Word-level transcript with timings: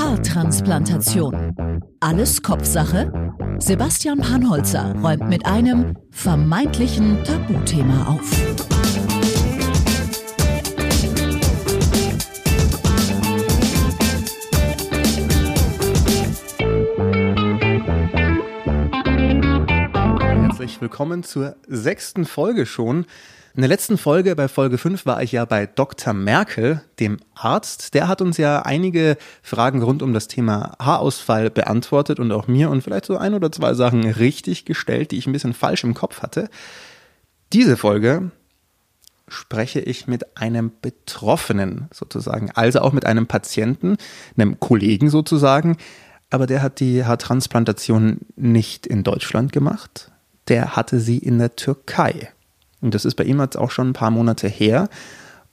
Haartransplantation. 0.00 1.82
Alles 2.00 2.40
Kopfsache? 2.40 3.12
Sebastian 3.58 4.18
Panholzer 4.18 4.94
räumt 5.02 5.28
mit 5.28 5.44
einem 5.44 5.94
vermeintlichen 6.10 7.22
Tabuthema 7.22 8.06
auf. 8.06 8.32
Herzlich 20.24 20.80
willkommen 20.80 21.24
zur 21.24 21.56
sechsten 21.68 22.24
Folge 22.24 22.64
schon 22.64 23.04
in 23.54 23.62
der 23.62 23.68
letzten 23.68 23.98
Folge, 23.98 24.36
bei 24.36 24.46
Folge 24.46 24.78
5, 24.78 25.06
war 25.06 25.22
ich 25.22 25.32
ja 25.32 25.44
bei 25.44 25.66
Dr. 25.66 26.12
Merkel, 26.12 26.82
dem 27.00 27.18
Arzt. 27.34 27.94
Der 27.94 28.06
hat 28.06 28.22
uns 28.22 28.36
ja 28.36 28.62
einige 28.62 29.16
Fragen 29.42 29.82
rund 29.82 30.02
um 30.02 30.14
das 30.14 30.28
Thema 30.28 30.76
Haarausfall 30.78 31.50
beantwortet 31.50 32.20
und 32.20 32.30
auch 32.30 32.46
mir 32.46 32.70
und 32.70 32.82
vielleicht 32.82 33.06
so 33.06 33.16
ein 33.16 33.34
oder 33.34 33.50
zwei 33.50 33.74
Sachen 33.74 34.08
richtig 34.08 34.66
gestellt, 34.66 35.10
die 35.10 35.18
ich 35.18 35.26
ein 35.26 35.32
bisschen 35.32 35.54
falsch 35.54 35.82
im 35.82 35.94
Kopf 35.94 36.22
hatte. 36.22 36.48
Diese 37.52 37.76
Folge 37.76 38.30
spreche 39.26 39.80
ich 39.80 40.06
mit 40.06 40.36
einem 40.36 40.70
Betroffenen 40.80 41.88
sozusagen, 41.92 42.50
also 42.52 42.80
auch 42.80 42.92
mit 42.92 43.06
einem 43.06 43.26
Patienten, 43.26 43.96
einem 44.36 44.60
Kollegen 44.60 45.10
sozusagen, 45.10 45.76
aber 46.30 46.46
der 46.46 46.62
hat 46.62 46.78
die 46.78 47.04
Haartransplantation 47.04 48.18
nicht 48.36 48.86
in 48.86 49.02
Deutschland 49.02 49.52
gemacht, 49.52 50.12
der 50.48 50.76
hatte 50.76 51.00
sie 51.00 51.18
in 51.18 51.38
der 51.38 51.56
Türkei. 51.56 52.30
Und 52.80 52.94
das 52.94 53.04
ist 53.04 53.14
bei 53.14 53.24
ihm 53.24 53.40
jetzt 53.40 53.56
auch 53.56 53.70
schon 53.70 53.90
ein 53.90 53.94
paar 53.94 54.10
Monate 54.10 54.48
her. 54.48 54.88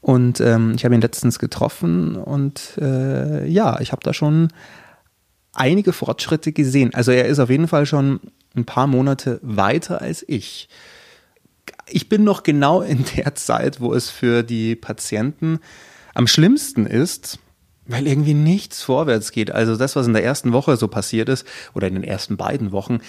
Und 0.01 0.39
ähm, 0.39 0.73
ich 0.75 0.85
habe 0.85 0.95
ihn 0.95 1.01
letztens 1.01 1.39
getroffen 1.39 2.15
und 2.15 2.77
äh, 2.79 3.45
ja, 3.47 3.79
ich 3.81 3.91
habe 3.91 4.03
da 4.03 4.13
schon 4.13 4.49
einige 5.53 5.91
Fortschritte 5.91 6.51
gesehen. 6.51 6.93
Also 6.93 7.11
er 7.11 7.25
ist 7.25 7.39
auf 7.39 7.49
jeden 7.49 7.67
Fall 7.67 7.85
schon 7.85 8.19
ein 8.55 8.65
paar 8.65 8.87
Monate 8.87 9.39
weiter 9.41 10.01
als 10.01 10.23
ich. 10.27 10.69
Ich 11.89 12.09
bin 12.09 12.23
noch 12.23 12.43
genau 12.43 12.81
in 12.81 13.05
der 13.15 13.35
Zeit, 13.35 13.81
wo 13.81 13.93
es 13.93 14.09
für 14.09 14.43
die 14.43 14.75
Patienten 14.75 15.59
am 16.13 16.27
schlimmsten 16.27 16.85
ist, 16.85 17.39
weil 17.85 18.07
irgendwie 18.07 18.33
nichts 18.33 18.81
vorwärts 18.81 19.31
geht. 19.31 19.51
Also 19.51 19.75
das, 19.75 19.95
was 19.95 20.07
in 20.07 20.13
der 20.13 20.23
ersten 20.23 20.53
Woche 20.53 20.77
so 20.77 20.87
passiert 20.87 21.29
ist 21.29 21.45
oder 21.73 21.87
in 21.87 21.95
den 21.95 22.03
ersten 22.03 22.37
beiden 22.37 22.71
Wochen, 22.71 22.99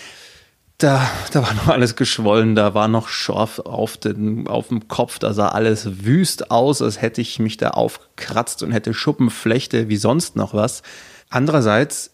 da, 0.78 1.10
da 1.32 1.42
war 1.42 1.54
noch 1.54 1.66
alles 1.66 1.96
geschwollen, 1.96 2.54
da 2.54 2.72
war 2.72 2.86
noch 2.86 3.08
Schorf 3.08 3.58
auf, 3.58 3.96
den, 3.96 4.46
auf 4.46 4.68
dem 4.68 4.86
Kopf, 4.86 5.18
da 5.18 5.32
sah 5.32 5.48
alles 5.48 6.04
wüst 6.04 6.52
aus, 6.52 6.80
als 6.80 7.02
hätte 7.02 7.20
ich 7.20 7.40
mich 7.40 7.56
da 7.56 7.70
aufgekratzt 7.70 8.62
und 8.62 8.70
hätte 8.70 8.94
Schuppenflechte 8.94 9.88
wie 9.88 9.96
sonst 9.96 10.36
noch 10.36 10.54
was. 10.54 10.82
Andererseits, 11.30 12.12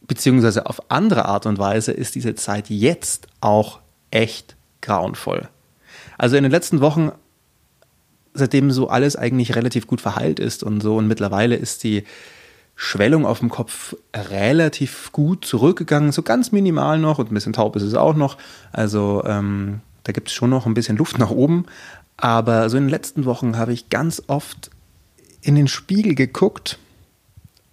beziehungsweise 0.00 0.66
auf 0.66 0.90
andere 0.90 1.26
Art 1.26 1.46
und 1.46 1.58
Weise, 1.58 1.92
ist 1.92 2.16
diese 2.16 2.34
Zeit 2.34 2.70
jetzt 2.70 3.28
auch 3.40 3.78
echt 4.10 4.56
grauenvoll. 4.80 5.48
Also 6.18 6.36
in 6.36 6.42
den 6.42 6.52
letzten 6.52 6.80
Wochen, 6.80 7.12
seitdem 8.34 8.72
so 8.72 8.88
alles 8.88 9.14
eigentlich 9.14 9.54
relativ 9.54 9.86
gut 9.86 10.00
verheilt 10.00 10.40
ist 10.40 10.64
und 10.64 10.80
so, 10.80 10.96
und 10.96 11.06
mittlerweile 11.06 11.54
ist 11.54 11.84
die 11.84 12.02
Schwellung 12.76 13.24
auf 13.24 13.40
dem 13.40 13.48
Kopf 13.48 13.96
relativ 14.14 15.10
gut 15.10 15.46
zurückgegangen, 15.46 16.12
so 16.12 16.22
ganz 16.22 16.52
minimal 16.52 16.98
noch 16.98 17.18
und 17.18 17.30
ein 17.30 17.34
bisschen 17.34 17.54
taub 17.54 17.74
ist 17.74 17.82
es 17.82 17.94
auch 17.94 18.14
noch. 18.14 18.36
Also 18.70 19.24
ähm, 19.24 19.80
da 20.04 20.12
gibt 20.12 20.28
es 20.28 20.34
schon 20.34 20.50
noch 20.50 20.66
ein 20.66 20.74
bisschen 20.74 20.98
Luft 20.98 21.18
nach 21.18 21.30
oben. 21.30 21.64
Aber 22.18 22.68
so 22.68 22.76
in 22.76 22.84
den 22.84 22.90
letzten 22.90 23.24
Wochen 23.24 23.56
habe 23.56 23.72
ich 23.72 23.88
ganz 23.88 24.22
oft 24.26 24.70
in 25.40 25.54
den 25.54 25.68
Spiegel 25.68 26.14
geguckt 26.14 26.78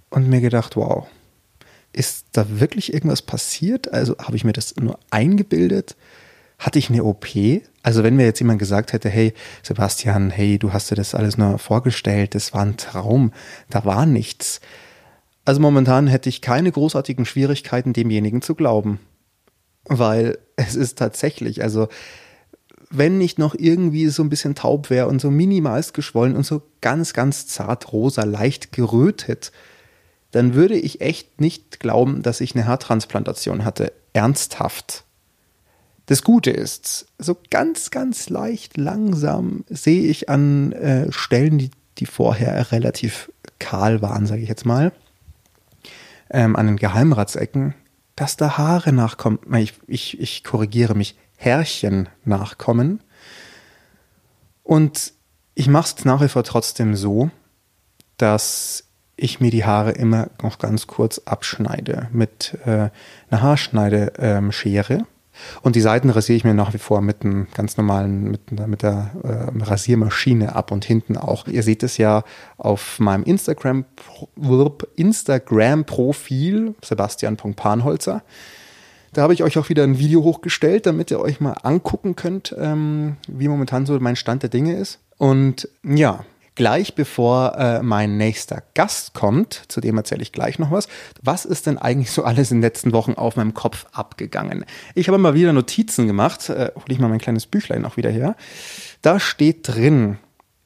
und 0.10 0.30
mir 0.30 0.42
gedacht, 0.42 0.76
wow, 0.78 1.08
ist 1.92 2.26
da 2.32 2.60
wirklich 2.60 2.94
irgendwas 2.94 3.22
passiert? 3.22 3.92
Also 3.94 4.18
habe 4.18 4.38
ich 4.38 4.46
mir 4.46 4.54
das 4.54 4.76
nur 4.78 5.00
eingebildet? 5.12 5.96
Hatte 6.60 6.80
ich 6.80 6.90
eine 6.90 7.04
OP? 7.04 7.28
Also 7.84 8.04
wenn 8.04 8.16
mir 8.16 8.26
jetzt 8.26 8.40
jemand 8.40 8.60
gesagt 8.60 8.94
hätte, 8.94 9.10
hey 9.10 9.34
Sebastian, 9.64 10.30
hey, 10.30 10.58
du 10.58 10.72
hast 10.72 10.92
dir 10.92 10.96
das 10.96 11.14
alles 11.14 11.38
nur 11.38 11.60
vorgestellt, 11.60 12.36
das 12.36 12.54
war 12.54 12.62
ein 12.62 12.78
Traum, 12.78 13.34
da 13.70 13.84
war 13.86 14.06
nichts 14.06 14.62
also 15.46 15.60
momentan 15.60 16.08
hätte 16.08 16.30
ich 16.30 16.42
keine 16.42 16.72
großartigen 16.72 17.26
Schwierigkeiten, 17.26 17.94
demjenigen 17.94 18.42
zu 18.42 18.56
glauben. 18.56 19.00
Weil 19.86 20.38
es 20.56 20.76
ist 20.76 20.98
tatsächlich, 20.98 21.62
also 21.62 21.90
wenn 22.90 23.18
nicht 23.18 23.40
noch 23.40 23.56
irgendwie 23.58 24.08
so 24.08 24.24
ein 24.24 24.30
bisschen 24.30 24.56
taub 24.56 24.90
wäre 24.90 25.08
und 25.08 25.20
so 25.20 25.32
minimalst 25.32 25.94
geschwollen 25.94 26.36
und 26.36 26.46
so 26.46 26.62
ganz, 26.80 27.14
ganz 27.14 27.48
zart 27.48 27.92
rosa, 27.92 28.24
leicht 28.24 28.72
gerötet, 28.72 29.52
dann 30.32 30.54
würde 30.54 30.76
ich 30.76 31.02
echt 31.02 31.42
nicht 31.42 31.80
glauben, 31.80 32.22
dass 32.22 32.40
ich 32.40 32.56
eine 32.56 32.66
Haartransplantation 32.68 33.66
hatte. 33.66 33.92
Ernsthaft. 34.14 35.06
Das 36.06 36.24
Gute 36.24 36.52
ist, 36.52 37.08
so 37.18 37.38
ganz, 37.50 37.90
ganz 37.90 38.30
leicht 38.30 38.78
langsam 38.78 39.64
sehe 39.70 40.04
ich 40.04 40.30
an 40.30 40.72
äh, 40.74 41.12
Stellen, 41.12 41.58
die, 41.58 41.72
die 41.98 42.06
vorher 42.06 42.72
relativ 42.72 43.32
kahl 43.60 44.02
waren, 44.02 44.28
sage 44.28 44.42
ich 44.42 44.50
jetzt 44.50 44.66
mal, 44.66 44.92
ähm, 46.34 46.56
an 46.56 46.68
den 46.68 46.78
Geheimratsecken, 46.78 47.76
dass 48.16 48.36
da 48.36 48.58
Haare 48.58 48.92
nachkommen. 48.92 49.40
Ich, 49.56 49.74
ich, 49.88 50.20
ich 50.20 50.44
korrigiere 50.44 50.96
mich, 50.96 51.16
Härchen 51.38 52.10
nachkommen. 52.26 53.02
Und 54.64 55.14
ich 55.56 55.68
mache 55.68 55.96
es 55.98 56.06
nach 56.06 56.22
wie 56.22 56.28
vor 56.30 56.44
trotzdem 56.44 56.96
so, 56.96 57.30
dass 58.18 58.86
ich 59.16 59.40
mir 59.40 59.52
die 59.52 59.66
Haare 59.66 59.92
immer 59.92 60.30
noch 60.42 60.58
ganz 60.58 60.88
kurz 60.88 61.20
abschneide 61.20 62.10
mit 62.12 62.58
äh, 62.66 62.90
einer 63.30 63.42
Haarschneideschere. 63.42 64.94
Ähm, 64.94 65.06
und 65.62 65.76
die 65.76 65.82
Seiten 65.82 66.10
rasiere 66.10 66.38
ich 66.38 66.44
mir 66.44 66.54
nach 66.54 66.74
wie 66.74 66.78
vor 66.78 67.02
mit 67.02 67.24
einem 67.24 67.48
ganz 67.54 67.78
normalen, 67.78 68.32
mit, 68.32 68.52
mit 68.68 68.84
der 68.84 69.12
äh, 69.24 69.64
Rasiermaschine 69.64 70.56
ab 70.56 70.72
und 70.72 70.86
hinten 70.86 71.18
auch. 71.18 71.48
Ihr 71.48 71.64
seht 71.64 71.84
es 71.84 71.98
ja 71.98 72.24
auf 72.58 73.00
meinem 73.00 73.24
Instagram, 73.24 73.86
Instagram-Profil, 74.96 76.76
sebastian.panholzer. 76.84 78.24
Da 79.14 79.22
habe 79.22 79.34
ich 79.34 79.44
euch 79.44 79.58
auch 79.58 79.70
wieder 79.70 79.84
ein 79.84 80.00
Video 80.00 80.24
hochgestellt, 80.24 80.88
damit 80.88 81.12
ihr 81.12 81.20
euch 81.20 81.40
mal 81.40 81.54
angucken 81.64 82.16
könnt, 82.16 82.56
ähm, 82.58 83.18
wie 83.28 83.48
momentan 83.48 83.86
so 83.86 84.00
mein 84.00 84.16
Stand 84.16 84.42
der 84.42 84.50
Dinge 84.50 84.76
ist. 84.76 85.00
Und 85.18 85.70
ja, 85.84 86.26
gleich 86.56 86.96
bevor 86.96 87.58
äh, 87.58 87.82
mein 87.82 88.18
nächster 88.18 88.64
Gast 88.74 89.14
kommt, 89.14 89.64
zu 89.68 89.82
dem 89.82 89.98
erzähle 89.98 90.22
ich 90.22 90.32
gleich 90.32 90.60
noch 90.60 90.72
was. 90.72 90.88
Was 91.22 91.46
ist 91.46 91.68
denn 91.68 91.78
eigentlich 91.78 92.12
so 92.12 92.24
alles 92.24 92.52
in 92.52 92.58
den 92.58 92.64
letzten 92.64 92.94
Wochen 92.94 93.14
auf 93.14 93.36
meinem 93.36 93.54
Kopf 93.54 93.86
abgegangen? 93.92 94.66
Ich 94.96 95.08
habe 95.08 95.18
mal 95.18 95.34
wieder 95.34 95.54
Notizen 95.54 96.08
gemacht, 96.08 96.50
äh, 96.50 96.72
hole 96.76 96.86
ich 96.90 97.00
mal 97.00 97.10
mein 97.10 97.20
kleines 97.20 97.46
Büchlein 97.46 97.86
auch 97.86 97.98
wieder 97.98 98.12
her. 98.12 98.36
Da 99.02 99.20
steht 99.20 99.68
drin, 99.68 100.18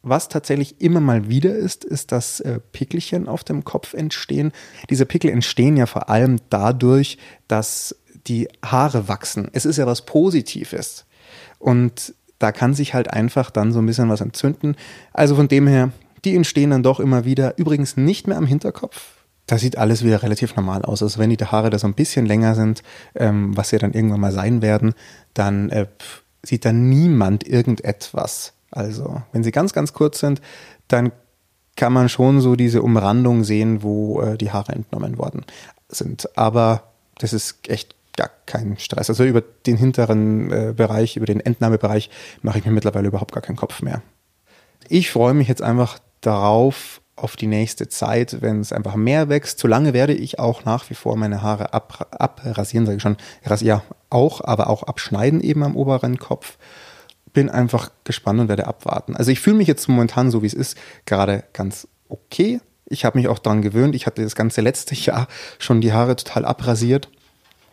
was 0.03 0.30
tatsächlich 0.30 0.81
immer 0.81 1.00
mal 1.00 1.30
wieder 1.30 1.56
ist, 1.56 1.84
ist, 1.84 2.12
dass 2.12 2.40
äh, 2.40 2.59
Pickelchen 2.72 3.28
auf 3.28 3.44
dem 3.44 3.64
Kopf 3.64 3.94
entstehen. 3.94 4.52
Diese 4.90 5.06
Pickel 5.06 5.31
entstehen 5.31 5.78
ja 5.78 5.86
vor 5.86 6.09
allem 6.09 6.38
dadurch, 6.50 7.18
dass 7.47 7.96
die 8.28 8.47
Haare 8.64 9.08
wachsen. 9.08 9.50
Es 9.53 9.66
ist 9.66 9.78
ja 9.78 9.86
was 9.86 10.06
Positives. 10.06 11.06
Und 11.59 12.14
da 12.40 12.52
kann 12.52 12.74
sich 12.74 12.94
halt 12.94 13.12
einfach 13.12 13.52
dann 13.52 13.72
so 13.72 13.80
ein 13.80 13.86
bisschen 13.86 14.09
was 14.09 14.22
entzünden. 14.22 14.75
Also 15.14 15.36
von 15.36 15.48
dem 15.48 15.68
her, 15.68 15.92
die 16.25 16.36
entstehen 16.36 16.72
dann 16.72 16.84
doch 16.84 17.00
immer 17.00 17.25
wieder. 17.25 17.58
Übrigens 17.58 17.98
nicht 17.98 18.28
mehr 18.28 18.38
am 18.38 18.46
Hinterkopf. 18.46 19.16
Da 19.48 19.58
sieht 19.58 19.78
alles 19.78 20.03
wieder 20.03 20.24
relativ 20.24 20.56
normal 20.56 20.84
aus. 20.84 21.02
Also 21.02 21.20
wenn 21.20 21.30
die 21.30 21.38
Haare 21.38 21.70
da 21.70 21.80
so 21.80 21.88
ein 21.88 21.94
bisschen 21.94 22.26
länger 22.26 22.53
sind, 22.53 22.84
ähm, 23.16 23.56
was 23.56 23.70
sie 23.70 23.78
dann 23.78 23.94
irgendwann 23.94 24.20
mal 24.20 24.34
sein 24.34 24.62
werden, 24.62 24.94
dann 25.34 25.70
äh, 25.70 25.88
sieht 26.44 26.66
da 26.66 26.74
niemand 26.74 27.47
irgendetwas. 27.47 28.53
Also 28.72 29.22
wenn 29.31 29.44
sie 29.44 29.52
ganz, 29.52 29.74
ganz 29.74 29.94
kurz 29.94 30.20
sind, 30.20 30.42
dann 30.88 31.12
kann 31.78 31.94
man 31.94 32.09
schon 32.09 32.42
so 32.42 32.56
diese 32.56 32.81
Umrandung 32.81 33.44
sehen, 33.44 33.84
wo 33.84 34.22
äh, 34.22 34.38
die 34.38 34.52
Haare 34.52 34.73
entnommen 34.73 35.17
worden 35.17 35.46
sind. 35.88 36.38
Aber 36.38 36.91
das 37.20 37.34
ist 37.34 37.70
echt 37.70 37.96
gar 38.17 38.31
keinen 38.46 38.78
Stress. 38.78 39.09
Also 39.09 39.23
über 39.23 39.41
den 39.41 39.78
hinteren 39.78 40.52
äh, 40.52 40.73
Bereich, 40.75 41.16
über 41.16 41.25
den 41.25 41.40
Entnahmebereich 41.40 42.09
mache 42.41 42.59
ich 42.59 42.66
mir 42.66 42.72
mittlerweile 42.72 43.08
überhaupt 43.08 43.31
gar 43.31 43.41
keinen 43.41 43.55
Kopf 43.55 43.81
mehr. 43.81 44.02
Ich 44.90 45.11
freue 45.11 45.34
mich 45.34 45.47
jetzt 45.47 45.61
einfach 45.61 45.99
darauf, 46.22 47.02
auf 47.17 47.35
die 47.35 47.47
nächste 47.47 47.90
Zeit, 47.90 48.41
wenn 48.41 48.61
es 48.61 48.72
einfach 48.72 48.96
mehr 48.96 49.28
wächst. 49.28 49.59
Solange 49.59 49.93
werde 49.93 50.14
ich 50.14 50.40
auch 50.40 50.66
nach 50.66 50.90
wie 50.90 50.93
vor 50.93 51.17
meine 51.17 51.41
Haare 51.41 51.73
ab, 51.73 52.08
abrasieren, 52.11 52.85
sage 52.85 52.97
ich 52.97 53.02
schon. 53.02 53.17
Ja, 53.61 53.81
auch, 54.09 54.41
aber 54.43 54.70
auch 54.70 54.84
abschneiden 54.84 55.41
eben 55.41 55.63
am 55.63 55.75
oberen 55.75 56.20
Kopf. 56.20 56.58
Bin 57.34 57.49
einfach 57.49 57.91
gespannt 58.03 58.40
und 58.40 58.49
werde 58.49 58.67
abwarten. 58.67 59.16
Also 59.16 59.31
ich 59.31 59.40
fühle 59.40 59.58
mich 59.58 59.67
jetzt 59.67 59.90
momentan, 59.90 60.31
so 60.31 60.43
wie 60.43 60.47
es 60.47 60.53
ist, 60.53 60.78
gerade 61.05 61.43
ganz 61.53 61.87
okay. 62.08 62.61
Ich 62.85 63.03
habe 63.03 63.17
mich 63.17 63.28
auch 63.28 63.40
daran 63.40 63.63
gewöhnt. 63.63 63.96
Ich 63.96 64.05
hatte 64.05 64.23
das 64.23 64.35
ganze 64.35 64.61
letzte 64.61 64.96
Jahr 64.96 65.28
schon 65.59 65.81
die 65.81 65.93
Haare 65.93 66.16
total 66.16 66.46
abrasiert. 66.46 67.09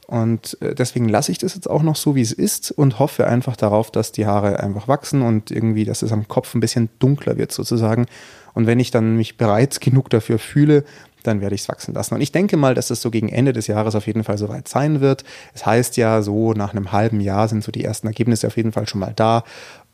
Und 0.07 0.59
äh, 0.61 0.75
deswegen 0.75 1.09
lasse 1.09 1.33
ich 1.33 1.39
das 1.39 1.55
jetzt 1.55 1.69
auch 1.69 1.83
noch 1.83 1.97
so, 1.97 2.15
wie 2.15 2.21
es 2.21 2.33
ist 2.33 2.71
und 2.71 2.99
hoffe 2.99 3.27
einfach 3.27 3.57
darauf, 3.57 3.91
dass 3.91 4.13
die 4.13 4.27
Haare 4.27 4.61
einfach 4.61 4.89
wachsen 4.89 5.23
und 5.23 5.51
irgendwie, 5.51 5.85
dass 5.85 6.03
es 6.03 6.13
am 6.13 6.29
Kopf 6.29 6.55
ein 6.55 6.61
bisschen 6.61 6.91
dunkler 6.99 7.37
wird 7.39 7.53
sozusagen. 7.53 8.07
Und 8.53 8.67
wenn 8.67 8.81
ich 8.81 8.91
dann 8.91 9.17
mich 9.17 9.37
bereit 9.37 9.81
genug 9.81 10.11
dafür 10.11 10.39
fühle, 10.39 10.85
dann 11.23 11.41
werde 11.41 11.55
ich 11.55 11.63
es 11.63 11.69
wachsen 11.69 11.95
lassen. 11.95 12.15
Und 12.15 12.21
ich 12.21 12.33
denke 12.33 12.57
mal, 12.57 12.75
dass 12.75 12.91
es 12.91 13.01
so 13.01 13.11
gegen 13.11 13.31
Ende 13.31 13.53
des 13.53 13.67
Jahres 13.67 13.95
auf 13.95 14.07
jeden 14.07 14.25
Fall 14.25 14.39
soweit 14.39 14.69
sein 14.69 15.01
wird. 15.01 15.25
Es 15.55 15.65
heißt 15.65 15.97
ja, 15.97 16.23
so 16.23 16.53
nach 16.53 16.73
einem 16.73 16.93
halben 16.93 17.21
Jahr 17.21 17.49
sind 17.49 17.65
so 17.65 17.73
die 17.73 17.85
ersten 17.85 18.07
Ergebnisse 18.07 18.47
auf 18.47 18.57
jeden 18.57 18.73
Fall 18.73 18.87
schon 18.87 19.01
mal 19.01 19.15
da. 19.17 19.43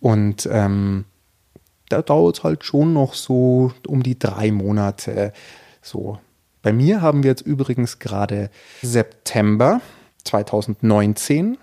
Und 0.00 0.48
ähm, 0.50 1.04
da 1.88 2.02
dauert 2.02 2.38
es 2.38 2.44
halt 2.44 2.64
schon 2.64 2.92
noch 2.92 3.14
so 3.14 3.72
um 3.86 4.02
die 4.02 4.18
drei 4.18 4.50
Monate. 4.50 5.32
So. 5.82 6.18
Bei 6.62 6.72
mir 6.72 7.00
haben 7.00 7.22
wir 7.22 7.30
jetzt 7.30 7.46
übrigens 7.46 8.00
gerade 8.00 8.50
September 8.82 9.80
2019. 10.24 11.58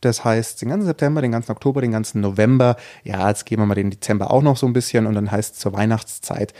Das 0.00 0.24
heißt, 0.24 0.60
den 0.62 0.70
ganzen 0.70 0.86
September, 0.86 1.22
den 1.22 1.32
ganzen 1.32 1.52
Oktober, 1.52 1.80
den 1.80 1.92
ganzen 1.92 2.20
November. 2.20 2.76
Ja, 3.04 3.28
jetzt 3.28 3.46
geben 3.46 3.62
wir 3.62 3.66
mal 3.66 3.74
den 3.74 3.90
Dezember 3.90 4.30
auch 4.32 4.42
noch 4.42 4.56
so 4.56 4.66
ein 4.66 4.72
bisschen 4.72 5.06
und 5.06 5.14
dann 5.14 5.30
heißt 5.30 5.54
es 5.54 5.60
zur 5.60 5.72
Weihnachtszeit 5.72 6.54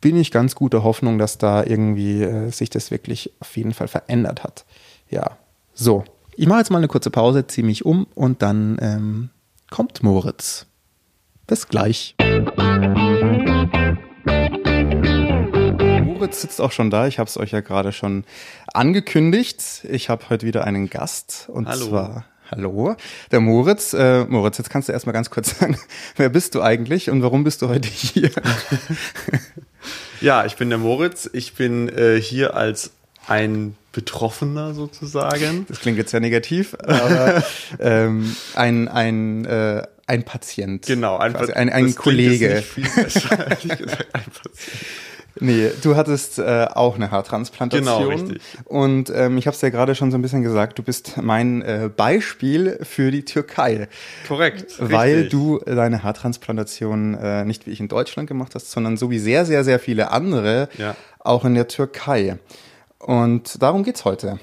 bin 0.00 0.16
ich 0.16 0.30
ganz 0.30 0.54
guter 0.54 0.82
Hoffnung, 0.82 1.18
dass 1.18 1.38
da 1.38 1.62
irgendwie 1.64 2.22
äh, 2.22 2.50
sich 2.50 2.70
das 2.70 2.90
wirklich 2.90 3.32
auf 3.40 3.56
jeden 3.56 3.74
Fall 3.74 3.88
verändert 3.88 4.42
hat. 4.42 4.64
Ja, 5.08 5.38
so. 5.74 6.04
Ich 6.36 6.46
mache 6.46 6.60
jetzt 6.60 6.70
mal 6.70 6.78
eine 6.78 6.88
kurze 6.88 7.10
Pause, 7.10 7.46
ziehe 7.46 7.66
mich 7.66 7.84
um 7.84 8.06
und 8.14 8.40
dann 8.40 8.78
ähm, 8.80 9.30
kommt 9.70 10.02
Moritz. 10.02 10.66
Bis 11.46 11.68
gleich. 11.68 12.14
Moritz 16.30 16.42
sitzt 16.42 16.60
auch 16.60 16.70
schon 16.70 16.90
da. 16.90 17.08
Ich 17.08 17.18
habe 17.18 17.28
es 17.28 17.36
euch 17.36 17.50
ja 17.50 17.60
gerade 17.60 17.90
schon 17.90 18.22
angekündigt. 18.72 19.84
Ich 19.90 20.08
habe 20.08 20.30
heute 20.30 20.46
wieder 20.46 20.62
einen 20.62 20.88
Gast 20.88 21.48
und 21.48 21.66
Hallo. 21.66 21.88
zwar 21.88 22.24
Hallo, 22.48 22.94
der 23.32 23.40
Moritz. 23.40 23.94
Äh, 23.94 24.26
Moritz, 24.26 24.58
jetzt 24.58 24.70
kannst 24.70 24.88
du 24.88 24.92
erstmal 24.92 25.12
ganz 25.12 25.30
kurz 25.30 25.50
sagen, 25.58 25.76
wer 26.14 26.28
bist 26.28 26.54
du 26.54 26.62
eigentlich 26.62 27.10
und 27.10 27.22
warum 27.22 27.42
bist 27.42 27.62
du 27.62 27.68
heute 27.68 27.88
hier? 27.88 28.30
Ja, 30.20 30.44
ich 30.44 30.56
bin 30.56 30.68
der 30.68 30.76
Moritz. 30.78 31.30
Ich 31.32 31.54
bin 31.54 31.88
äh, 31.88 32.20
hier 32.20 32.54
als 32.54 32.90
ein 33.26 33.74
Betroffener 33.92 34.74
sozusagen. 34.74 35.64
Das 35.66 35.80
klingt 35.80 35.96
jetzt 35.96 36.10
sehr 36.10 36.20
negativ, 36.20 36.76
aber 36.78 37.42
ähm, 37.80 38.36
ein, 38.54 38.88
ein, 38.88 39.46
äh, 39.46 39.82
ein 40.06 40.24
Patient. 40.24 40.84
Genau, 40.84 41.16
ein, 41.16 41.32
quasi, 41.32 41.52
ein, 41.54 41.70
ein 41.70 41.94
Kollege. 41.94 42.62
ein 42.76 42.84
Patient. 42.84 43.96
Nee, 45.38 45.70
du 45.82 45.96
hattest 45.96 46.38
äh, 46.38 46.66
auch 46.72 46.96
eine 46.96 47.10
Haartransplantation. 47.10 47.84
Genau, 47.86 48.08
richtig. 48.08 48.42
Und 48.64 49.10
ähm, 49.14 49.38
ich 49.38 49.46
habe 49.46 49.54
es 49.54 49.60
ja 49.60 49.70
gerade 49.70 49.94
schon 49.94 50.10
so 50.10 50.18
ein 50.18 50.22
bisschen 50.22 50.42
gesagt, 50.42 50.78
du 50.78 50.82
bist 50.82 51.16
mein 51.22 51.62
äh, 51.62 51.90
Beispiel 51.94 52.78
für 52.82 53.10
die 53.10 53.24
Türkei. 53.24 53.88
Korrekt. 54.26 54.74
Weil 54.78 55.14
richtig. 55.14 55.30
du 55.30 55.58
deine 55.64 56.02
Haartransplantation 56.02 57.14
äh, 57.14 57.44
nicht 57.44 57.66
wie 57.66 57.70
ich 57.70 57.80
in 57.80 57.88
Deutschland 57.88 58.28
gemacht 58.28 58.54
hast, 58.54 58.70
sondern 58.70 58.96
so 58.96 59.10
wie 59.10 59.18
sehr, 59.18 59.44
sehr, 59.44 59.64
sehr 59.64 59.78
viele 59.78 60.10
andere 60.10 60.68
Ja. 60.78 60.96
auch 61.18 61.44
in 61.44 61.54
der 61.54 61.68
Türkei. 61.68 62.38
Und 62.98 63.62
darum 63.62 63.84
geht's 63.84 64.04
heute. 64.04 64.38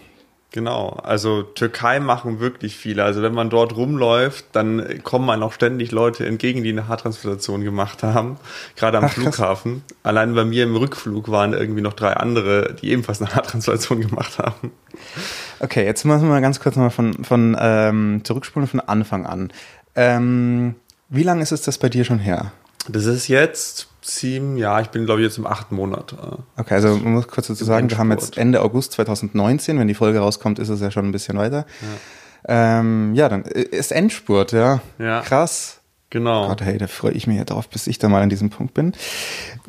Genau, 0.52 0.92
also 1.04 1.44
Türkei 1.44 2.00
machen 2.00 2.40
wirklich 2.40 2.78
viele. 2.78 3.04
Also 3.04 3.22
wenn 3.22 3.34
man 3.34 3.50
dort 3.50 3.76
rumläuft, 3.76 4.46
dann 4.54 5.04
kommen 5.04 5.30
einem 5.30 5.44
auch 5.44 5.52
ständig 5.52 5.92
Leute 5.92 6.26
entgegen, 6.26 6.64
die 6.64 6.70
eine 6.70 6.88
Haartransplantation 6.88 7.66
gemacht 7.66 8.02
haben, 8.02 8.38
gerade 8.78 8.98
am 8.98 9.04
Ach, 9.04 9.14
krass. 9.14 9.24
Flughafen. 9.24 9.84
Allein 10.04 10.34
bei 10.36 10.46
mir 10.46 10.64
im 10.64 10.76
Rückflug 10.78 11.30
waren 11.30 11.52
irgendwie 11.52 11.82
noch 11.82 11.94
drei 11.94 12.14
andere, 12.14 12.76
die 12.82 12.92
ebenfalls 12.92 13.22
eine 13.22 13.36
Haartransplantation 13.36 14.00
gemacht 14.08 14.40
haben. 14.40 14.72
Okay, 15.60 15.86
jetzt 15.86 16.06
müssen 16.06 16.24
wir 16.24 16.30
mal 16.30 16.42
ganz 16.42 16.62
kurz 16.62 16.78
mal 16.78 16.92
von, 16.92 17.26
von 17.26 17.58
ähm, 17.60 18.22
zurückspulen 18.24 18.68
von 18.70 18.80
Anfang 18.80 19.26
an. 19.26 19.52
Ähm, 19.96 20.76
wie 21.10 21.24
lange 21.24 21.44
ist 21.44 21.52
es 21.52 21.64
das 21.64 21.78
bei 21.78 21.90
dir 21.90 22.06
schon 22.06 22.20
her? 22.20 22.54
Das 22.88 23.06
ist 23.06 23.28
jetzt 23.28 23.90
sieben, 24.07 24.57
ja, 24.57 24.80
ich 24.81 24.88
bin 24.88 25.06
glaube 25.06 25.21
ich 25.21 25.25
jetzt 25.25 25.38
im 25.38 25.45
achten 25.45 25.75
Monat. 25.75 26.13
äh, 26.13 26.59
Okay, 26.62 26.74
also 26.75 26.95
man 26.98 27.13
muss 27.13 27.27
kurz 27.27 27.48
dazu 27.48 27.63
sagen, 27.63 27.89
wir 27.89 27.98
haben 27.98 28.12
jetzt. 28.12 28.38
Ende 28.38 28.62
August 28.62 28.94
2019, 28.94 29.80
wenn 29.80 29.88
die 29.88 29.94
Folge 29.94 30.19
rauskommt, 30.19 30.59
ist 30.59 30.69
es 30.69 30.81
ja 30.81 30.92
schon 30.92 31.06
ein 31.06 31.12
bisschen 31.12 31.38
weiter. 31.38 31.65
Ja, 32.48 32.80
ähm, 32.80 33.13
ja 33.15 33.30
dann 33.30 33.45
äh, 33.45 33.62
ist 33.62 33.92
Endspurt, 33.92 34.51
ja. 34.51 34.81
Ja. 35.00 35.21
Krass. 35.21 35.81
Genau. 36.09 36.48
Gott, 36.48 36.62
hey, 36.62 36.77
da 36.77 36.88
freue 36.88 37.12
ich 37.12 37.27
mich 37.27 37.38
ja 37.38 37.44
drauf, 37.44 37.68
bis 37.68 37.86
ich 37.86 38.00
da 38.00 38.07
mal 38.07 38.21
an 38.21 38.30
diesem 38.30 38.50
Punkt 38.50 38.74
bin. 38.74 38.94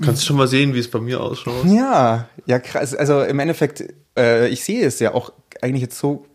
Kannst 0.01 0.23
du 0.23 0.27
schon 0.27 0.37
mal 0.37 0.47
sehen, 0.47 0.73
wie 0.73 0.79
es 0.79 0.89
bei 0.89 1.01
mir 1.01 1.21
ausschaut? 1.21 1.65
Ja, 1.65 2.29
ja, 2.47 2.61
krass. 2.61 2.95
Also 2.95 3.23
im 3.23 3.41
Endeffekt, 3.41 3.83
äh, 4.17 4.47
ich 4.47 4.63
sehe 4.63 4.87
es 4.87 5.01
ja 5.01 5.15
auch 5.15 5.33
eigentlich 5.61 5.83
jetzt 5.83 5.99
so 5.99 6.27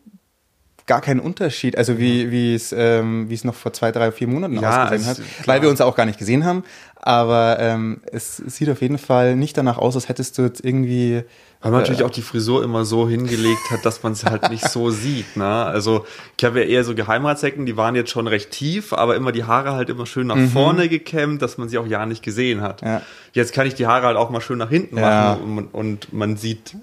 gar 0.86 1.02
keinen 1.02 1.20
Unterschied, 1.20 1.78
also 1.78 1.98
wie, 1.98 2.30
wie 2.32 2.54
es 2.56 2.74
ähm, 2.78 3.30
wie 3.30 3.34
es 3.34 3.44
noch 3.44 3.56
vor 3.56 3.72
zwei, 3.74 3.92
drei, 3.92 4.12
vier 4.12 4.28
Monaten 4.28 4.60
Ja, 4.60 4.84
ausgesehen 4.86 5.02
es- 5.02 5.20
hat, 5.20 5.26
klar. 5.44 5.56
weil 5.56 5.62
wir 5.62 5.70
uns 5.70 5.80
auch 5.82 5.96
gar 5.96 6.06
nicht 6.06 6.20
gesehen 6.20 6.44
haben. 6.46 6.64
Aber 7.06 7.58
ähm, 7.60 8.00
es 8.14 8.38
sieht 8.38 8.70
auf 8.70 8.82
jeden 8.82 8.98
Fall 8.98 9.36
nicht 9.36 9.58
danach 9.58 9.78
aus, 9.78 9.96
als 9.96 10.08
hättest 10.08 10.38
du 10.38 10.44
jetzt 10.44 10.64
irgendwie 10.64 11.24
Weil 11.62 11.72
man 11.72 11.82
natürlich 11.82 12.04
auch 12.04 12.10
die 12.10 12.22
Frisur 12.22 12.64
immer 12.64 12.86
so 12.86 13.10
hingelegt 13.10 13.72
hat, 13.72 13.84
dass 13.86 14.04
man 14.04 14.14
es 14.14 14.24
halt 14.24 14.50
nicht 14.50 14.70
so 14.70 14.90
sieht. 14.90 15.36
Ne? 15.36 15.46
Also 15.46 16.06
ich 16.38 16.46
habe 16.46 16.62
ja 16.62 16.66
eher 16.66 16.86
so 16.86 16.96
Geheimratsecken, 16.96 17.66
die 17.66 17.76
waren 17.76 17.96
jetzt 17.96 18.10
schon 18.10 18.28
recht 18.28 18.52
tief, 18.52 18.94
aber 18.94 19.18
immer 19.18 19.34
die 19.34 19.44
Haare 19.44 19.74
halt 19.74 19.90
immer 19.90 20.06
schön 20.06 20.28
nach 20.28 20.38
vorne 20.54 20.88
gekämmt, 20.88 21.42
dass 21.42 21.58
man 21.58 21.68
sie 21.68 21.78
auch 21.78 21.88
ja 21.88 22.06
nicht 22.06 22.24
gesehen 22.24 22.62
hat. 22.62 22.82
Ja. 22.82 23.02
Jetzt 23.34 23.54
kann 23.54 23.68
ich 23.68 23.76
die 23.76 23.86
Haare 23.86 24.08
halt 24.08 24.16
auch 24.18 24.30
mal 24.30 24.40
schön 24.42 24.58
nach 24.60 24.70
hinten 24.70 24.98
Ja. 24.98 25.38
machen 25.42 25.58
und, 25.58 25.74
und 25.74 26.14
man 26.14 26.38
sieht 26.38 26.76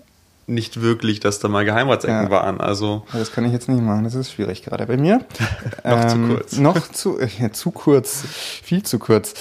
nicht 0.50 0.81
wirklich, 0.82 1.20
dass 1.20 1.38
da 1.38 1.49
mal 1.49 1.64
Geheimratsecken 1.64 2.25
Ja. 2.25 2.31
waren. 2.31 2.61
Also 2.61 3.05
Das 3.12 3.32
kann 3.32 3.44
ich 3.44 3.52
jetzt 3.52 3.69
nicht 3.69 3.82
machen, 3.82 4.05
das 4.05 4.14
ist 4.14 4.32
schwierig 4.32 4.62
gerade 4.62 4.87
bei 4.87 4.97
mir. 4.97 5.25
Ähm, 5.85 5.99
Noch 5.99 6.08
zu 6.08 6.35
kurz. 6.35 6.56
Noch 6.58 6.88
zu, 6.93 7.19
äh, 7.41 7.50
zu 7.52 7.70
kurz, 7.70 8.23
viel 8.62 8.82
zu 8.82 8.99
kurz. 8.99 9.35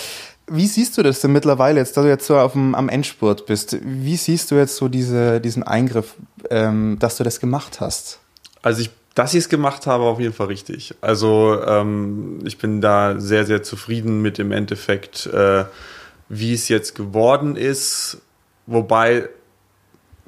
Wie 0.51 0.65
siehst 0.67 0.97
du 0.97 1.03
das 1.03 1.19
denn 1.21 1.31
mittlerweile 1.31 1.79
jetzt, 1.79 1.95
da 1.97 2.01
du 2.01 2.07
jetzt 2.07 2.25
so 2.25 2.37
auf 2.37 2.53
dem, 2.53 2.73
am 2.75 2.89
Endspurt 2.89 3.45
bist? 3.45 3.77
Wie 3.83 4.15
siehst 4.17 4.49
du 4.51 4.55
jetzt 4.55 4.77
so 4.77 4.87
diese, 4.87 5.39
diesen 5.41 5.61
Eingriff, 5.63 6.15
ähm, 6.49 6.97
dass 6.99 7.17
du 7.17 7.23
das 7.23 7.39
gemacht 7.39 7.79
hast? 7.81 8.19
Also 8.63 8.81
ich, 8.81 8.89
dass 9.13 9.33
ich 9.33 9.39
es 9.41 9.49
gemacht 9.49 9.85
habe, 9.85 10.03
auf 10.05 10.19
jeden 10.19 10.33
Fall 10.33 10.47
richtig. 10.47 10.95
Also 11.01 11.59
ähm, 11.67 12.39
ich 12.45 12.57
bin 12.57 12.81
da 12.81 13.19
sehr, 13.19 13.45
sehr 13.45 13.61
zufrieden 13.63 14.21
mit 14.21 14.37
dem 14.39 14.51
Endeffekt, 14.51 15.27
äh, 15.27 15.65
wie 16.29 16.53
es 16.53 16.67
jetzt 16.67 16.95
geworden 16.95 17.55
ist. 17.55 18.17
Wobei 18.65 19.29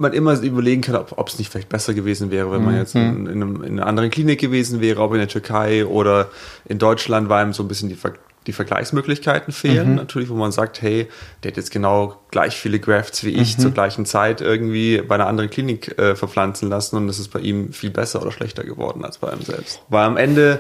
man 0.02 0.14
immer 0.14 0.40
überlegen 0.42 0.82
kann, 0.82 0.96
ob 0.96 1.28
es 1.28 1.40
nicht 1.40 1.52
vielleicht 1.52 1.70
besser 1.70 1.94
gewesen 1.94 2.32
wäre, 2.32 2.52
wenn 2.52 2.64
man 2.64 2.76
jetzt 2.76 2.96
in, 2.96 3.28
in, 3.28 3.42
einem, 3.42 3.64
in 3.64 3.80
einer 3.80 3.88
anderen 3.88 4.10
Klinik 4.10 4.40
gewesen 4.40 4.82
wäre, 4.82 5.02
ob 5.02 5.14
in 5.14 5.20
der 5.20 5.28
Türkei 5.28 5.86
oder 5.86 6.30
in 6.66 6.80
Deutschland, 6.80 7.30
weil 7.30 7.44
einem 7.44 7.54
so 7.54 7.64
ein 7.64 7.68
bisschen 7.68 7.90
die, 7.90 7.96
Ver 7.96 8.14
die 8.48 8.54
Vergleichsmöglichkeiten 8.54 9.54
fehlen. 9.54 9.96
Natürlich, 9.96 10.30
wo 10.30 10.34
man 10.34 10.52
sagt, 10.52 10.82
hey, 10.82 11.08
der 11.44 11.52
hat 11.52 11.58
jetzt 11.58 11.70
genau 11.70 12.20
gleich 12.32 12.56
viele 12.56 12.80
Grafts 12.80 13.24
wie 13.24 13.30
ich 13.30 13.58
zur 13.58 13.70
gleichen 13.72 14.08
Zeit 14.08 14.42
irgendwie 14.42 15.02
bei 15.02 15.16
einer 15.16 15.28
anderen 15.28 15.52
Klinik 15.52 15.98
äh, 16.00 16.16
verpflanzen 16.16 16.68
lassen 16.68 16.96
und 16.98 17.08
es 17.08 17.20
ist 17.20 17.28
bei 17.28 17.40
ihm 17.40 17.72
viel 17.72 17.92
besser 17.92 18.20
oder 18.22 18.32
schlechter 18.32 18.64
geworden 18.64 19.06
als 19.06 19.20
bei 19.20 19.32
einem 19.32 19.44
selbst. 19.44 19.82
Weil 19.90 20.06
am 20.06 20.18
Ende, 20.18 20.60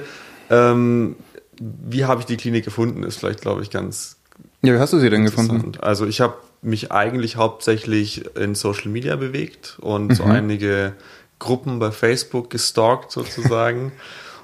ähm, 0.51 1.15
wie 1.59 2.05
habe 2.05 2.19
ich 2.19 2.27
die 2.27 2.37
Klinik 2.37 2.65
gefunden, 2.65 3.01
ist 3.01 3.17
vielleicht, 3.17 3.41
glaube 3.41 3.63
ich, 3.63 3.71
ganz, 3.71 4.17
Ja, 4.61 4.75
wie 4.75 4.79
hast 4.79 4.93
du 4.93 4.99
sie 4.99 5.09
denn 5.09 5.25
gefunden? 5.25 5.71
Also 5.81 6.05
ich 6.05 6.21
habe 6.21 6.35
mich 6.61 6.91
eigentlich 6.91 7.37
hauptsächlich 7.37 8.35
in 8.35 8.55
Social 8.55 8.89
Media 8.89 9.15
bewegt 9.15 9.77
und 9.81 10.15
so 10.15 10.23
einige 10.23 10.93
Gruppen 11.39 11.79
bei 11.79 11.91
Facebook 11.91 12.49
gestalkt 12.49 13.11
sozusagen. 13.11 13.91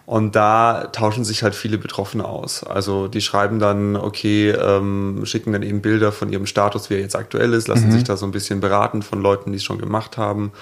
Und 0.08 0.38
da 0.38 0.86
tauschen 0.94 1.26
sich 1.26 1.44
halt 1.44 1.54
viele 1.54 1.78
Betroffene 1.78 2.24
aus. 2.24 2.64
Also 2.64 3.10
die 3.10 3.20
schreiben 3.20 3.60
dann, 3.60 3.98
okay, 3.98 4.52
ähm, 4.52 5.26
schicken 5.26 5.52
dann 5.52 5.64
eben 5.64 5.82
Bilder 5.82 6.14
von 6.14 6.32
ihrem 6.32 6.46
Status, 6.46 6.90
wie 6.90 6.94
er 6.94 7.02
jetzt 7.02 7.18
aktuell 7.18 7.52
ist, 7.52 7.68
lassen 7.68 7.92
sich 7.92 8.06
da 8.06 8.16
so 8.16 8.26
ein 8.26 8.32
bisschen 8.32 8.62
beraten 8.62 9.02
von 9.02 9.22
Leuten, 9.22 9.52
die 9.52 9.58
es 9.58 9.66
schon 9.66 9.80
gemacht 9.80 10.16
haben. 10.16 10.54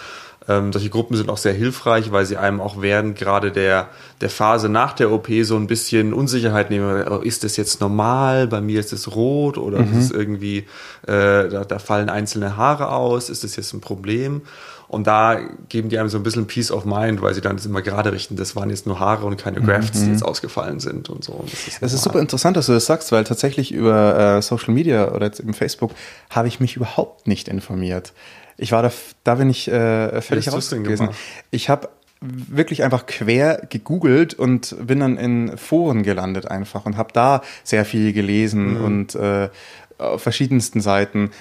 Ähm, 0.47 0.71
solche 0.71 0.89
Gruppen 0.89 1.17
sind 1.17 1.29
auch 1.29 1.37
sehr 1.37 1.53
hilfreich, 1.53 2.11
weil 2.11 2.25
sie 2.25 2.37
einem 2.37 2.61
auch 2.61 2.81
während 2.81 3.17
gerade 3.17 3.51
der, 3.51 3.87
der 4.21 4.29
Phase 4.29 4.69
nach 4.69 4.93
der 4.93 5.11
OP 5.11 5.27
so 5.41 5.55
ein 5.55 5.67
bisschen 5.67 6.13
Unsicherheit 6.13 6.69
nehmen. 6.69 7.03
Oh, 7.09 7.17
Ist 7.17 7.43
das 7.43 7.57
jetzt 7.57 7.81
normal? 7.81 8.47
Bei 8.47 8.61
mir 8.61 8.79
ist 8.79 8.93
es 8.93 9.15
rot 9.15 9.57
oder 9.57 9.79
ist 9.79 9.95
es 9.97 10.11
irgendwie, 10.11 10.59
äh, 11.07 11.49
da, 11.49 11.65
da 11.67 11.79
fallen 11.79 12.09
einzelne 12.09 12.57
Haare 12.57 12.89
aus? 12.89 13.29
Ist 13.29 13.43
das 13.43 13.55
jetzt 13.55 13.73
ein 13.73 13.81
Problem? 13.81 14.41
Und 14.87 15.07
da 15.07 15.39
geben 15.67 15.89
die 15.89 15.97
einem 15.97 16.09
so 16.09 16.17
ein 16.17 16.23
bisschen 16.23 16.45
Peace 16.45 16.69
of 16.71 16.85
Mind, 16.85 17.21
weil 17.23 17.33
sie 17.33 17.41
dann 17.41 17.55
das 17.55 17.65
immer 17.65 17.81
gerade 17.81 18.11
richten. 18.11 18.35
Das 18.35 18.55
waren 18.55 18.69
jetzt 18.69 18.85
nur 18.85 18.99
Haare 18.99 19.25
und 19.25 19.35
keine 19.35 19.59
Grafts, 19.59 20.03
die 20.03 20.11
jetzt 20.11 20.23
ausgefallen 20.23 20.79
sind 20.79 21.09
und 21.09 21.23
so. 21.23 21.33
Und 21.33 21.51
das 21.51 21.67
ist, 21.67 21.77
Es 21.81 21.93
ist 21.93 22.03
super 22.03 22.19
interessant, 22.19 22.55
dass 22.55 22.67
du 22.67 22.73
das 22.73 22.85
sagst, 22.85 23.11
weil 23.11 23.23
tatsächlich 23.23 23.71
über 23.71 24.37
äh, 24.37 24.41
Social 24.43 24.73
Media 24.75 25.11
oder 25.11 25.25
jetzt 25.25 25.39
im 25.39 25.55
Facebook 25.55 25.91
habe 26.29 26.47
ich 26.47 26.59
mich 26.59 26.75
überhaupt 26.75 27.27
nicht 27.27 27.47
informiert. 27.47 28.13
Ich 28.57 28.71
war 28.71 28.81
da, 28.83 28.91
da 29.23 29.35
bin 29.35 29.49
ich 29.49 29.67
äh, 29.67 30.21
völlig 30.21 30.51
raus 30.51 30.69
gewesen. 30.69 31.09
Ich 31.51 31.69
habe 31.69 31.89
wirklich 32.21 32.83
einfach 32.83 33.05
quer 33.05 33.61
gegoogelt 33.69 34.33
und 34.33 34.75
bin 34.81 35.01
dann 35.01 35.17
in 35.17 35.57
Foren 35.57 36.01
gelandet 36.03 36.49
einfach 36.49 36.85
und 36.85 36.97
habe 36.97 37.11
da 37.13 37.41
sehr 37.63 37.85
viel 37.85 38.13
gelesen 38.13 38.79
Mhm. 38.79 38.85
und 38.85 39.15
äh, 39.15 39.49
auf 39.97 40.21
verschiedensten 40.23 40.81
Seiten. 40.81 41.31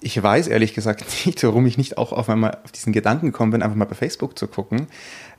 ich 0.00 0.20
weiß 0.22 0.48
ehrlich 0.48 0.74
gesagt 0.74 1.04
nicht, 1.26 1.42
warum 1.44 1.66
ich 1.66 1.78
nicht 1.78 1.96
auch 1.98 2.12
auf 2.12 2.28
einmal 2.28 2.58
auf 2.64 2.72
diesen 2.72 2.92
Gedanken 2.92 3.26
gekommen 3.26 3.52
bin, 3.52 3.62
einfach 3.62 3.76
mal 3.76 3.84
bei 3.86 3.94
Facebook 3.94 4.38
zu 4.38 4.48
gucken. 4.48 4.86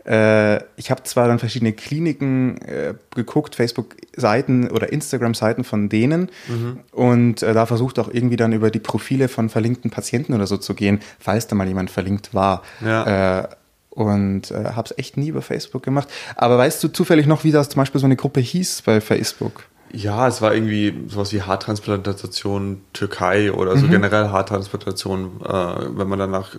Äh, 0.06 0.58
ich 0.76 0.92
habe 0.92 1.04
zwar 1.04 1.28
dann 1.28 1.40
verschiedene 1.40 1.74
Kliniken 1.74 2.62
äh, 2.62 2.94
geguckt, 3.16 3.56
Facebook-Seiten 3.56 4.70
oder 4.70 4.94
Instagram-Seiten 4.94 5.64
von 5.64 5.90
denen 5.90 6.30
mhm. 6.48 6.80
und 6.92 7.42
äh, 7.42 7.54
da 7.54 7.66
versucht 7.66 7.98
auch 7.98 8.10
irgendwie 8.12 8.36
dann 8.36 8.54
über 8.54 8.70
die 8.70 8.80
Profile 8.80 9.28
von 9.30 9.50
verlinkten 9.50 9.90
Patienten 9.90 10.34
oder 10.34 10.46
so 10.46 10.58
zu 10.58 10.76
gehen, 10.76 11.00
falls 11.20 11.48
da 11.48 11.56
mal 11.56 11.68
jemand 11.68 11.90
verlinkt 11.90 12.34
war. 12.36 12.62
Ja. 12.86 13.40
Äh, 13.40 13.48
und 13.90 14.52
äh, 14.52 14.66
habe 14.76 14.90
es 14.90 14.98
echt 14.98 15.18
nie 15.18 15.30
über 15.30 15.42
Facebook 15.42 15.82
gemacht. 15.82 16.10
Aber 16.36 16.58
weißt 16.58 16.84
du 16.84 16.90
zufällig 16.90 17.26
noch, 17.28 17.44
wie 17.44 17.52
das 17.52 17.70
zum 17.70 17.82
Beispiel 17.82 18.00
so 18.00 18.06
eine 18.06 18.18
Gruppe 18.18 18.42
hieß 18.42 18.84
bei 18.84 19.00
Facebook? 19.02 19.64
Ja, 19.92 20.28
es 20.28 20.42
war 20.42 20.54
irgendwie 20.54 20.94
sowas 21.08 21.32
wie 21.32 21.42
Haartransplantation 21.42 22.82
Türkei 22.92 23.54
oder 23.54 23.78
so 23.78 23.88
mhm. 23.88 23.92
generell 23.92 24.28
Haartransplantation. 24.30 25.42
Äh, 25.42 25.98
wenn 25.98 26.10
man 26.10 26.20
danach 26.20 26.56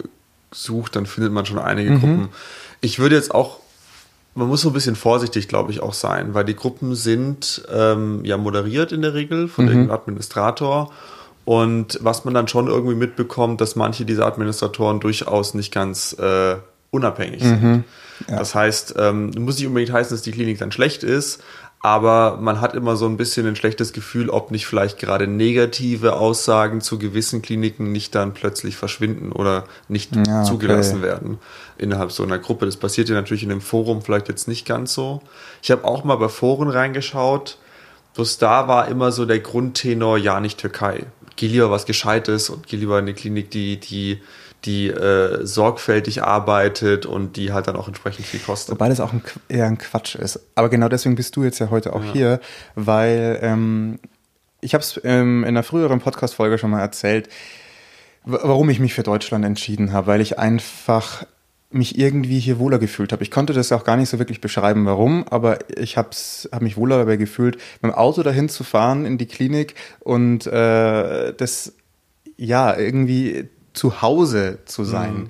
sucht, 0.50 0.96
dann 0.96 1.06
findet 1.06 1.32
man 1.32 1.44
schon 1.44 1.58
einige 1.58 1.90
mhm. 1.90 2.00
Gruppen. 2.00 2.28
Ich 2.80 2.98
würde 2.98 3.16
jetzt 3.16 3.34
auch, 3.34 3.58
man 4.34 4.48
muss 4.48 4.60
so 4.60 4.70
ein 4.70 4.72
bisschen 4.72 4.96
vorsichtig, 4.96 5.48
glaube 5.48 5.72
ich, 5.72 5.80
auch 5.80 5.94
sein, 5.94 6.34
weil 6.34 6.44
die 6.44 6.56
Gruppen 6.56 6.94
sind 6.94 7.62
ähm, 7.72 8.24
ja 8.24 8.36
moderiert 8.36 8.92
in 8.92 9.02
der 9.02 9.14
Regel 9.14 9.48
von 9.48 9.64
mhm. 9.64 9.70
irgendeinem 9.70 9.98
Administrator. 9.98 10.92
Und 11.44 11.98
was 12.02 12.24
man 12.24 12.34
dann 12.34 12.48
schon 12.48 12.66
irgendwie 12.66 12.96
mitbekommt, 12.96 13.60
dass 13.60 13.76
manche 13.76 14.04
dieser 14.04 14.26
Administratoren 14.26 14.98
durchaus 14.98 15.54
nicht 15.54 15.72
ganz 15.72 16.12
äh, 16.14 16.56
unabhängig 16.90 17.42
sind. 17.42 17.62
Mhm. 17.62 17.84
Ja. 18.28 18.38
Das 18.38 18.54
heißt, 18.54 18.94
ähm, 18.98 19.30
muss 19.38 19.56
nicht 19.56 19.66
unbedingt 19.66 19.92
heißen, 19.92 20.14
dass 20.14 20.22
die 20.22 20.32
Klinik 20.32 20.58
dann 20.58 20.72
schlecht 20.72 21.02
ist, 21.04 21.42
aber 21.80 22.38
man 22.40 22.60
hat 22.60 22.74
immer 22.74 22.96
so 22.96 23.06
ein 23.06 23.16
bisschen 23.16 23.46
ein 23.46 23.54
schlechtes 23.54 23.92
Gefühl, 23.92 24.30
ob 24.30 24.50
nicht 24.50 24.66
vielleicht 24.66 24.98
gerade 24.98 25.26
negative 25.26 26.16
Aussagen 26.16 26.80
zu 26.80 26.98
gewissen 26.98 27.42
Kliniken 27.42 27.92
nicht 27.92 28.14
dann 28.14 28.34
plötzlich 28.34 28.76
verschwinden 28.76 29.30
oder 29.30 29.64
nicht 29.88 30.16
ja, 30.16 30.40
okay. 30.40 30.48
zugelassen 30.48 31.02
werden 31.02 31.38
innerhalb 31.78 32.10
so 32.12 32.22
einer 32.22 32.38
Gruppe. 32.38 32.66
Das 32.66 32.76
passiert 32.76 33.08
ja 33.08 33.14
natürlich 33.14 33.42
in 33.42 33.50
dem 33.50 33.60
Forum 33.60 34.02
vielleicht 34.02 34.28
jetzt 34.28 34.48
nicht 34.48 34.66
ganz 34.66 34.94
so. 34.94 35.22
Ich 35.62 35.70
habe 35.70 35.84
auch 35.84 36.02
mal 36.02 36.16
bei 36.16 36.28
Foren 36.28 36.68
reingeschaut, 36.68 37.58
bloß 38.14 38.38
da 38.38 38.66
war 38.66 38.88
immer 38.88 39.12
so 39.12 39.26
der 39.26 39.40
Grundtenor, 39.40 40.18
ja, 40.18 40.40
nicht 40.40 40.58
Türkei. 40.58 41.04
Geh 41.36 41.48
lieber 41.48 41.70
was 41.70 41.84
Gescheites 41.84 42.48
und 42.48 42.66
geh 42.66 42.76
lieber 42.76 42.98
in 42.98 43.04
eine 43.04 43.14
Klinik, 43.14 43.50
die, 43.50 43.78
die 43.78 44.22
die 44.66 44.88
äh, 44.88 45.46
sorgfältig 45.46 46.22
arbeitet 46.22 47.06
und 47.06 47.36
die 47.36 47.52
halt 47.52 47.68
dann 47.68 47.76
auch 47.76 47.88
entsprechend 47.88 48.26
viel 48.26 48.40
kostet. 48.40 48.74
Wobei 48.74 48.88
das 48.88 49.00
auch 49.00 49.12
ein, 49.12 49.22
eher 49.48 49.66
ein 49.66 49.78
Quatsch 49.78 50.16
ist. 50.16 50.40
Aber 50.54 50.68
genau 50.68 50.88
deswegen 50.88 51.14
bist 51.14 51.36
du 51.36 51.44
jetzt 51.44 51.58
ja 51.58 51.70
heute 51.70 51.94
auch 51.94 52.04
ja. 52.04 52.12
hier, 52.12 52.40
weil 52.74 53.38
ähm, 53.42 53.98
ich 54.60 54.74
habe 54.74 54.82
es 54.82 55.00
ähm, 55.04 55.44
in 55.44 55.48
einer 55.48 55.62
früheren 55.62 56.00
Podcast-Folge 56.00 56.58
schon 56.58 56.70
mal 56.70 56.80
erzählt, 56.80 57.28
warum 58.24 58.68
ich 58.68 58.80
mich 58.80 58.94
für 58.94 59.04
Deutschland 59.04 59.44
entschieden 59.44 59.92
habe, 59.92 60.08
weil 60.08 60.20
ich 60.20 60.38
einfach 60.38 61.24
mich 61.70 61.98
irgendwie 61.98 62.38
hier 62.38 62.58
wohler 62.58 62.78
gefühlt 62.78 63.12
habe. 63.12 63.22
Ich 63.22 63.30
konnte 63.30 63.52
das 63.52 63.72
auch 63.72 63.84
gar 63.84 63.96
nicht 63.96 64.08
so 64.08 64.18
wirklich 64.18 64.40
beschreiben, 64.40 64.86
warum, 64.86 65.24
aber 65.28 65.58
ich 65.78 65.96
habe 65.96 66.10
hab 66.52 66.62
mich 66.62 66.76
wohler 66.76 66.98
dabei 66.98 67.16
gefühlt, 67.16 67.56
mit 67.82 67.92
dem 67.92 67.94
Auto 67.94 68.22
dahin 68.22 68.48
zu 68.48 68.64
fahren 68.64 69.04
in 69.04 69.18
die 69.18 69.26
Klinik 69.26 69.74
und 70.00 70.46
äh, 70.46 71.32
das 71.34 71.74
ja 72.36 72.76
irgendwie 72.76 73.48
zu 73.76 74.02
Hause 74.02 74.58
zu 74.64 74.84
sein. 74.84 75.14
Mhm. 75.14 75.28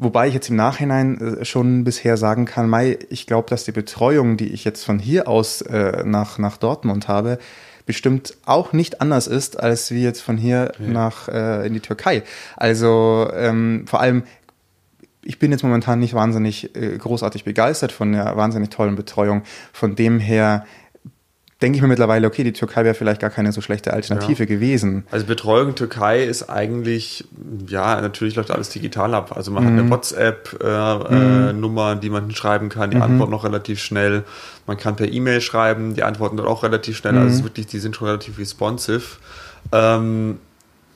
Wobei 0.00 0.28
ich 0.28 0.34
jetzt 0.34 0.48
im 0.48 0.56
Nachhinein 0.56 1.20
äh, 1.40 1.44
schon 1.44 1.84
bisher 1.84 2.16
sagen 2.16 2.44
kann, 2.44 2.68
Mai, 2.68 2.98
ich 3.10 3.26
glaube, 3.26 3.50
dass 3.50 3.64
die 3.64 3.72
Betreuung, 3.72 4.36
die 4.36 4.48
ich 4.48 4.64
jetzt 4.64 4.84
von 4.84 5.00
hier 5.00 5.26
aus 5.26 5.60
äh, 5.62 6.04
nach, 6.04 6.38
nach 6.38 6.56
Dortmund 6.56 7.08
habe, 7.08 7.38
bestimmt 7.84 8.36
auch 8.44 8.72
nicht 8.72 9.00
anders 9.00 9.26
ist, 9.26 9.58
als 9.58 9.90
wie 9.90 10.02
jetzt 10.02 10.20
von 10.20 10.36
hier 10.36 10.72
ja. 10.78 10.86
nach 10.86 11.28
äh, 11.28 11.66
in 11.66 11.74
die 11.74 11.80
Türkei. 11.80 12.22
Also 12.56 13.28
ähm, 13.34 13.86
vor 13.88 14.00
allem, 14.00 14.22
ich 15.24 15.38
bin 15.38 15.50
jetzt 15.50 15.64
momentan 15.64 15.98
nicht 15.98 16.14
wahnsinnig 16.14 16.76
äh, 16.76 16.96
großartig 16.96 17.44
begeistert 17.44 17.90
von 17.90 18.12
der 18.12 18.36
wahnsinnig 18.36 18.70
tollen 18.70 18.94
Betreuung. 18.94 19.42
Von 19.72 19.96
dem 19.96 20.20
her 20.20 20.64
denke 21.60 21.76
ich 21.76 21.82
mir 21.82 21.88
mittlerweile, 21.88 22.26
okay, 22.26 22.44
die 22.44 22.52
Türkei 22.52 22.84
wäre 22.84 22.94
vielleicht 22.94 23.20
gar 23.20 23.30
keine 23.30 23.50
so 23.50 23.60
schlechte 23.60 23.92
Alternative 23.92 24.44
ja. 24.44 24.48
gewesen. 24.48 25.04
Also 25.10 25.26
Betreuung 25.26 25.74
Türkei 25.74 26.22
ist 26.22 26.48
eigentlich, 26.48 27.24
ja, 27.66 28.00
natürlich 28.00 28.36
läuft 28.36 28.52
alles 28.52 28.68
digital 28.68 29.12
ab. 29.14 29.36
Also 29.36 29.50
man 29.50 29.64
mhm. 29.64 29.66
hat 29.66 29.72
eine 29.72 29.82
mhm. 29.82 29.90
WhatsApp-Nummer, 29.90 31.90
äh, 31.90 31.94
mhm. 31.96 32.00
die 32.00 32.10
man 32.10 32.30
schreiben 32.30 32.68
kann, 32.68 32.90
die 32.90 32.96
mhm. 32.96 33.02
antworten 33.02 33.32
noch 33.32 33.44
relativ 33.44 33.80
schnell. 33.80 34.22
Man 34.66 34.76
kann 34.76 34.94
per 34.94 35.10
E-Mail 35.10 35.40
schreiben, 35.40 35.94
die 35.94 36.04
antworten 36.04 36.36
dann 36.36 36.46
auch 36.46 36.62
relativ 36.62 36.96
schnell. 36.96 37.18
Also 37.18 37.40
mhm. 37.40 37.44
wirklich, 37.46 37.66
die 37.66 37.80
sind 37.80 37.96
schon 37.96 38.06
relativ 38.06 38.38
responsive. 38.38 39.18
Ähm, 39.72 40.38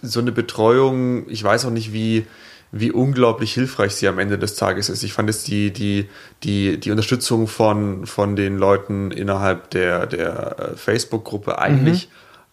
so 0.01 0.21
eine 0.21 0.31
Betreuung, 0.31 1.29
ich 1.29 1.43
weiß 1.43 1.65
auch 1.65 1.71
nicht, 1.71 1.93
wie 1.93 2.25
wie 2.73 2.91
unglaublich 2.91 3.53
hilfreich 3.53 3.95
sie 3.95 4.09
am 4.09 4.19
Ende 4.19 4.39
des 4.39 4.55
Tages 4.55 4.89
ist. 4.89 5.03
Ich 5.03 5.13
fand 5.13 5.29
es 5.29 5.45
die, 5.45 5.71
die, 5.73 6.09
die, 6.43 6.81
die 6.81 6.91
Unterstützung 6.91 7.47
von, 7.47 8.07
von 8.07 8.35
den 8.35 8.57
Leuten 8.57 9.11
innerhalb 9.11 9.71
der, 9.71 10.07
der 10.07 10.57
äh, 10.59 10.77
Facebook-Gruppe 10.77 11.59
eigentlich 11.59 12.09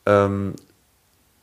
mhm. 0.05 0.11
ähm, 0.11 0.53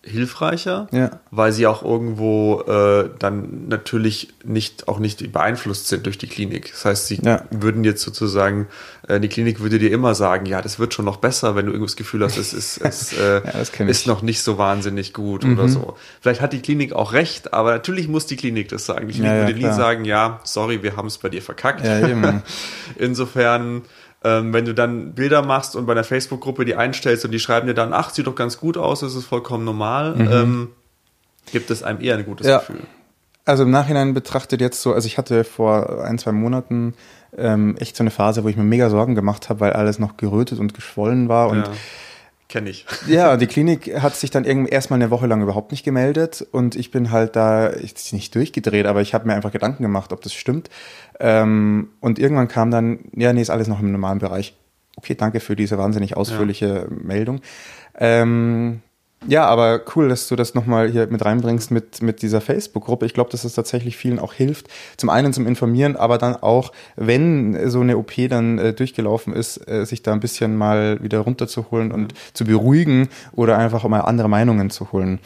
hilfreicher, 0.06 0.86
ja. 0.92 1.10
weil 1.30 1.52
sie 1.52 1.66
auch 1.66 1.82
irgendwo 1.82 2.62
äh, 2.62 3.10
dann 3.18 3.68
natürlich 3.68 4.28
nicht 4.44 4.88
auch 4.88 4.98
nicht 4.98 5.32
beeinflusst 5.32 5.88
sind 5.88 6.06
durch 6.06 6.16
die 6.16 6.28
Klinik. 6.28 6.70
Das 6.70 6.84
heißt, 6.84 7.06
sie 7.08 7.20
ja. 7.22 7.42
würden 7.50 7.84
jetzt 7.84 8.02
sozusagen, 8.02 8.68
äh, 9.08 9.18
die 9.18 9.28
Klinik 9.28 9.60
würde 9.60 9.78
dir 9.78 9.90
immer 9.90 10.14
sagen, 10.14 10.46
ja, 10.46 10.62
das 10.62 10.78
wird 10.78 10.94
schon 10.94 11.04
noch 11.04 11.16
besser, 11.16 11.56
wenn 11.56 11.66
du 11.66 11.72
irgendwas 11.72 11.96
Gefühl 11.96 12.22
hast, 12.22 12.36
es 12.36 12.52
ist, 12.52 12.78
es, 12.82 13.12
äh, 13.12 13.42
ja, 13.44 13.84
ist 13.86 14.06
noch 14.06 14.22
nicht 14.22 14.42
so 14.42 14.58
wahnsinnig 14.58 15.12
gut 15.12 15.44
mhm. 15.44 15.58
oder 15.58 15.68
so. 15.68 15.96
Vielleicht 16.20 16.40
hat 16.40 16.52
die 16.52 16.60
Klinik 16.60 16.92
auch 16.92 17.12
recht, 17.12 17.52
aber 17.52 17.72
natürlich 17.72 18.08
muss 18.08 18.26
die 18.26 18.36
Klinik 18.36 18.68
das 18.68 18.86
sagen. 18.86 19.08
Die 19.08 19.14
Klinik 19.14 19.32
würde 19.32 19.54
nie 19.54 19.74
sagen, 19.74 20.04
ja, 20.04 20.40
sorry, 20.44 20.82
wir 20.82 20.96
haben 20.96 21.08
es 21.08 21.18
bei 21.18 21.28
dir 21.28 21.42
verkackt. 21.42 21.84
Insofern 22.96 23.82
ähm, 24.24 24.52
wenn 24.52 24.64
du 24.64 24.74
dann 24.74 25.14
Bilder 25.14 25.42
machst 25.42 25.76
und 25.76 25.86
bei 25.86 25.92
einer 25.92 26.04
Facebook-Gruppe 26.04 26.64
die 26.64 26.74
einstellst 26.74 27.24
und 27.24 27.30
die 27.30 27.38
schreiben 27.38 27.66
dir 27.66 27.74
dann, 27.74 27.92
ach, 27.92 28.10
sieht 28.10 28.26
doch 28.26 28.34
ganz 28.34 28.58
gut 28.58 28.76
aus, 28.76 29.00
das 29.00 29.14
ist 29.14 29.26
vollkommen 29.26 29.64
normal, 29.64 30.16
mhm. 30.16 30.32
ähm, 30.32 30.68
gibt 31.52 31.70
es 31.70 31.82
einem 31.82 32.00
eher 32.00 32.16
ein 32.16 32.24
gutes 32.24 32.46
ja. 32.46 32.58
Gefühl. 32.58 32.80
Also 33.44 33.62
im 33.62 33.70
Nachhinein 33.70 34.12
betrachtet 34.12 34.60
jetzt 34.60 34.82
so, 34.82 34.92
also 34.92 35.06
ich 35.06 35.18
hatte 35.18 35.44
vor 35.44 36.02
ein, 36.04 36.18
zwei 36.18 36.32
Monaten 36.32 36.94
ähm, 37.36 37.76
echt 37.78 37.96
so 37.96 38.02
eine 38.02 38.10
Phase, 38.10 38.42
wo 38.42 38.48
ich 38.48 38.56
mir 38.56 38.64
mega 38.64 38.90
Sorgen 38.90 39.14
gemacht 39.14 39.48
habe, 39.48 39.60
weil 39.60 39.72
alles 39.72 40.00
noch 40.00 40.16
gerötet 40.16 40.58
und 40.58 40.74
geschwollen 40.74 41.28
war 41.28 41.48
und 41.48 41.58
ja. 41.58 41.72
Kenne 42.48 42.70
ich. 42.70 42.86
Ja, 43.06 43.36
die 43.36 43.46
Klinik 43.46 44.00
hat 44.00 44.14
sich 44.16 44.30
dann 44.30 44.44
irgendwie 44.44 44.70
erstmal 44.70 45.00
eine 45.00 45.10
Woche 45.10 45.26
lang 45.26 45.42
überhaupt 45.42 45.72
nicht 45.72 45.84
gemeldet 45.84 46.46
und 46.52 46.76
ich 46.76 46.90
bin 46.90 47.10
halt 47.10 47.36
da, 47.36 47.72
ich 47.72 48.12
nicht 48.12 48.34
durchgedreht, 48.34 48.86
aber 48.86 49.00
ich 49.00 49.14
habe 49.14 49.26
mir 49.26 49.34
einfach 49.34 49.52
Gedanken 49.52 49.82
gemacht, 49.82 50.12
ob 50.12 50.20
das 50.22 50.32
stimmt. 50.32 50.70
Ähm, 51.18 51.90
und 52.00 52.18
irgendwann 52.18 52.48
kam 52.48 52.70
dann, 52.70 53.00
ja, 53.16 53.32
nee, 53.32 53.42
ist 53.42 53.50
alles 53.50 53.68
noch 53.68 53.80
im 53.80 53.90
normalen 53.90 54.18
Bereich. 54.18 54.54
Okay, 54.96 55.14
danke 55.14 55.40
für 55.40 55.56
diese 55.56 55.76
wahnsinnig 55.76 56.16
ausführliche 56.16 56.66
ja. 56.66 56.86
Meldung. 56.88 57.40
Ähm, 57.98 58.82
ja, 59.28 59.46
aber 59.46 59.80
cool, 59.94 60.08
dass 60.08 60.28
du 60.28 60.36
das 60.36 60.54
nochmal 60.54 60.90
hier 60.90 61.06
mit 61.08 61.24
reinbringst 61.24 61.70
mit, 61.70 62.02
mit 62.02 62.22
dieser 62.22 62.40
Facebook-Gruppe. 62.40 63.06
Ich 63.06 63.14
glaube, 63.14 63.30
dass 63.30 63.44
es 63.44 63.54
tatsächlich 63.54 63.96
vielen 63.96 64.18
auch 64.18 64.32
hilft. 64.32 64.68
Zum 64.96 65.10
einen 65.10 65.32
zum 65.32 65.46
Informieren, 65.46 65.96
aber 65.96 66.18
dann 66.18 66.36
auch, 66.36 66.72
wenn 66.96 67.68
so 67.70 67.80
eine 67.80 67.96
OP 67.96 68.12
dann 68.28 68.58
äh, 68.58 68.72
durchgelaufen 68.72 69.32
ist, 69.32 69.68
äh, 69.68 69.84
sich 69.84 70.02
da 70.02 70.12
ein 70.12 70.20
bisschen 70.20 70.56
mal 70.56 71.02
wieder 71.02 71.20
runterzuholen 71.20 71.92
und 71.92 72.02
mhm. 72.02 72.16
zu 72.34 72.44
beruhigen 72.44 73.08
oder 73.32 73.58
einfach 73.58 73.86
mal 73.88 74.00
andere 74.00 74.28
Meinungen 74.28 74.70
zu 74.70 74.92
holen. 74.92 75.18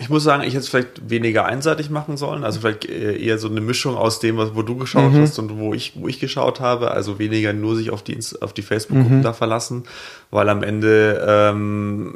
Ich 0.00 0.08
muss 0.08 0.24
sagen, 0.24 0.42
ich 0.42 0.50
hätte 0.54 0.58
es 0.58 0.68
vielleicht 0.68 1.08
weniger 1.08 1.46
einseitig 1.46 1.88
machen 1.90 2.16
sollen. 2.16 2.44
Also 2.44 2.60
vielleicht 2.60 2.88
äh, 2.88 3.16
eher 3.16 3.38
so 3.38 3.48
eine 3.48 3.60
Mischung 3.60 3.96
aus 3.96 4.18
dem, 4.18 4.36
wo 4.36 4.62
du 4.62 4.76
geschaut 4.76 5.12
mhm. 5.12 5.22
hast 5.22 5.38
und 5.38 5.56
wo 5.58 5.72
ich, 5.72 5.92
wo 5.96 6.08
ich 6.08 6.18
geschaut 6.18 6.60
habe. 6.60 6.90
Also 6.90 7.18
weniger 7.18 7.52
nur 7.52 7.76
sich 7.76 7.90
auf 7.90 8.02
die, 8.02 8.18
auf 8.40 8.52
die 8.52 8.62
Facebook-Gruppen 8.62 9.18
mhm. 9.18 9.22
da 9.22 9.32
verlassen, 9.32 9.84
weil 10.30 10.48
am 10.48 10.62
Ende 10.62 11.24
ähm, 11.26 12.14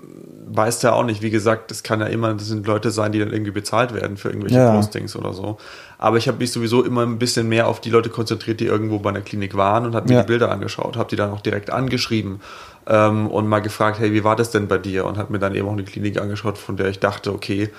weißt 0.50 0.82
du 0.82 0.88
ja 0.88 0.92
auch 0.94 1.04
nicht, 1.04 1.22
wie 1.22 1.30
gesagt, 1.30 1.70
das 1.70 1.82
kann 1.82 2.00
ja 2.00 2.06
immer, 2.06 2.32
das 2.34 2.46
sind 2.46 2.66
Leute 2.66 2.90
sein, 2.90 3.12
die 3.12 3.18
dann 3.18 3.32
irgendwie 3.32 3.50
bezahlt 3.50 3.94
werden 3.94 4.16
für 4.16 4.28
irgendwelche 4.28 4.56
ja. 4.56 4.74
Postings 4.74 5.16
oder 5.16 5.32
so. 5.32 5.58
Aber 5.98 6.16
ich 6.16 6.28
habe 6.28 6.38
mich 6.38 6.52
sowieso 6.52 6.84
immer 6.84 7.02
ein 7.02 7.18
bisschen 7.18 7.48
mehr 7.48 7.66
auf 7.66 7.80
die 7.80 7.90
Leute 7.90 8.08
konzentriert, 8.08 8.60
die 8.60 8.66
irgendwo 8.66 8.98
bei 8.98 9.10
einer 9.10 9.20
Klinik 9.20 9.56
waren 9.56 9.86
und 9.86 9.94
habe 9.94 10.08
mir 10.08 10.14
ja. 10.14 10.22
die 10.22 10.26
Bilder 10.26 10.50
angeschaut, 10.50 10.96
habe 10.96 11.10
die 11.10 11.16
dann 11.16 11.30
auch 11.30 11.40
direkt 11.40 11.70
angeschrieben 11.70 12.40
ähm, 12.86 13.26
und 13.26 13.48
mal 13.48 13.60
gefragt, 13.60 13.98
hey, 13.98 14.12
wie 14.12 14.24
war 14.24 14.36
das 14.36 14.50
denn 14.50 14.68
bei 14.68 14.78
dir? 14.78 15.04
Und 15.06 15.18
habe 15.18 15.32
mir 15.32 15.38
dann 15.38 15.54
eben 15.54 15.68
auch 15.68 15.72
eine 15.72 15.84
Klinik 15.84 16.20
angeschaut, 16.20 16.58
von 16.58 16.76
der 16.76 16.88
ich 16.88 17.00
dachte, 17.00 17.32
okay, 17.32 17.70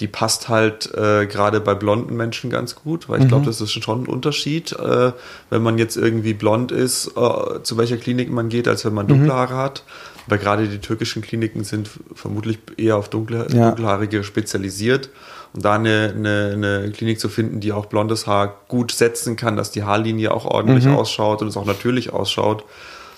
die 0.00 0.08
passt 0.08 0.48
halt 0.48 0.92
äh, 0.94 1.26
gerade 1.26 1.60
bei 1.60 1.74
blonden 1.74 2.16
Menschen 2.16 2.50
ganz 2.50 2.74
gut, 2.74 3.08
weil 3.08 3.18
ich 3.18 3.24
mhm. 3.24 3.28
glaube, 3.28 3.46
das 3.46 3.60
ist 3.60 3.72
schon 3.72 4.02
ein 4.02 4.06
Unterschied, 4.06 4.72
äh, 4.72 5.12
wenn 5.50 5.62
man 5.62 5.78
jetzt 5.78 5.96
irgendwie 5.96 6.34
blond 6.34 6.72
ist, 6.72 7.12
äh, 7.16 7.62
zu 7.62 7.76
welcher 7.76 7.96
Klinik 7.96 8.30
man 8.30 8.48
geht, 8.48 8.66
als 8.66 8.84
wenn 8.84 8.94
man 8.94 9.06
dunkle 9.06 9.28
mhm. 9.28 9.32
Haare 9.32 9.56
hat. 9.56 9.84
Weil 10.26 10.38
gerade 10.38 10.68
die 10.68 10.78
türkischen 10.78 11.22
Kliniken 11.22 11.64
sind 11.64 11.90
vermutlich 12.14 12.58
eher 12.76 12.96
auf 12.96 13.08
dunkle, 13.08 13.46
ja. 13.52 13.68
dunkelhaarige 13.68 14.24
spezialisiert. 14.24 15.10
Und 15.52 15.64
da 15.64 15.74
eine, 15.74 16.12
eine, 16.16 16.50
eine, 16.54 16.92
Klinik 16.92 17.20
zu 17.20 17.28
finden, 17.28 17.60
die 17.60 17.72
auch 17.72 17.86
blondes 17.86 18.26
Haar 18.26 18.60
gut 18.68 18.90
setzen 18.90 19.36
kann, 19.36 19.56
dass 19.56 19.70
die 19.70 19.84
Haarlinie 19.84 20.32
auch 20.32 20.46
ordentlich 20.46 20.86
mhm. 20.86 20.96
ausschaut 20.96 21.42
und 21.42 21.48
es 21.48 21.56
auch 21.56 21.66
natürlich 21.66 22.12
ausschaut, 22.12 22.64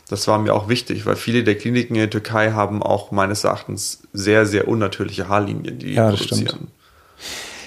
das 0.09 0.29
war 0.29 0.39
mir 0.39 0.55
auch 0.55 0.69
wichtig, 0.69 1.07
weil 1.07 1.17
viele 1.17 1.43
der 1.43 1.57
Kliniken 1.57 1.95
in 1.95 2.03
der 2.03 2.11
Türkei 2.11 2.53
haben 2.53 2.83
auch 2.83 3.11
meines 3.11 3.43
Erachtens 3.45 4.03
sehr, 4.13 4.47
sehr 4.47 4.69
unnatürliche 4.69 5.29
Haarlinien, 5.29 5.79
die 5.79 5.95
ja, 5.95 6.11
produzieren. 6.11 6.69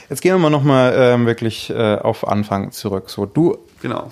Jetzt 0.10 0.22
gehen 0.22 0.34
wir 0.34 0.39
mal 0.39 0.50
nochmal 0.50 0.93
ähm, 0.96 1.25
wirklich 1.25 1.69
äh, 1.69 1.96
auf 1.96 2.27
Anfang 2.27 2.72
zurück. 2.72 3.10
So, 3.10 3.25
du 3.25 3.58
Genau. 3.81 4.12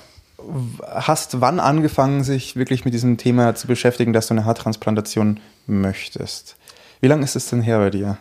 Hast 0.83 1.41
wann 1.41 1.59
angefangen, 1.59 2.23
sich 2.23 2.55
wirklich 2.55 2.85
mit 2.85 2.93
diesem 2.93 3.17
Thema 3.17 3.55
zu 3.55 3.67
beschäftigen, 3.67 4.13
dass 4.13 4.27
du 4.27 4.33
eine 4.33 4.45
Haartransplantation 4.45 5.39
möchtest? 5.65 6.55
Wie 7.01 7.07
lange 7.07 7.23
ist 7.23 7.35
es 7.35 7.49
denn 7.49 7.61
her 7.61 7.79
bei 7.79 7.89
dir? 7.89 8.17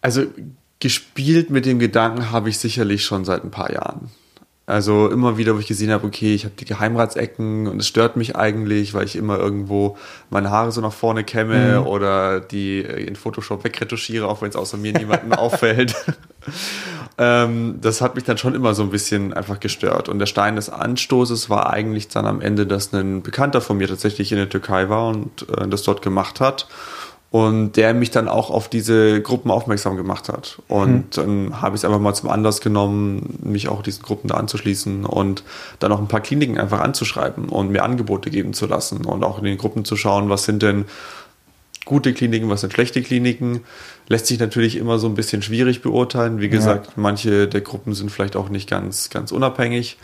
Also 0.00 0.24
gespielt 0.80 1.50
mit 1.50 1.66
dem 1.66 1.78
Gedanken 1.78 2.30
habe 2.30 2.48
ich 2.48 2.58
sicherlich 2.58 3.04
schon 3.04 3.24
seit 3.24 3.42
ein 3.42 3.50
paar 3.50 3.72
Jahren. 3.72 4.10
Also 4.68 5.08
immer 5.08 5.38
wieder, 5.38 5.54
wo 5.54 5.60
ich 5.60 5.68
gesehen 5.68 5.92
habe, 5.92 6.04
okay, 6.04 6.34
ich 6.34 6.44
habe 6.44 6.56
die 6.58 6.64
Geheimratsecken 6.64 7.68
und 7.68 7.78
es 7.78 7.86
stört 7.86 8.16
mich 8.16 8.34
eigentlich, 8.34 8.94
weil 8.94 9.04
ich 9.04 9.14
immer 9.14 9.38
irgendwo 9.38 9.96
meine 10.28 10.50
Haare 10.50 10.72
so 10.72 10.80
nach 10.80 10.92
vorne 10.92 11.22
kämme 11.22 11.80
Mhm. 11.80 11.86
oder 11.86 12.40
die 12.40 12.80
in 12.80 13.14
Photoshop 13.14 13.62
wegretuschiere, 13.62 14.26
auch 14.26 14.42
wenn 14.42 14.48
es 14.48 14.56
außer 14.56 14.76
mir 14.76 14.92
niemandem 14.92 15.32
auffällt. 15.34 15.94
ähm, 17.18 17.78
das 17.80 18.00
hat 18.00 18.16
mich 18.16 18.24
dann 18.24 18.38
schon 18.38 18.56
immer 18.56 18.74
so 18.74 18.82
ein 18.82 18.90
bisschen 18.90 19.32
einfach 19.32 19.60
gestört. 19.60 20.08
Und 20.08 20.18
der 20.18 20.26
Stein 20.26 20.56
des 20.56 20.68
Anstoßes 20.68 21.48
war 21.48 21.70
eigentlich 21.70 22.08
dann 22.08 22.26
am 22.26 22.40
Ende, 22.40 22.66
dass 22.66 22.92
ein 22.92 23.22
Bekannter 23.22 23.60
von 23.60 23.76
mir 23.76 23.86
tatsächlich 23.86 24.32
in 24.32 24.38
der 24.38 24.48
Türkei 24.48 24.88
war 24.88 25.08
und 25.10 25.46
äh, 25.48 25.68
das 25.68 25.84
dort 25.84 26.02
gemacht 26.02 26.40
hat 26.40 26.66
und 27.36 27.72
der 27.72 27.92
mich 27.92 28.10
dann 28.10 28.28
auch 28.28 28.48
auf 28.48 28.66
diese 28.70 29.20
Gruppen 29.20 29.50
aufmerksam 29.50 29.98
gemacht 29.98 30.30
hat. 30.30 30.58
Und 30.68 31.18
dann 31.18 31.60
habe 31.60 31.76
ich 31.76 31.80
es 31.80 31.84
einfach 31.84 32.00
mal 32.00 32.14
zum 32.14 32.30
Anlass 32.30 32.62
genommen, 32.62 33.38
mich 33.42 33.68
auch 33.68 33.82
diesen 33.82 34.02
Gruppen 34.02 34.28
da 34.28 34.36
anzuschließen 34.36 35.04
und 35.04 35.44
dann 35.78 35.92
auch 35.92 35.98
ein 35.98 36.08
paar 36.08 36.22
Kliniken 36.22 36.56
einfach 36.56 36.80
anzuschreiben 36.80 37.50
und 37.50 37.70
mir 37.70 37.84
Angebote 37.84 38.30
geben 38.30 38.54
zu 38.54 38.64
lassen 38.64 39.04
und 39.04 39.22
auch 39.22 39.36
in 39.36 39.44
den 39.44 39.58
Gruppen 39.58 39.84
zu 39.84 39.96
schauen, 39.96 40.30
was 40.30 40.44
sind 40.44 40.62
denn 40.62 40.86
gute 41.84 42.14
Kliniken, 42.14 42.48
was 42.48 42.62
sind 42.62 42.72
schlechte 42.72 43.02
Kliniken. 43.02 43.64
Lässt 44.08 44.28
sich 44.28 44.38
natürlich 44.38 44.76
immer 44.76 44.98
so 44.98 45.06
ein 45.06 45.14
bisschen 45.14 45.42
schwierig 45.42 45.82
beurteilen. 45.82 46.40
Wie 46.40 46.48
gesagt, 46.48 46.96
manche 46.96 47.48
der 47.48 47.60
Gruppen 47.60 47.92
sind 47.92 48.10
vielleicht 48.10 48.36
auch 48.36 48.48
nicht 48.48 48.70
ganz, 48.70 49.10
ganz 49.10 49.30
unabhängig. 49.30 49.98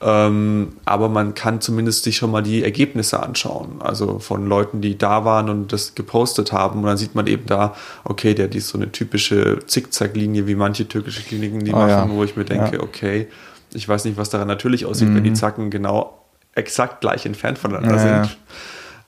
Ähm, 0.00 0.76
aber 0.84 1.08
man 1.08 1.34
kann 1.34 1.60
zumindest 1.60 2.04
sich 2.04 2.16
schon 2.18 2.30
mal 2.30 2.42
die 2.42 2.62
Ergebnisse 2.62 3.22
anschauen. 3.22 3.80
Also 3.80 4.18
von 4.18 4.46
Leuten, 4.46 4.82
die 4.82 4.98
da 4.98 5.24
waren 5.24 5.48
und 5.48 5.72
das 5.72 5.94
gepostet 5.94 6.52
haben. 6.52 6.80
Und 6.80 6.86
dann 6.86 6.98
sieht 6.98 7.14
man 7.14 7.26
eben 7.26 7.46
da, 7.46 7.74
okay, 8.04 8.34
der 8.34 8.50
hat 8.50 8.54
so 8.60 8.76
eine 8.76 8.92
typische 8.92 9.60
Zickzacklinie 9.66 10.46
wie 10.46 10.54
manche 10.54 10.86
türkische 10.86 11.22
Kliniken, 11.22 11.64
die 11.64 11.72
Oh 11.72 11.76
machen, 11.76 11.88
ja. 11.88 12.10
wo 12.10 12.24
ich 12.24 12.36
mir 12.36 12.44
denke, 12.44 12.76
Ja. 12.76 12.82
okay, 12.82 13.28
ich 13.72 13.88
weiß 13.88 14.04
nicht, 14.04 14.16
was 14.16 14.30
daran 14.30 14.48
natürlich 14.48 14.84
aussieht, 14.86 15.14
wenn 15.14 15.24
die 15.24 15.32
Zacken 15.32 15.70
genau 15.70 16.22
exakt 16.54 17.00
gleich 17.00 17.26
entfernt 17.26 17.58
voneinander 17.58 17.96
ja. 17.96 18.24
sind. 18.24 18.38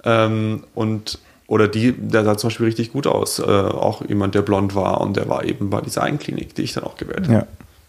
Ähm, 0.04 0.64
und 0.74 1.18
oder 1.46 1.66
die, 1.66 1.92
der 1.92 2.24
sah 2.24 2.36
zum 2.36 2.48
Beispiel 2.48 2.66
richtig 2.66 2.92
gut 2.92 3.06
aus. 3.06 3.38
Äh, 3.38 3.42
auch 3.44 4.06
jemand, 4.06 4.34
der 4.34 4.42
blond 4.42 4.74
war 4.74 5.00
und 5.00 5.16
der 5.16 5.28
war 5.28 5.44
eben 5.44 5.70
bei 5.70 5.80
dieser 5.80 6.02
einen 6.02 6.18
Klinik, 6.18 6.54
die 6.54 6.62
ich 6.62 6.74
dann 6.74 6.84
auch 6.84 6.96
gewählt 6.96 7.28
habe. 7.28 7.46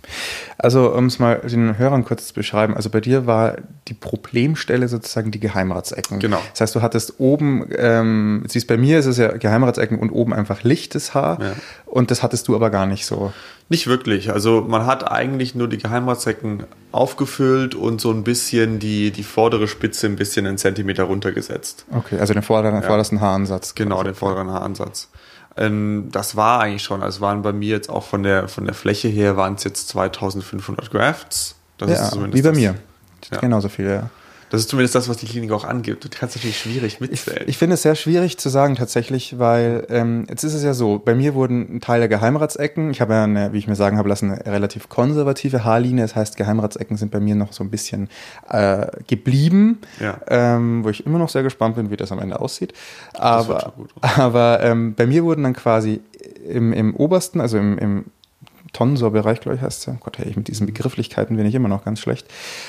Ja. 0.10 0.54
Also, 0.58 0.94
um 0.94 1.06
es 1.06 1.20
mal 1.20 1.36
den 1.38 1.78
Hörern 1.78 2.04
kurz 2.04 2.28
zu 2.28 2.34
beschreiben, 2.34 2.76
also 2.76 2.90
bei 2.90 3.00
dir 3.00 3.26
war 3.26 3.56
die 3.88 3.94
Problemstelle 3.94 4.88
sozusagen 4.88 5.32
die 5.32 5.40
Geheimratsecken. 5.40 6.20
Genau. 6.20 6.42
Das 6.52 6.62
heißt, 6.62 6.76
du 6.76 6.82
hattest 6.82 7.20
oben, 7.20 7.66
ähm, 7.78 8.44
siehst 8.48 8.68
bei 8.68 8.78
mir 8.78 9.00
ist 9.00 9.06
es 9.06 9.18
ja 9.18 9.32
Geheimratsecken 9.38 9.98
und 10.00 10.10
oben 10.12 10.34
einfach 10.34 10.64
lichtes 10.64 11.14
Haar 11.14 11.42
Ja. 11.42 11.54
und 11.86 12.12
das 12.12 12.24
hattest 12.24 12.48
du 12.48 12.56
aber 12.56 12.70
gar 12.70 12.86
nicht 12.86 13.06
so. 13.06 13.32
Nicht 13.70 13.88
wirklich. 13.88 14.32
Also 14.32 14.66
man 14.68 14.86
hat 14.86 15.10
eigentlich 15.10 15.54
nur 15.56 15.68
die 15.68 15.78
Geheimratsecken 15.78 16.64
aufgefüllt 16.92 17.76
und 17.76 18.02
so 18.02 18.12
ein 18.12 18.24
bisschen 18.24 18.80
die, 18.80 19.12
die 19.12 19.24
vordere 19.24 19.68
Spitze 19.68 20.08
ein 20.08 20.16
bisschen 20.16 20.46
einen 20.48 20.58
Zentimeter 20.58 21.04
runtergesetzt. 21.04 21.86
Okay, 21.96 22.20
also 22.20 22.34
den 22.34 22.42
vorderen, 22.44 22.82
vordersten 22.84 23.22
Haaransatz. 23.22 23.76
Genau, 23.76 24.04
den 24.04 24.16
vorderen 24.16 24.50
Haaransatz. 24.50 25.10
Ähm, 25.58 26.10
das 26.12 26.36
war 26.36 26.62
eigentlich 26.62 26.84
schon, 26.84 27.02
also 27.02 27.18
es 27.18 27.22
waren 27.22 27.42
bei 27.42 27.54
mir 27.54 27.70
jetzt 27.70 27.90
auch 27.90 28.04
von 28.04 28.24
der, 28.24 28.48
von 28.48 28.66
der 28.66 28.74
Fläche 28.74 29.08
her 29.08 29.38
waren 29.38 29.56
es 29.56 29.64
jetzt 29.64 29.90
2500 29.90 30.92
Grafts. 30.92 31.56
Das 31.78 31.90
Ja, 31.90 32.12
wie 32.34 32.42
bei 32.42 32.50
das, 32.50 32.58
mir. 32.58 32.76
Ja. 33.32 33.40
Genauso 33.40 33.70
viel, 33.70 33.90
ja. 33.90 34.10
Das 34.50 34.62
ist 34.62 34.70
zumindest 34.70 34.96
das, 34.96 35.08
was 35.10 35.18
die 35.18 35.26
Klinik 35.28 35.52
auch 35.52 35.64
angibt. 35.64 36.04
Du 36.04 36.10
kannst 36.10 36.36
natürlich 36.36 36.58
schwierig 36.58 36.96
Ich, 36.96 37.00
mitzählen. 37.00 37.44
ich 37.48 37.58
finde 37.58 37.76
es 37.76 37.84
sehr 37.84 37.96
schwierig 37.96 38.38
zu 38.38 38.50
sagen 38.50 38.76
tatsächlich, 38.76 39.38
weil 39.38 39.86
ähm, 39.90 40.26
jetzt 40.30 40.44
ist 40.44 40.54
es 40.54 40.64
ja 40.64 40.74
so, 40.74 40.98
bei 41.00 41.14
mir 41.16 41.36
wurden 41.36 41.76
ein 41.76 41.82
Teil 41.82 42.00
der 42.00 42.10
Geheimratsecken, 42.10 42.90
ich 42.92 43.00
habe 43.02 43.14
ja, 43.14 43.24
eine, 43.26 43.54
wie 43.54 43.58
ich 43.60 43.68
mir 43.68 43.76
sagen 43.76 43.98
habe 43.98 44.10
lassen, 44.10 44.32
eine 44.32 44.46
relativ 44.46 44.90
konservative 44.90 45.64
Haarlinie, 45.64 46.04
das 46.04 46.16
heißt 46.16 46.36
Geheimratsecken 46.38 46.98
sind 46.98 47.12
bei 47.12 47.20
mir 47.20 47.36
noch 47.36 47.54
so 47.54 47.64
ein 47.64 47.70
bisschen 47.70 48.10
äh, 48.50 48.88
geblieben, 49.08 49.80
Ja. 50.00 50.20
ähm, 50.28 50.84
wo 50.84 50.90
ich 50.90 51.06
immer 51.06 51.20
noch 51.20 51.30
sehr 51.30 51.44
gespannt 51.44 51.76
bin, 51.76 51.92
wie 51.92 51.98
das 51.98 52.12
am 52.12 52.20
Ende 52.20 52.40
aussieht. 52.40 52.74
Aber, 53.14 53.74
aber 54.02 54.62
ähm, 54.64 54.96
bei 54.96 55.06
mir 55.06 55.24
wurden 55.24 55.44
dann 55.44 55.54
quasi 55.54 56.02
im, 56.48 56.74
im 56.74 56.96
obersten, 56.96 57.40
also 57.42 57.58
im, 57.58 57.78
im 57.78 58.06
Tonsor-Bereich, 58.74 59.42
glaube 59.42 59.56
ich, 59.56 59.62
heißt 59.62 59.80
es 59.80 59.86
ja. 59.88 59.96
Gott, 60.00 60.18
hey, 60.18 60.32
mit 60.36 60.48
diesen 60.48 60.66
Begrifflichkeiten 60.66 61.36
bin 61.38 61.46
ich 61.46 61.56
immer 61.56 61.68
noch 61.70 61.84
ganz 61.84 62.00
schlecht. 62.00 62.28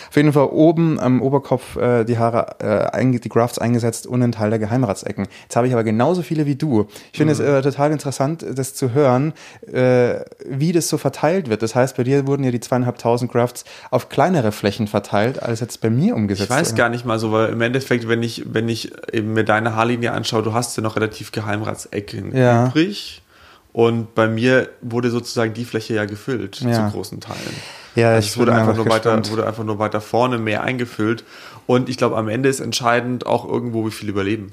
Auf 0.09 0.17
jeden 0.17 0.33
Fall 0.33 0.49
oben 0.51 0.99
am 0.99 1.23
Oberkopf 1.23 1.77
äh, 1.77 2.05
die 2.05 2.19
Haare, 2.19 2.57
äh, 2.61 3.19
die 3.19 3.29
Grafts 3.29 3.59
eingesetzt 3.59 4.07
und 4.07 4.23
ein 4.23 4.33
Teil 4.33 4.51
der 4.51 4.59
Geheimratsecken. 4.59 5.27
Jetzt 5.43 5.57
habe 5.57 5.67
ich 5.67 5.73
aber 5.73 5.85
genauso 5.85 6.23
viele 6.23 6.47
wie 6.47 6.57
du. 6.57 6.87
Ich 7.13 7.19
finde 7.19 7.33
es 7.33 7.41
äh, 7.41 7.63
total 7.63 7.93
interessant, 7.93 8.45
das 8.55 8.75
zu 8.75 8.93
hören, 8.93 9.33
äh, 9.73 10.21
wie 10.49 10.73
das 10.73 10.89
so 10.89 10.99
verteilt 10.99 11.49
wird. 11.49 11.63
Das 11.63 11.75
heißt, 11.75 11.97
bei 11.97 12.05
dir 12.05 12.27
wurden 12.27 12.45
ja 12.45 12.51
die 12.51 12.61
zweieinhalbtausend 12.61 13.31
Grafts 13.31 13.65
auf 13.91 14.09
kleinere 14.09 14.53
Flächen 14.53 14.87
verteilt, 14.87 15.43
als 15.43 15.61
jetzt 15.61 15.81
bei 15.81 15.91
mir 15.91 16.15
umgesetzt. 16.15 16.51
Ich 16.51 16.57
weiß 16.57 16.75
gar 16.75 16.89
nicht 16.89 17.05
mal 17.05 17.19
so, 17.19 17.33
weil 17.33 17.51
im 17.51 17.61
Endeffekt, 17.61 18.09
wenn 18.09 18.23
ich, 18.23 18.45
wenn 18.53 18.69
ich 18.69 18.93
eben 19.13 19.33
mir 19.33 19.45
deine 19.45 19.77
Haarlinie 19.77 20.13
anschaue, 20.13 20.43
du 20.43 20.53
hast 20.53 20.77
ja 20.77 20.83
noch 20.83 20.97
relativ 20.97 21.33
Geheimratsecken 21.33 22.35
Ja. 22.37 22.69
übrig. 22.69 23.23
Und 23.73 24.15
bei 24.15 24.27
mir 24.27 24.69
wurde 24.81 25.11
sozusagen 25.11 25.55
die 25.55 25.65
Fläche 25.65 25.95
ja 25.95 26.05
gefüllt 26.05 26.61
Ja. 26.61 26.89
zu 26.89 26.93
großen 26.97 27.21
Teilen. 27.21 27.55
Ja, 27.95 28.11
also 28.11 28.21
ich 28.27 28.33
es 28.33 28.39
wurde 28.39 28.55
einfach 28.55 28.77
nur 28.77 28.89
weiter, 28.89 29.31
wurde 29.31 29.47
einfach 29.47 29.65
nur 29.65 29.79
weiter 29.79 30.01
vorne 30.01 30.39
mehr 30.39 30.63
eingefüllt. 30.63 31.25
Und 31.67 31.89
ich 31.89 31.97
glaube, 31.97 32.17
am 32.17 32.29
Ende 32.29 32.49
ist 32.49 32.61
entscheidend 32.61 33.27
auch 33.27 33.49
irgendwo, 33.49 33.87
wie 33.87 33.91
viel 33.91 34.09
überleben. 34.09 34.53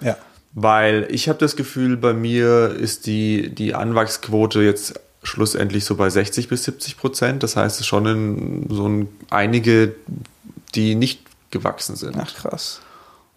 Ja. 0.00 0.16
Weil 0.52 1.06
ich 1.10 1.28
habe 1.28 1.38
das 1.38 1.54
Gefühl, 1.54 1.96
bei 1.96 2.12
mir 2.12 2.70
ist 2.70 3.06
die, 3.06 3.54
die 3.54 3.74
Anwachsquote 3.74 4.62
jetzt 4.62 4.98
schlussendlich 5.22 5.84
so 5.84 5.94
bei 5.96 6.10
60 6.10 6.48
bis 6.48 6.64
70 6.64 6.96
Prozent. 6.96 7.42
Das 7.42 7.56
heißt, 7.56 7.80
es 7.80 7.86
schon 7.86 8.06
ein, 8.06 8.66
so 8.70 8.88
ein, 8.88 9.08
einige, 9.30 9.94
die 10.74 10.94
nicht 10.94 11.20
gewachsen 11.50 11.94
sind. 11.96 12.16
Ach 12.18 12.34
krass. 12.34 12.80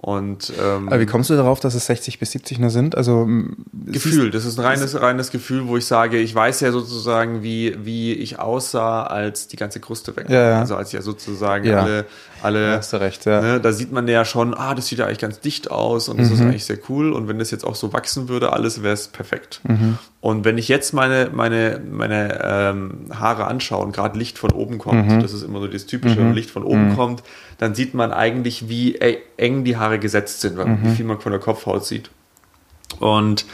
Und 0.04 0.52
ähm, 0.62 0.90
Aber 0.90 1.00
wie 1.00 1.06
kommst 1.06 1.30
du 1.30 1.36
darauf, 1.36 1.62
dass 1.62 1.76
es 1.76 1.86
60 1.86 2.20
bis 2.20 2.32
70 2.32 2.60
nur 2.60 2.72
sind? 2.72 2.98
Also 2.98 3.26
Gefühl, 3.72 4.32
das 4.32 4.44
ist 4.44 4.60
ein 4.60 4.66
reines, 4.66 5.00
reines 5.00 5.32
Gefühl, 5.32 5.66
wo 5.70 5.78
ich 5.78 5.86
sage, 5.86 6.18
ich 6.18 6.36
weiß 6.36 6.60
ja 6.60 6.74
sozusagen, 6.74 7.42
wie, 7.42 7.78
wie 7.86 8.12
ich 8.12 8.38
aussah, 8.38 9.04
als 9.04 9.48
die 9.48 9.56
ganze 9.56 9.80
Kruste 9.80 10.14
weg 10.18 10.28
war. 10.28 10.36
Ja, 10.36 10.50
ja. 10.50 10.60
Also 10.60 10.76
als 10.76 10.92
ja 10.92 11.02
sozusagen 11.02 11.64
Ja. 11.64 11.84
alle, 11.84 12.06
alle 12.44 12.72
Ja, 12.72 12.78
hast 12.78 12.94
du 12.94 12.98
recht, 12.98 13.26
ja. 13.26 13.42
ne, 13.42 13.60
da 13.60 13.72
sieht 13.72 13.92
man 13.92 14.08
ja 14.08 14.26
schon, 14.26 14.54
ah, 14.54 14.76
das 14.76 14.88
sieht 14.88 15.00
ja 15.00 15.06
eigentlich 15.06 15.20
ganz 15.20 15.40
dicht 15.40 15.72
aus 15.72 16.10
und 16.10 16.20
das 16.20 16.28
Mhm. 16.30 16.34
ist 16.36 16.42
eigentlich 16.42 16.66
sehr 16.66 16.78
cool. 16.90 17.12
Und 17.14 17.28
wenn 17.28 17.40
das 17.40 17.52
jetzt 17.52 17.64
auch 17.66 17.76
so 17.76 17.94
wachsen 17.94 18.28
würde, 18.30 18.54
alles 18.54 18.84
wäre 18.84 18.94
es 18.94 19.08
perfekt. 19.08 19.62
Mhm. 19.64 19.98
Und 20.22 20.46
wenn 20.46 20.58
ich 20.58 20.68
jetzt 20.68 20.94
meine, 20.94 21.30
meine, 21.34 21.82
meine 21.90 22.40
ähm, 22.44 23.06
Haare 23.14 23.46
anschaue 23.48 23.84
und 23.84 23.94
gerade 23.96 24.18
Licht 24.18 24.38
von 24.38 24.52
oben 24.52 24.78
kommt, 24.78 25.08
Mhm. 25.10 25.22
das 25.22 25.34
ist 25.34 25.44
immer 25.44 25.60
so 25.60 25.68
das 25.68 25.86
typische, 25.86 26.18
wenn 26.18 26.34
Licht 26.34 26.52
von 26.52 26.64
oben 26.64 26.96
kommt, 26.96 27.24
dann 27.58 27.76
sieht 27.76 27.94
man 27.94 28.12
eigentlich, 28.12 28.70
wie 28.70 28.96
eng 29.38 29.64
die 29.64 29.78
Haare 29.78 30.00
gesetzt 30.00 30.42
sind, 30.42 30.58
Mhm. 30.58 30.80
wie 30.84 30.96
viel 30.96 31.06
man 31.06 31.20
von 31.20 31.32
der 31.32 31.40
Kopfhaut 31.42 31.86
sieht. 31.86 32.10
Und 33.00 33.46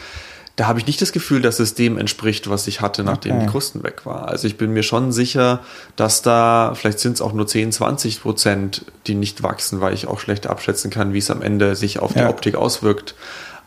da 0.60 0.66
habe 0.66 0.78
ich 0.78 0.86
nicht 0.86 1.00
das 1.00 1.12
Gefühl, 1.12 1.40
dass 1.40 1.58
es 1.58 1.72
dem 1.72 1.96
entspricht, 1.96 2.50
was 2.50 2.66
ich 2.66 2.82
hatte, 2.82 3.02
nachdem 3.02 3.36
Okay. 3.36 3.46
die 3.46 3.50
Krusten 3.50 3.82
weg 3.82 4.04
war. 4.04 4.28
Also 4.28 4.46
ich 4.46 4.58
bin 4.58 4.72
mir 4.74 4.82
schon 4.82 5.10
sicher, 5.10 5.60
dass 5.96 6.20
da, 6.20 6.72
vielleicht 6.74 6.98
sind 6.98 7.14
es 7.14 7.22
auch 7.22 7.32
nur 7.32 7.46
10, 7.46 7.72
20 7.72 8.20
Prozent, 8.20 8.84
die 9.06 9.14
nicht 9.14 9.42
wachsen, 9.42 9.80
weil 9.80 9.94
ich 9.94 10.06
auch 10.06 10.20
schlecht 10.20 10.46
abschätzen 10.46 10.90
kann, 10.90 11.14
wie 11.14 11.18
es 11.18 11.30
am 11.30 11.40
Ende 11.40 11.76
sich 11.76 11.98
auf 11.98 12.12
die 12.12 12.18
Ja. 12.18 12.28
Optik 12.28 12.56
auswirkt. 12.56 13.14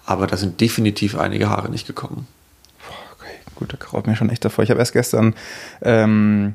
Aber 0.05 0.27
da 0.27 0.37
sind 0.37 0.61
definitiv 0.61 1.17
einige 1.17 1.49
Haare 1.49 1.71
nicht 1.71 1.87
gekommen. 1.87 2.27
Okay, 3.17 3.33
gut, 3.55 3.73
da 3.73 3.77
kraut 3.77 4.05
mir 4.05 4.15
schon 4.15 4.29
echt 4.29 4.45
davor. 4.45 4.63
Ich 4.63 4.69
habe 4.69 4.79
erst 4.79 4.93
gestern, 4.93 5.33
ähm, 5.81 6.53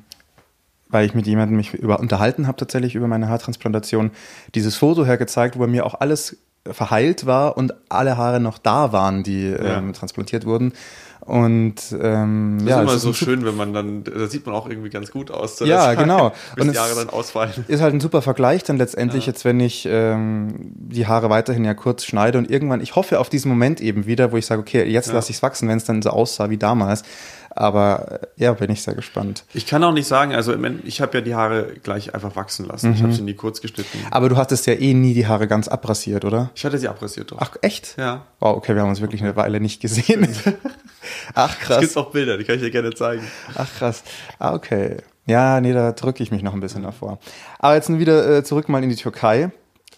weil 0.88 1.04
ich 1.04 1.14
mit 1.14 1.26
jemandem 1.26 1.56
mich 1.56 1.74
über, 1.74 1.98
unterhalten 1.98 2.46
habe, 2.46 2.58
tatsächlich 2.58 2.94
über 2.94 3.08
meine 3.08 3.28
Haartransplantation, 3.28 4.12
dieses 4.54 4.76
Foto 4.76 5.04
hergezeigt, 5.04 5.56
wo 5.56 5.60
bei 5.60 5.66
mir 5.66 5.84
auch 5.84 5.94
alles 6.00 6.36
verheilt 6.72 7.26
war 7.26 7.56
und 7.56 7.74
alle 7.88 8.16
Haare 8.16 8.40
noch 8.40 8.58
da 8.58 8.92
waren, 8.92 9.22
die 9.22 9.46
ähm, 9.46 9.92
transplantiert 9.92 10.44
wurden. 10.46 10.72
Und 11.28 11.74
ähm, 12.00 12.56
Das 12.60 12.68
ja, 12.68 12.76
ist 12.78 12.82
immer 12.84 12.94
es 12.94 13.02
so 13.02 13.12
schön, 13.12 13.44
wenn 13.44 13.54
man 13.54 13.74
dann, 13.74 14.02
da 14.02 14.28
sieht 14.28 14.46
man 14.46 14.54
auch 14.54 14.66
irgendwie 14.66 14.88
ganz 14.88 15.10
gut 15.10 15.30
aus. 15.30 15.60
Ja, 15.60 15.92
genau. 15.92 16.32
Bis 16.56 16.64
Und 16.64 16.72
die 16.72 16.78
Haare 16.78 16.94
dann 16.94 17.10
ausfallen. 17.10 17.52
ist 17.68 17.82
halt 17.82 17.92
ein 17.92 18.00
super 18.00 18.22
Vergleich 18.22 18.64
dann 18.64 18.78
letztendlich 18.78 19.26
jetzt, 19.26 19.44
wenn 19.44 19.60
ich 19.60 19.86
ähm, 19.90 20.72
die 20.74 21.06
Haare 21.06 21.28
weiterhin 21.28 21.66
ja 21.66 21.74
kurz 21.74 22.06
schneide 22.06 22.38
und 22.38 22.50
irgendwann, 22.50 22.80
ich 22.80 22.96
hoffe 22.96 23.20
auf 23.20 23.28
diesen 23.28 23.50
Moment 23.50 23.82
eben 23.82 24.06
wieder, 24.06 24.32
wo 24.32 24.38
ich 24.38 24.46
sage, 24.46 24.62
okay, 24.62 24.84
jetzt 24.84 25.12
lasse 25.12 25.30
ich 25.30 25.36
es 25.36 25.42
wachsen, 25.42 25.68
wenn 25.68 25.76
es 25.76 25.84
dann 25.84 26.00
so 26.00 26.08
aussah 26.08 26.48
wie 26.48 26.56
damals. 26.56 27.02
Aber 27.58 28.20
äh, 28.36 28.44
ja, 28.44 28.52
bin 28.52 28.70
ich 28.70 28.82
sehr 28.82 28.94
gespannt. 28.94 29.44
Ich 29.52 29.66
kann 29.66 29.82
auch 29.82 29.92
nicht 29.92 30.06
sagen, 30.06 30.32
also 30.32 30.54
ich 30.84 31.00
habe 31.00 31.18
ja 31.18 31.24
die 31.24 31.34
Haare 31.34 31.74
gleich 31.82 32.14
einfach 32.14 32.36
wachsen 32.36 32.68
lassen. 32.68 32.90
Mhm. 32.90 32.94
Ich 32.94 33.02
habe 33.02 33.12
sie 33.12 33.22
nie 33.22 33.34
kurz 33.34 33.60
geschnitten. 33.60 33.98
Aber 34.12 34.28
du 34.28 34.36
hattest 34.36 34.68
ja 34.68 34.74
eh 34.74 34.94
nie 34.94 35.12
die 35.12 35.26
Haare 35.26 35.48
ganz 35.48 35.66
abrasiert, 35.66 36.24
oder? 36.24 36.50
Ich 36.54 36.64
hatte 36.64 36.78
sie 36.78 36.86
abrasiert, 36.86 37.32
doch. 37.32 37.38
Ach, 37.40 37.56
echt? 37.60 37.96
Ja. 37.98 38.26
Wow, 38.38 38.58
okay, 38.58 38.76
wir 38.76 38.82
haben 38.82 38.90
uns 38.90 39.00
wirklich 39.00 39.22
eine 39.22 39.34
Weile 39.34 39.58
nicht 39.60 39.80
gesehen. 39.80 40.28
Ach, 41.34 41.58
krass. 41.58 41.78
Es 41.82 41.94
gibt 41.94 41.96
auch 41.96 42.12
Bilder, 42.12 42.38
die 42.38 42.44
kann 42.44 42.54
ich 42.54 42.62
dir 42.62 42.70
gerne 42.70 42.94
zeigen. 42.94 43.26
Ach, 43.56 43.68
krass. 43.76 44.04
Ah, 44.38 44.54
okay. 44.54 44.98
Ja, 45.26 45.60
nee, 45.60 45.72
da 45.72 45.90
drücke 45.90 46.22
ich 46.22 46.30
mich 46.30 46.44
noch 46.44 46.54
ein 46.54 46.60
bisschen 46.60 46.84
davor. 46.84 47.18
Aber 47.58 47.74
jetzt 47.74 47.90
wieder 47.98 48.38
äh, 48.38 48.44
zurück 48.44 48.68
mal 48.68 48.84
in 48.84 48.88
die 48.88 48.94
Türkei. 48.96 49.50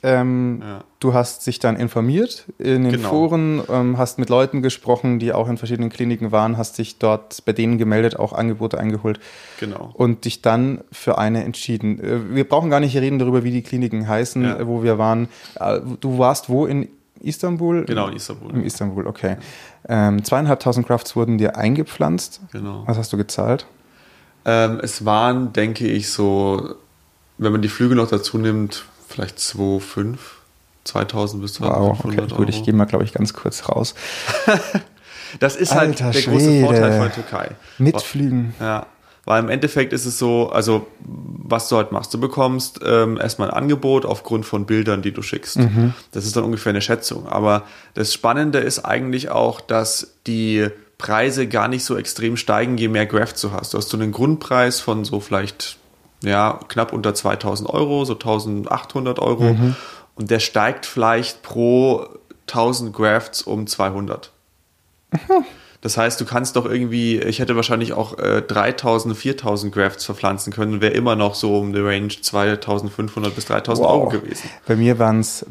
Ähm, 0.02 0.62
ja. 0.62 0.84
Du 0.98 1.14
hast 1.14 1.46
dich 1.46 1.58
dann 1.58 1.76
informiert 1.76 2.46
in 2.58 2.84
den 2.84 2.92
genau. 2.92 3.08
Foren, 3.08 3.62
ähm, 3.70 3.98
hast 3.98 4.18
mit 4.18 4.28
Leuten 4.28 4.62
gesprochen, 4.62 5.18
die 5.18 5.32
auch 5.32 5.48
in 5.48 5.58
verschiedenen 5.58 5.90
Kliniken 5.90 6.32
waren, 6.32 6.56
hast 6.56 6.78
dich 6.78 6.98
dort 6.98 7.44
bei 7.44 7.52
denen 7.52 7.78
gemeldet, 7.78 8.18
auch 8.18 8.32
Angebote 8.32 8.78
eingeholt. 8.78 9.20
Genau. 9.58 9.90
Und 9.94 10.24
dich 10.24 10.42
dann 10.42 10.82
für 10.90 11.18
eine 11.18 11.44
entschieden. 11.44 12.00
Äh, 12.00 12.34
wir 12.34 12.48
brauchen 12.48 12.70
gar 12.70 12.80
nicht 12.80 12.96
reden 12.96 13.18
darüber, 13.18 13.44
wie 13.44 13.50
die 13.50 13.62
Kliniken 13.62 14.08
heißen, 14.08 14.42
ja. 14.42 14.66
wo 14.66 14.82
wir 14.82 14.98
waren. 14.98 15.28
Äh, 15.58 15.80
du 16.00 16.18
warst 16.18 16.48
wo 16.48 16.66
in 16.66 16.88
Istanbul? 17.20 17.84
Genau, 17.84 18.08
in 18.08 18.16
Istanbul. 18.16 18.54
In 18.54 18.64
Istanbul, 18.64 19.06
okay. 19.06 19.36
Ähm, 19.88 20.24
zweieinhalbtausend 20.24 20.86
Crafts 20.86 21.14
wurden 21.16 21.38
dir 21.38 21.56
eingepflanzt. 21.56 22.40
Genau. 22.52 22.84
Was 22.86 22.96
hast 22.96 23.12
du 23.12 23.16
gezahlt? 23.16 23.66
Ähm, 24.44 24.80
es 24.82 25.04
waren, 25.04 25.52
denke 25.52 25.86
ich, 25.86 26.10
so, 26.10 26.74
wenn 27.38 27.52
man 27.52 27.62
die 27.62 27.68
Flüge 27.68 27.94
noch 27.94 28.08
dazu 28.08 28.38
nimmt, 28.38 28.84
vielleicht 29.10 29.38
2,5, 29.38 30.16
2000 30.84 31.42
bis 31.42 31.54
2500 31.54 31.80
wow, 31.80 32.04
okay, 32.04 32.36
Gut, 32.36 32.48
ich 32.48 32.62
gehe 32.64 32.74
mal, 32.74 32.86
glaube 32.86 33.04
ich, 33.04 33.12
ganz 33.12 33.32
kurz 33.34 33.68
raus. 33.68 33.94
das 35.40 35.56
ist 35.56 35.74
halt 35.74 35.90
Alter, 35.90 36.10
der 36.12 36.20
Schwede. 36.20 36.36
große 36.36 36.60
Vorteil 36.60 36.92
von 36.92 37.02
der 37.02 37.12
Türkei. 37.12 37.50
Mitfliegen. 37.78 38.54
Ja. 38.60 38.86
Weil 39.26 39.42
im 39.42 39.50
Endeffekt 39.50 39.92
ist 39.92 40.06
es 40.06 40.18
so, 40.18 40.50
also 40.50 40.86
was 40.98 41.68
du 41.68 41.76
halt 41.76 41.92
machst, 41.92 42.14
du 42.14 42.18
bekommst 42.18 42.80
ähm, 42.84 43.18
erstmal 43.18 43.50
ein 43.50 43.54
Angebot 43.54 44.06
aufgrund 44.06 44.46
von 44.46 44.64
Bildern, 44.64 45.02
die 45.02 45.12
du 45.12 45.22
schickst. 45.22 45.58
Mhm. 45.58 45.92
Das 46.12 46.24
ist 46.24 46.36
dann 46.36 46.44
ungefähr 46.44 46.70
eine 46.70 46.80
Schätzung. 46.80 47.28
Aber 47.28 47.64
das 47.94 48.14
Spannende 48.14 48.58
ist 48.58 48.80
eigentlich 48.80 49.30
auch, 49.30 49.60
dass 49.60 50.14
die 50.26 50.68
Preise 50.96 51.46
gar 51.46 51.68
nicht 51.68 51.84
so 51.84 51.96
extrem 51.96 52.36
steigen, 52.36 52.78
je 52.78 52.88
mehr 52.88 53.06
Grafts 53.06 53.40
du 53.40 53.52
hast. 53.52 53.74
Du 53.74 53.78
hast 53.78 53.90
so 53.90 53.96
einen 53.96 54.12
Grundpreis 54.12 54.80
von 54.80 55.04
so 55.04 55.20
vielleicht 55.20 55.78
ja, 56.22 56.60
knapp 56.68 56.92
unter 56.92 57.14
2000 57.14 57.68
Euro, 57.68 58.04
so 58.04 58.14
1800 58.14 59.18
Euro. 59.18 59.54
Mhm. 59.54 59.76
Und 60.14 60.30
der 60.30 60.38
steigt 60.38 60.86
vielleicht 60.86 61.42
pro 61.42 62.06
1000 62.46 62.92
Grafts 62.92 63.42
um 63.42 63.66
200. 63.66 64.30
Mhm. 65.12 65.44
Das 65.82 65.96
heißt, 65.96 66.20
du 66.20 66.26
kannst 66.26 66.56
doch 66.56 66.66
irgendwie, 66.66 67.18
ich 67.18 67.38
hätte 67.38 67.56
wahrscheinlich 67.56 67.94
auch 67.94 68.18
äh, 68.18 68.42
3000, 68.42 69.16
4000 69.16 69.72
Grafts 69.72 70.04
verpflanzen 70.04 70.52
können, 70.52 70.82
wäre 70.82 70.92
immer 70.92 71.16
noch 71.16 71.34
so 71.34 71.56
um 71.58 71.72
die 71.72 71.80
Range 71.80 72.08
2500 72.08 73.34
bis 73.34 73.46
3000 73.46 73.86
wow. 73.86 73.94
Euro 73.94 74.08
gewesen. 74.10 74.50
Bei 74.66 74.76
mir 74.76 74.98
waren 74.98 75.20
es 75.20 75.46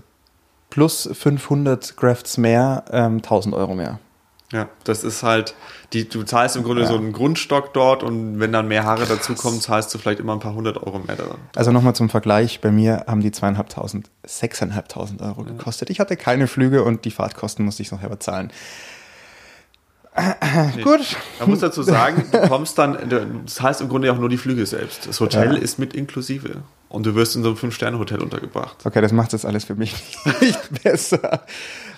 plus 0.69 1.09
500 1.11 1.97
Grafts 1.97 2.37
mehr, 2.37 2.85
ähm, 2.91 3.17
1000 3.17 3.55
Euro 3.55 3.73
mehr. 3.73 3.99
Ja, 4.51 4.67
das 4.83 5.03
ist 5.03 5.21
halt, 5.21 5.53
die, 5.93 6.09
du 6.09 6.23
zahlst 6.23 6.55
im 6.55 6.63
Grunde 6.63 6.81
ja. 6.81 6.87
so 6.87 6.95
einen 6.95 7.13
Grundstock 7.13 7.71
dort 7.73 8.01
und 8.01 8.39
wenn 8.39 8.51
dann 8.51 8.67
mehr 8.67 8.83
Haare 8.83 9.05
dazukommen, 9.05 9.61
zahlst 9.61 9.93
du 9.93 9.99
vielleicht 9.99 10.19
immer 10.19 10.33
ein 10.33 10.39
paar 10.39 10.55
hundert 10.55 10.77
Euro 10.77 10.97
mehr 10.99 11.15
daran. 11.15 11.37
Also 11.55 11.71
nochmal 11.71 11.93
zum 11.93 12.09
Vergleich, 12.09 12.59
bei 12.59 12.71
mir 12.71 13.05
haben 13.05 13.21
die 13.21 13.31
zweieinhalbtausend, 13.31 14.09
sechseinhalbtausend 14.23 15.21
Euro 15.21 15.43
ja. 15.43 15.51
gekostet. 15.51 15.91
Ich 15.91 15.99
hatte 15.99 16.17
keine 16.17 16.47
Flüge 16.47 16.83
und 16.83 17.05
die 17.05 17.11
Fahrtkosten 17.11 17.63
musste 17.63 17.83
ich 17.83 17.91
noch 17.91 17.99
selber 17.99 18.19
zahlen. 18.19 18.51
Nee. 20.75 20.81
Gut. 20.81 21.15
Man 21.39 21.51
muss 21.51 21.59
dazu 21.59 21.83
sagen, 21.83 22.25
du 22.31 22.47
kommst 22.47 22.77
dann, 22.77 22.97
das 23.45 23.61
heißt 23.61 23.81
im 23.81 23.89
Grunde 23.89 24.11
auch 24.11 24.17
nur 24.17 24.29
die 24.29 24.37
Flüge 24.37 24.65
selbst. 24.65 25.07
Das 25.07 25.19
Hotel 25.19 25.55
ja. 25.55 25.61
ist 25.61 25.79
mit 25.79 25.93
inklusive. 25.93 26.63
Und 26.89 27.05
du 27.05 27.13
wirst 27.15 27.35
in 27.35 27.43
so 27.43 27.49
einem 27.49 27.57
Fünf-Sterne-Hotel 27.57 28.19
untergebracht. 28.19 28.77
Okay, 28.83 28.99
das 28.99 29.11
macht 29.11 29.31
das 29.33 29.45
alles 29.45 29.65
für 29.65 29.75
mich 29.75 29.95
nicht 30.41 30.83
besser. 30.83 31.43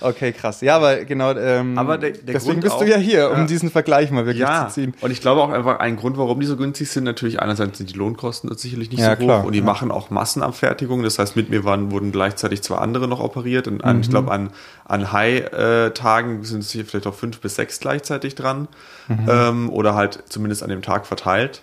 Okay, 0.02 0.32
krass. 0.32 0.62
Ja, 0.62 0.76
aber 0.76 1.06
genau, 1.06 1.32
ähm, 1.36 1.78
aber 1.78 1.98
der, 1.98 2.12
der 2.12 2.34
deswegen 2.34 2.54
Grund 2.54 2.64
bist 2.64 2.76
auch, 2.76 2.80
du 2.80 2.90
ja 2.90 2.98
hier, 2.98 3.30
um 3.32 3.38
ja. 3.38 3.46
diesen 3.46 3.70
Vergleich 3.70 4.12
mal 4.12 4.26
wirklich 4.26 4.42
ja. 4.42 4.68
zu 4.68 4.74
ziehen. 4.74 4.94
Und 5.02 5.12
ich 5.12 5.22
glaube 5.22 5.42
auch 5.42 5.50
einfach, 5.50 5.80
ein 5.80 5.96
Grund, 5.96 6.18
warum 6.18 6.40
die 6.40 6.46
so 6.46 6.58
günstig 6.58 6.90
sind, 6.90 7.04
natürlich 7.04 7.40
einerseits 7.42 7.78
sind 7.78 7.90
die 7.90 7.98
Lohnkosten 7.98 8.56
sicherlich 8.58 8.90
nicht 8.90 9.00
ja, 9.00 9.16
so 9.16 9.22
hoch 9.22 9.26
klar, 9.26 9.46
und 9.46 9.54
die 9.54 9.62
machen 9.62 9.92
auch 9.92 10.10
Massenabfertigung. 10.10 11.04
Das 11.04 11.20
heißt, 11.20 11.36
mit 11.36 11.50
mir 11.50 11.64
waren, 11.64 11.92
wurden 11.92 12.12
gleichzeitig 12.12 12.62
zwei 12.64 12.78
andere 12.78 13.08
noch 13.08 13.20
operiert. 13.20 13.68
Und 13.68 13.84
an, 13.84 13.98
mhm. 13.98 14.02
ich 14.02 14.10
glaube, 14.10 14.32
an, 14.32 14.50
an 14.86 15.12
High-Tagen 15.12 16.44
sind 16.44 16.60
es 16.60 16.72
hier 16.72 16.86
vielleicht 16.86 17.08
auch 17.08 17.16
fünf 17.16 17.40
bis 17.40 17.56
sechs 17.56 17.80
gleichzeitig 17.80 18.36
dran. 18.36 18.68
Mhm. 19.08 19.28
Ähm, 19.30 19.70
oder 19.70 19.96
halt 19.96 20.24
zumindest 20.30 20.64
an 20.64 20.70
dem 20.70 20.82
Tag 20.82 21.06
verteilt. 21.06 21.62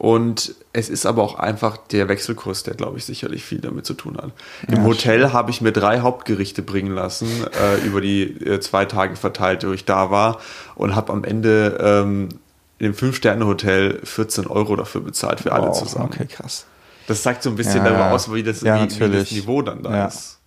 Und 0.00 0.54
es 0.72 0.88
ist 0.88 1.04
aber 1.04 1.22
auch 1.22 1.34
einfach 1.38 1.76
der 1.76 2.08
Wechselkurs, 2.08 2.62
der, 2.62 2.72
glaube 2.72 2.96
ich, 2.96 3.04
sicherlich 3.04 3.44
viel 3.44 3.60
damit 3.60 3.84
zu 3.84 3.92
tun 3.92 4.16
hat. 4.16 4.32
Im 4.66 4.76
ja, 4.76 4.84
Hotel 4.84 5.34
habe 5.34 5.50
ich 5.50 5.60
mir 5.60 5.72
drei 5.72 6.00
Hauptgerichte 6.00 6.62
bringen 6.62 6.94
lassen, 6.94 7.28
äh, 7.52 7.84
über 7.84 8.00
die 8.00 8.22
äh, 8.22 8.60
zwei 8.60 8.86
Tage 8.86 9.14
verteilt, 9.16 9.62
wo 9.62 9.72
ich 9.72 9.84
da 9.84 10.10
war, 10.10 10.40
und 10.74 10.96
habe 10.96 11.12
am 11.12 11.22
Ende 11.22 11.76
ähm, 11.82 12.30
in 12.78 12.86
dem 12.86 12.94
Fünf-Sterne-Hotel 12.94 14.00
14 14.02 14.46
Euro 14.46 14.74
dafür 14.74 15.02
bezahlt 15.02 15.40
für 15.40 15.52
alle 15.52 15.66
wow, 15.66 15.78
zusammen. 15.78 16.06
Okay, 16.14 16.24
krass. 16.24 16.64
Das 17.06 17.22
sagt 17.22 17.42
so 17.42 17.50
ein 17.50 17.56
bisschen 17.56 17.84
ja, 17.84 17.90
darüber 17.90 18.10
aus, 18.12 18.32
wie 18.32 18.42
das, 18.42 18.62
ja, 18.62 18.82
wie, 18.82 19.00
wie 19.00 19.10
das 19.10 19.30
Niveau 19.32 19.60
dann 19.60 19.82
da 19.82 20.06
ist. 20.06 20.38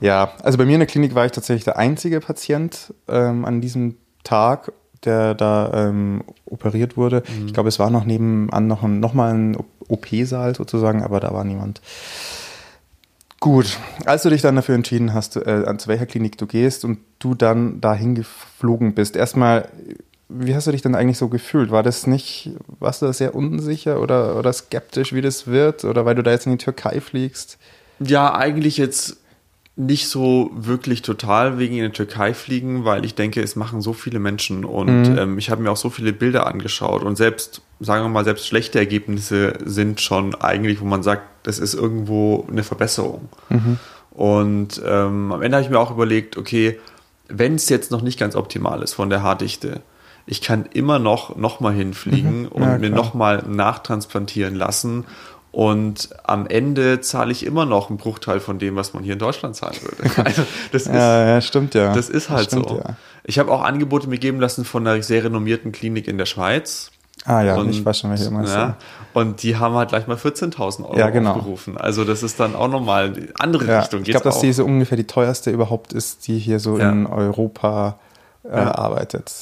Ja, 0.00 0.32
also 0.42 0.56
bei 0.56 0.64
mir 0.64 0.76
in 0.76 0.80
der 0.80 0.86
Klinik 0.86 1.14
war 1.14 1.26
ich 1.26 1.32
tatsächlich 1.32 1.64
der 1.64 1.76
einzige 1.76 2.20
Patient 2.20 2.94
ähm, 3.06 3.44
an 3.44 3.60
diesem 3.60 3.98
Tag 4.24 4.72
der 5.04 5.34
da 5.34 5.70
ähm, 5.74 6.22
operiert 6.46 6.96
wurde. 6.96 7.22
Mhm. 7.28 7.46
Ich 7.46 7.54
glaube, 7.54 7.68
es 7.68 7.78
war 7.78 7.90
noch 7.90 8.04
nebenan 8.04 8.66
noch, 8.66 8.82
ein, 8.82 9.00
noch 9.00 9.14
mal 9.14 9.32
ein 9.32 9.56
OP-Saal 9.88 10.54
sozusagen, 10.54 11.02
aber 11.02 11.20
da 11.20 11.32
war 11.32 11.44
niemand. 11.44 11.80
Gut, 13.40 13.78
als 14.06 14.22
du 14.22 14.30
dich 14.30 14.42
dann 14.42 14.56
dafür 14.56 14.74
entschieden 14.74 15.12
hast, 15.12 15.36
äh, 15.36 15.64
zu 15.76 15.88
welcher 15.88 16.06
Klinik 16.06 16.38
du 16.38 16.46
gehst 16.46 16.84
und 16.84 16.98
du 17.18 17.34
dann 17.34 17.80
dahin 17.80 18.14
geflogen 18.14 18.94
bist, 18.94 19.14
erstmal, 19.14 19.68
wie 20.28 20.54
hast 20.54 20.66
du 20.66 20.72
dich 20.72 20.82
dann 20.82 20.94
eigentlich 20.94 21.18
so 21.18 21.28
gefühlt? 21.28 21.70
War 21.70 21.82
das 21.82 22.06
nicht, 22.06 22.50
warst 22.80 23.02
du 23.02 23.06
da 23.06 23.12
sehr 23.12 23.34
unsicher 23.34 24.00
oder, 24.00 24.36
oder 24.36 24.52
skeptisch, 24.52 25.12
wie 25.12 25.20
das 25.20 25.46
wird? 25.46 25.84
Oder 25.84 26.04
weil 26.06 26.14
du 26.14 26.22
da 26.22 26.30
jetzt 26.30 26.46
in 26.46 26.52
die 26.52 26.64
Türkei 26.64 27.00
fliegst? 27.00 27.58
Ja, 28.00 28.34
eigentlich 28.34 28.78
jetzt 28.78 29.18
nicht 29.76 30.08
so 30.08 30.50
wirklich 30.54 31.02
total 31.02 31.58
wegen 31.58 31.76
in 31.76 31.84
die 31.84 31.90
Türkei 31.90 32.32
fliegen, 32.32 32.86
weil 32.86 33.04
ich 33.04 33.14
denke, 33.14 33.42
es 33.42 33.56
machen 33.56 33.82
so 33.82 33.92
viele 33.92 34.18
Menschen 34.18 34.64
und 34.64 35.10
mhm. 35.10 35.18
ähm, 35.18 35.38
ich 35.38 35.50
habe 35.50 35.62
mir 35.62 35.70
auch 35.70 35.76
so 35.76 35.90
viele 35.90 36.14
Bilder 36.14 36.46
angeschaut 36.46 37.02
und 37.02 37.16
selbst, 37.16 37.60
sagen 37.80 38.02
wir 38.02 38.08
mal, 38.08 38.24
selbst 38.24 38.46
schlechte 38.46 38.78
Ergebnisse 38.78 39.52
sind 39.62 40.00
schon 40.00 40.34
eigentlich, 40.34 40.80
wo 40.80 40.86
man 40.86 41.02
sagt, 41.02 41.24
das 41.42 41.58
ist 41.58 41.74
irgendwo 41.74 42.46
eine 42.50 42.62
Verbesserung. 42.62 43.28
Mhm. 43.50 43.78
Und 44.12 44.80
ähm, 44.82 45.30
am 45.30 45.42
Ende 45.42 45.58
habe 45.58 45.64
ich 45.64 45.70
mir 45.70 45.78
auch 45.78 45.90
überlegt, 45.90 46.38
okay, 46.38 46.80
wenn 47.28 47.56
es 47.56 47.68
jetzt 47.68 47.90
noch 47.90 48.00
nicht 48.00 48.18
ganz 48.18 48.34
optimal 48.34 48.82
ist 48.82 48.94
von 48.94 49.10
der 49.10 49.22
Haardichte, 49.22 49.82
ich 50.24 50.40
kann 50.40 50.64
immer 50.72 50.98
noch, 50.98 51.36
noch 51.36 51.60
mal 51.60 51.74
hinfliegen 51.74 52.42
mhm. 52.42 52.48
und 52.48 52.62
ja, 52.62 52.78
mir 52.78 52.90
noch 52.90 53.12
mal 53.12 53.44
nachtransplantieren 53.46 54.54
lassen 54.54 55.04
und 55.56 56.10
am 56.22 56.46
Ende 56.46 57.00
zahle 57.00 57.32
ich 57.32 57.46
immer 57.46 57.64
noch 57.64 57.88
einen 57.88 57.96
Bruchteil 57.96 58.40
von 58.40 58.58
dem, 58.58 58.76
was 58.76 58.92
man 58.92 59.02
hier 59.02 59.14
in 59.14 59.18
Deutschland 59.18 59.56
zahlen 59.56 59.78
würde. 59.80 60.10
Also 60.22 60.42
das 60.70 60.82
ist, 60.82 60.92
ja, 60.92 61.26
ja, 61.26 61.40
stimmt 61.40 61.72
ja. 61.72 61.94
Das 61.94 62.10
ist 62.10 62.28
halt 62.28 62.40
das 62.40 62.46
stimmt, 62.48 62.68
so. 62.68 62.76
Ja. 62.76 62.96
Ich 63.24 63.38
habe 63.38 63.50
auch 63.50 63.62
Angebote 63.62 64.06
mir 64.06 64.18
geben 64.18 64.38
lassen 64.38 64.66
von 64.66 64.86
einer 64.86 65.02
sehr 65.02 65.24
renommierten 65.24 65.72
Klinik 65.72 66.08
in 66.08 66.18
der 66.18 66.26
Schweiz. 66.26 66.90
Ah 67.24 67.40
ja, 67.40 67.56
und, 67.56 67.70
ich 67.70 67.82
weiß 67.82 68.00
schon, 68.00 68.10
welche 68.10 68.26
immer 68.26 68.46
ja, 68.46 68.76
Und 69.14 69.42
die 69.42 69.56
haben 69.56 69.74
halt 69.76 69.88
gleich 69.88 70.06
mal 70.06 70.18
14.000 70.18 70.84
Euro 70.84 70.98
ja, 70.98 71.08
genau. 71.08 71.32
aufgerufen. 71.32 71.78
Also 71.78 72.04
das 72.04 72.22
ist 72.22 72.38
dann 72.38 72.54
auch 72.54 72.68
nochmal 72.68 73.14
eine 73.14 73.28
andere 73.38 73.64
ja, 73.64 73.80
Richtung. 73.80 74.02
Ich 74.02 74.10
glaube, 74.10 74.24
dass 74.24 74.40
die 74.40 74.52
so 74.52 74.62
ungefähr 74.62 74.98
die 74.98 75.06
teuerste 75.06 75.50
überhaupt 75.50 75.94
ist, 75.94 76.28
die 76.28 76.38
hier 76.38 76.60
so 76.60 76.76
in 76.76 77.06
Europa 77.06 77.98
äh, 78.44 78.56
arbeitet. 78.56 79.32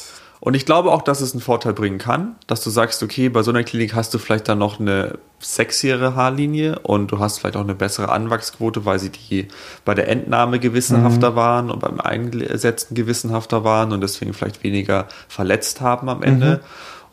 Und 0.45 0.53
ich 0.53 0.67
glaube 0.67 0.93
auch, 0.93 1.01
dass 1.01 1.23
es 1.23 1.33
einen 1.33 1.41
Vorteil 1.41 1.73
bringen 1.73 1.97
kann, 1.97 2.37
dass 2.47 2.63
du 2.63 2.69
sagst, 2.69 3.03
okay, 3.03 3.31
bei 3.31 3.43
so 3.43 3.51
einer 3.51 3.65
Klinik 3.65 3.95
hast 3.95 4.13
du 4.13 4.19
vielleicht 4.19 4.47
dann 4.47 4.59
noch 4.59 4.79
eine 4.79 5.19
sexiere 5.39 6.17
Haarlinie 6.17 6.81
und 6.81 7.11
du 7.11 7.19
hast 7.19 7.39
vielleicht 7.39 7.57
auch 7.57 7.63
eine 7.63 7.75
bessere 7.75 8.13
Anwachsquote, 8.13 8.85
weil 8.85 8.99
sie 8.99 9.09
die 9.09 9.49
bei 9.87 9.95
der 9.95 10.07
Entnahme 10.09 10.59
gewissenhafter 10.59 11.31
mhm. 11.31 11.37
waren 11.37 11.71
und 11.71 11.81
beim 11.81 11.99
Einsetzen 11.99 12.95
gewissenhafter 12.95 13.65
waren 13.65 13.93
und 13.93 14.03
deswegen 14.03 14.35
vielleicht 14.35 14.63
weniger 14.63 15.09
verletzt 15.29 15.81
haben 15.81 16.11
am 16.11 16.23
Ende. 16.23 16.61
Mhm. 16.63 16.67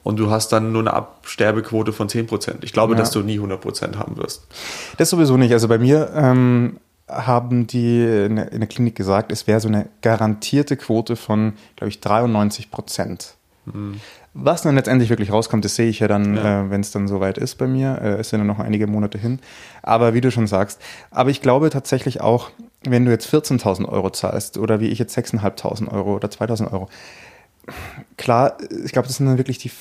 Und 0.03 0.19
du 0.19 0.29
hast 0.29 0.51
dann 0.51 0.73
nur 0.73 0.81
eine 0.81 0.93
Absterbequote 0.93 1.93
von 1.93 2.09
10%. 2.09 2.55
Ich 2.63 2.73
glaube, 2.73 2.95
ja. 2.95 2.99
dass 2.99 3.11
du 3.11 3.21
nie 3.21 3.39
100% 3.39 3.95
haben 3.95 4.17
wirst. 4.17 4.45
Das 4.97 5.09
sowieso 5.09 5.37
nicht. 5.37 5.53
Also 5.53 5.69
bei 5.69 5.77
mir 5.77 6.11
ähm, 6.13 6.79
haben 7.11 7.67
die 7.67 8.03
in 8.03 8.35
der 8.35 8.67
Klinik 8.67 8.95
gesagt, 8.95 9.31
es 9.31 9.47
wäre 9.47 9.59
so 9.59 9.67
eine 9.67 9.87
garantierte 10.01 10.77
Quote 10.77 11.15
von, 11.15 11.53
glaube 11.75 11.89
ich, 11.89 11.99
93 11.99 12.71
Prozent. 12.71 13.35
Mhm. 13.65 13.99
Was 14.33 14.61
dann 14.61 14.75
letztendlich 14.75 15.09
wirklich 15.09 15.31
rauskommt, 15.31 15.65
das 15.65 15.75
sehe 15.75 15.89
ich 15.89 15.99
ja 15.99 16.07
dann, 16.07 16.35
ja. 16.35 16.61
äh, 16.61 16.69
wenn 16.69 16.81
es 16.81 16.91
dann 16.91 17.07
soweit 17.07 17.37
ist 17.37 17.55
bei 17.55 17.67
mir. 17.67 17.99
Äh, 18.01 18.19
es 18.19 18.29
sind 18.29 18.39
ja 18.39 18.45
noch 18.45 18.59
einige 18.59 18.87
Monate 18.87 19.17
hin. 19.17 19.39
Aber 19.83 20.13
wie 20.13 20.21
du 20.21 20.31
schon 20.31 20.47
sagst, 20.47 20.81
aber 21.11 21.29
ich 21.29 21.41
glaube 21.41 21.69
tatsächlich 21.69 22.21
auch, 22.21 22.49
wenn 22.83 23.05
du 23.05 23.11
jetzt 23.11 23.31
14.000 23.31 23.87
Euro 23.87 24.09
zahlst 24.09 24.57
oder 24.57 24.79
wie 24.79 24.87
ich 24.87 24.99
jetzt 24.99 25.17
6.500 25.17 25.91
Euro 25.91 26.15
oder 26.15 26.29
2.000 26.29 26.71
Euro, 26.71 26.89
klar, 28.17 28.57
ich 28.83 28.93
glaube, 28.93 29.07
das 29.07 29.17
sind 29.17 29.25
dann 29.25 29.37
wirklich 29.37 29.57
die 29.57 29.71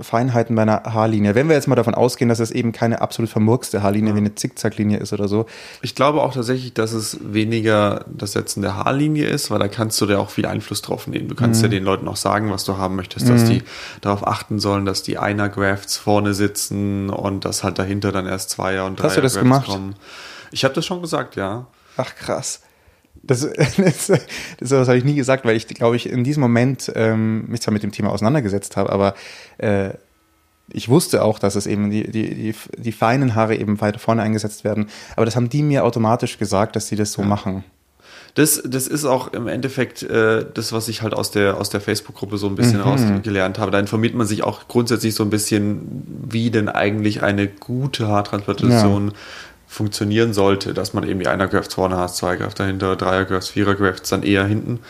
Feinheiten 0.00 0.56
bei 0.56 0.62
einer 0.62 0.82
Haarlinie. 0.84 1.34
Wenn 1.34 1.48
wir 1.48 1.54
jetzt 1.54 1.68
mal 1.68 1.76
davon 1.76 1.94
ausgehen, 1.94 2.28
dass 2.28 2.40
es 2.40 2.50
eben 2.50 2.72
keine 2.72 3.00
absolut 3.00 3.30
vermurkste 3.30 3.82
Haarlinie 3.82 4.10
ja. 4.10 4.14
wie 4.16 4.20
eine 4.20 4.34
Zickzacklinie 4.34 4.98
ist 4.98 5.12
oder 5.12 5.28
so. 5.28 5.46
Ich 5.82 5.94
glaube 5.94 6.22
auch 6.22 6.34
tatsächlich, 6.34 6.74
dass 6.74 6.92
es 6.92 7.18
weniger 7.22 8.04
das 8.06 8.32
Setzen 8.32 8.62
der 8.62 8.76
Haarlinie 8.76 9.26
ist, 9.26 9.50
weil 9.50 9.58
da 9.58 9.68
kannst 9.68 10.00
du 10.00 10.06
da 10.06 10.18
auch 10.18 10.30
viel 10.30 10.46
Einfluss 10.46 10.82
drauf 10.82 11.06
nehmen. 11.06 11.28
Du 11.28 11.34
kannst 11.34 11.60
mhm. 11.60 11.66
ja 11.66 11.70
den 11.70 11.84
Leuten 11.84 12.08
auch 12.08 12.16
sagen, 12.16 12.50
was 12.50 12.64
du 12.64 12.76
haben 12.76 12.96
möchtest, 12.96 13.28
dass 13.28 13.42
mhm. 13.42 13.48
die 13.48 13.62
darauf 14.00 14.26
achten 14.26 14.58
sollen, 14.58 14.84
dass 14.84 15.02
die 15.02 15.18
Einer-Grafts 15.18 15.96
vorne 15.96 16.34
sitzen 16.34 17.10
und 17.10 17.44
dass 17.44 17.64
halt 17.64 17.78
dahinter 17.78 18.12
dann 18.12 18.26
erst 18.26 18.50
Zweier 18.50 18.86
und 18.86 18.98
Dreier 18.98 19.08
Hast 19.08 19.16
du 19.16 19.22
das 19.22 19.38
gemacht? 19.38 19.66
kommen. 19.66 19.94
Ich 20.50 20.64
habe 20.64 20.74
das 20.74 20.86
schon 20.86 21.02
gesagt, 21.02 21.36
ja. 21.36 21.66
Ach 21.96 22.14
krass. 22.14 22.62
Das, 23.28 23.40
das, 23.76 24.06
das, 24.08 24.20
das 24.58 24.88
habe 24.88 24.98
ich 24.98 25.04
nie 25.04 25.14
gesagt, 25.14 25.44
weil 25.44 25.54
ich, 25.54 25.68
glaube 25.68 25.94
ich, 25.94 26.10
in 26.10 26.24
diesem 26.24 26.40
Moment 26.40 26.90
ähm, 26.96 27.44
mich 27.48 27.60
zwar 27.60 27.72
mit 27.72 27.84
dem 27.84 27.92
Thema 27.92 28.10
auseinandergesetzt 28.10 28.76
habe, 28.76 28.90
aber 28.90 29.14
äh, 29.58 29.90
ich 30.70 30.88
wusste 30.88 31.22
auch, 31.22 31.38
dass 31.38 31.54
es 31.54 31.66
eben 31.66 31.90
die, 31.90 32.10
die, 32.10 32.34
die, 32.34 32.54
die 32.76 32.92
feinen 32.92 33.34
Haare 33.34 33.56
eben 33.56 33.80
weiter 33.80 33.98
vorne 33.98 34.22
eingesetzt 34.22 34.64
werden. 34.64 34.88
Aber 35.16 35.24
das 35.24 35.36
haben 35.36 35.48
die 35.48 35.62
mir 35.62 35.84
automatisch 35.84 36.38
gesagt, 36.38 36.76
dass 36.76 36.88
sie 36.88 36.96
das 36.96 37.12
so 37.12 37.22
ja. 37.22 37.28
machen. 37.28 37.64
Das, 38.34 38.62
das 38.64 38.86
ist 38.86 39.04
auch 39.04 39.32
im 39.32 39.48
Endeffekt 39.48 40.02
äh, 40.02 40.44
das, 40.52 40.72
was 40.72 40.88
ich 40.88 41.02
halt 41.02 41.14
aus 41.14 41.30
der, 41.30 41.56
aus 41.56 41.70
der 41.70 41.80
Facebook-Gruppe 41.80 42.36
so 42.36 42.46
ein 42.46 42.54
bisschen 42.54 42.76
mhm. 42.76 42.82
rausgelernt 42.82 43.58
habe. 43.58 43.70
Da 43.70 43.78
informiert 43.80 44.14
man 44.14 44.26
sich 44.26 44.44
auch 44.44 44.68
grundsätzlich 44.68 45.14
so 45.14 45.24
ein 45.24 45.30
bisschen, 45.30 46.04
wie 46.28 46.50
denn 46.50 46.68
eigentlich 46.68 47.22
eine 47.22 47.48
gute 47.48 48.06
Haartransplantation 48.06 49.08
ja 49.08 49.14
funktionieren 49.68 50.32
sollte, 50.32 50.74
dass 50.74 50.94
man 50.94 51.06
eben 51.06 51.20
die 51.20 51.28
Einer-Grafts 51.28 51.74
vorne 51.74 51.96
hast, 51.96 52.16
zwei 52.16 52.36
Grafts 52.36 52.56
dahinter, 52.56 52.96
Dreier-Grafts, 52.96 53.50
Vierer-Grafts 53.50 54.08
dann 54.10 54.22
eher 54.22 54.44
hinten. 54.44 54.80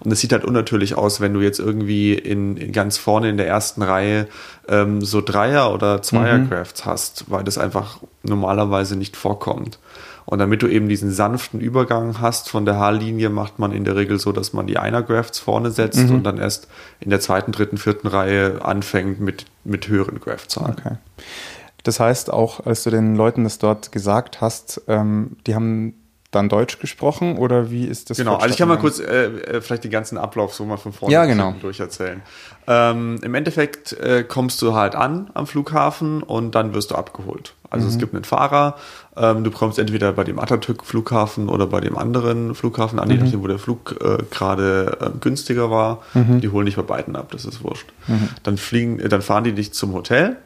Und 0.00 0.10
es 0.10 0.20
sieht 0.20 0.32
halt 0.32 0.44
unnatürlich 0.44 0.94
aus, 0.94 1.20
wenn 1.20 1.34
du 1.34 1.40
jetzt 1.40 1.58
irgendwie 1.58 2.14
in, 2.14 2.56
in 2.56 2.72
ganz 2.72 2.96
vorne 2.96 3.28
in 3.28 3.36
der 3.36 3.48
ersten 3.48 3.82
Reihe 3.82 4.28
ähm, 4.68 5.02
so 5.02 5.20
Dreier- 5.20 5.74
oder 5.74 6.00
Zweier-Grafts 6.00 6.86
mhm. 6.86 6.90
hast, 6.90 7.30
weil 7.30 7.44
das 7.44 7.58
einfach 7.58 7.98
normalerweise 8.22 8.96
nicht 8.96 9.16
vorkommt. 9.16 9.78
Und 10.24 10.38
damit 10.38 10.62
du 10.62 10.68
eben 10.68 10.88
diesen 10.88 11.10
sanften 11.10 11.60
Übergang 11.60 12.20
hast 12.20 12.48
von 12.48 12.64
der 12.64 12.76
Haarlinie, 12.76 13.30
macht 13.30 13.58
man 13.58 13.72
in 13.72 13.84
der 13.84 13.96
Regel 13.96 14.18
so, 14.20 14.30
dass 14.30 14.52
man 14.52 14.66
die 14.66 14.78
Einer-Grafts 14.78 15.40
vorne 15.40 15.70
setzt 15.70 16.08
mhm. 16.08 16.14
und 16.14 16.22
dann 16.22 16.38
erst 16.38 16.68
in 17.00 17.10
der 17.10 17.20
zweiten, 17.20 17.52
dritten, 17.52 17.78
vierten 17.78 18.06
Reihe 18.06 18.64
anfängt 18.64 19.20
mit, 19.20 19.46
mit 19.64 19.88
höheren 19.88 20.20
Graftzahlen. 20.20 20.76
Okay. 20.78 20.94
Das 21.82 22.00
heißt, 22.00 22.32
auch 22.32 22.66
als 22.66 22.84
du 22.84 22.90
den 22.90 23.16
Leuten 23.16 23.44
das 23.44 23.58
dort 23.58 23.92
gesagt 23.92 24.40
hast, 24.40 24.82
ähm, 24.88 25.36
die 25.46 25.54
haben 25.54 25.94
dann 26.30 26.48
Deutsch 26.48 26.78
gesprochen 26.78 27.38
oder 27.38 27.70
wie 27.70 27.84
ist 27.86 28.10
das? 28.10 28.16
Genau, 28.16 28.36
also 28.36 28.50
ich 28.50 28.56
kann 28.56 28.68
mal 28.68 28.78
kurz 28.78 29.00
äh, 29.00 29.26
äh, 29.26 29.60
vielleicht 29.60 29.82
den 29.82 29.90
ganzen 29.90 30.16
Ablauf 30.16 30.54
so 30.54 30.64
mal 30.64 30.76
von 30.76 30.92
vorne 30.92 31.12
ja, 31.12 31.24
genau. 31.24 31.54
durcherzählen. 31.60 32.22
Ähm, 32.68 33.18
Im 33.22 33.34
Endeffekt 33.34 33.92
äh, 33.94 34.22
kommst 34.22 34.62
du 34.62 34.74
halt 34.74 34.94
an 34.94 35.30
am 35.34 35.46
Flughafen 35.48 36.22
und 36.22 36.54
dann 36.54 36.72
wirst 36.72 36.92
du 36.92 36.94
abgeholt. 36.94 37.54
Also 37.68 37.86
mhm. 37.86 37.92
es 37.92 37.98
gibt 37.98 38.14
einen 38.14 38.24
Fahrer, 38.24 38.76
ähm, 39.16 39.42
du 39.42 39.50
kommst 39.50 39.78
entweder 39.78 40.12
bei 40.12 40.22
dem 40.22 40.38
Atatürk-Flughafen 40.38 41.48
oder 41.48 41.66
bei 41.66 41.80
dem 41.80 41.98
anderen 41.98 42.54
Flughafen 42.54 43.00
an, 43.00 43.08
mhm. 43.08 43.14
je 43.14 43.20
nachdem, 43.22 43.42
wo 43.42 43.46
der 43.48 43.58
Flug 43.58 43.96
äh, 44.00 44.18
gerade 44.30 44.98
äh, 45.00 45.18
günstiger 45.18 45.70
war. 45.70 46.02
Mhm. 46.14 46.40
Die 46.40 46.48
holen 46.48 46.66
dich 46.66 46.76
bei 46.76 46.82
beiden 46.82 47.16
ab, 47.16 47.30
das 47.32 47.44
ist 47.44 47.64
wurscht. 47.64 47.92
Mhm. 48.06 48.28
Dann 48.44 48.56
fliegen, 48.56 49.00
äh, 49.00 49.08
dann 49.08 49.22
fahren 49.22 49.44
die 49.44 49.52
dich 49.52 49.72
zum 49.72 49.94
Hotel 49.94 50.36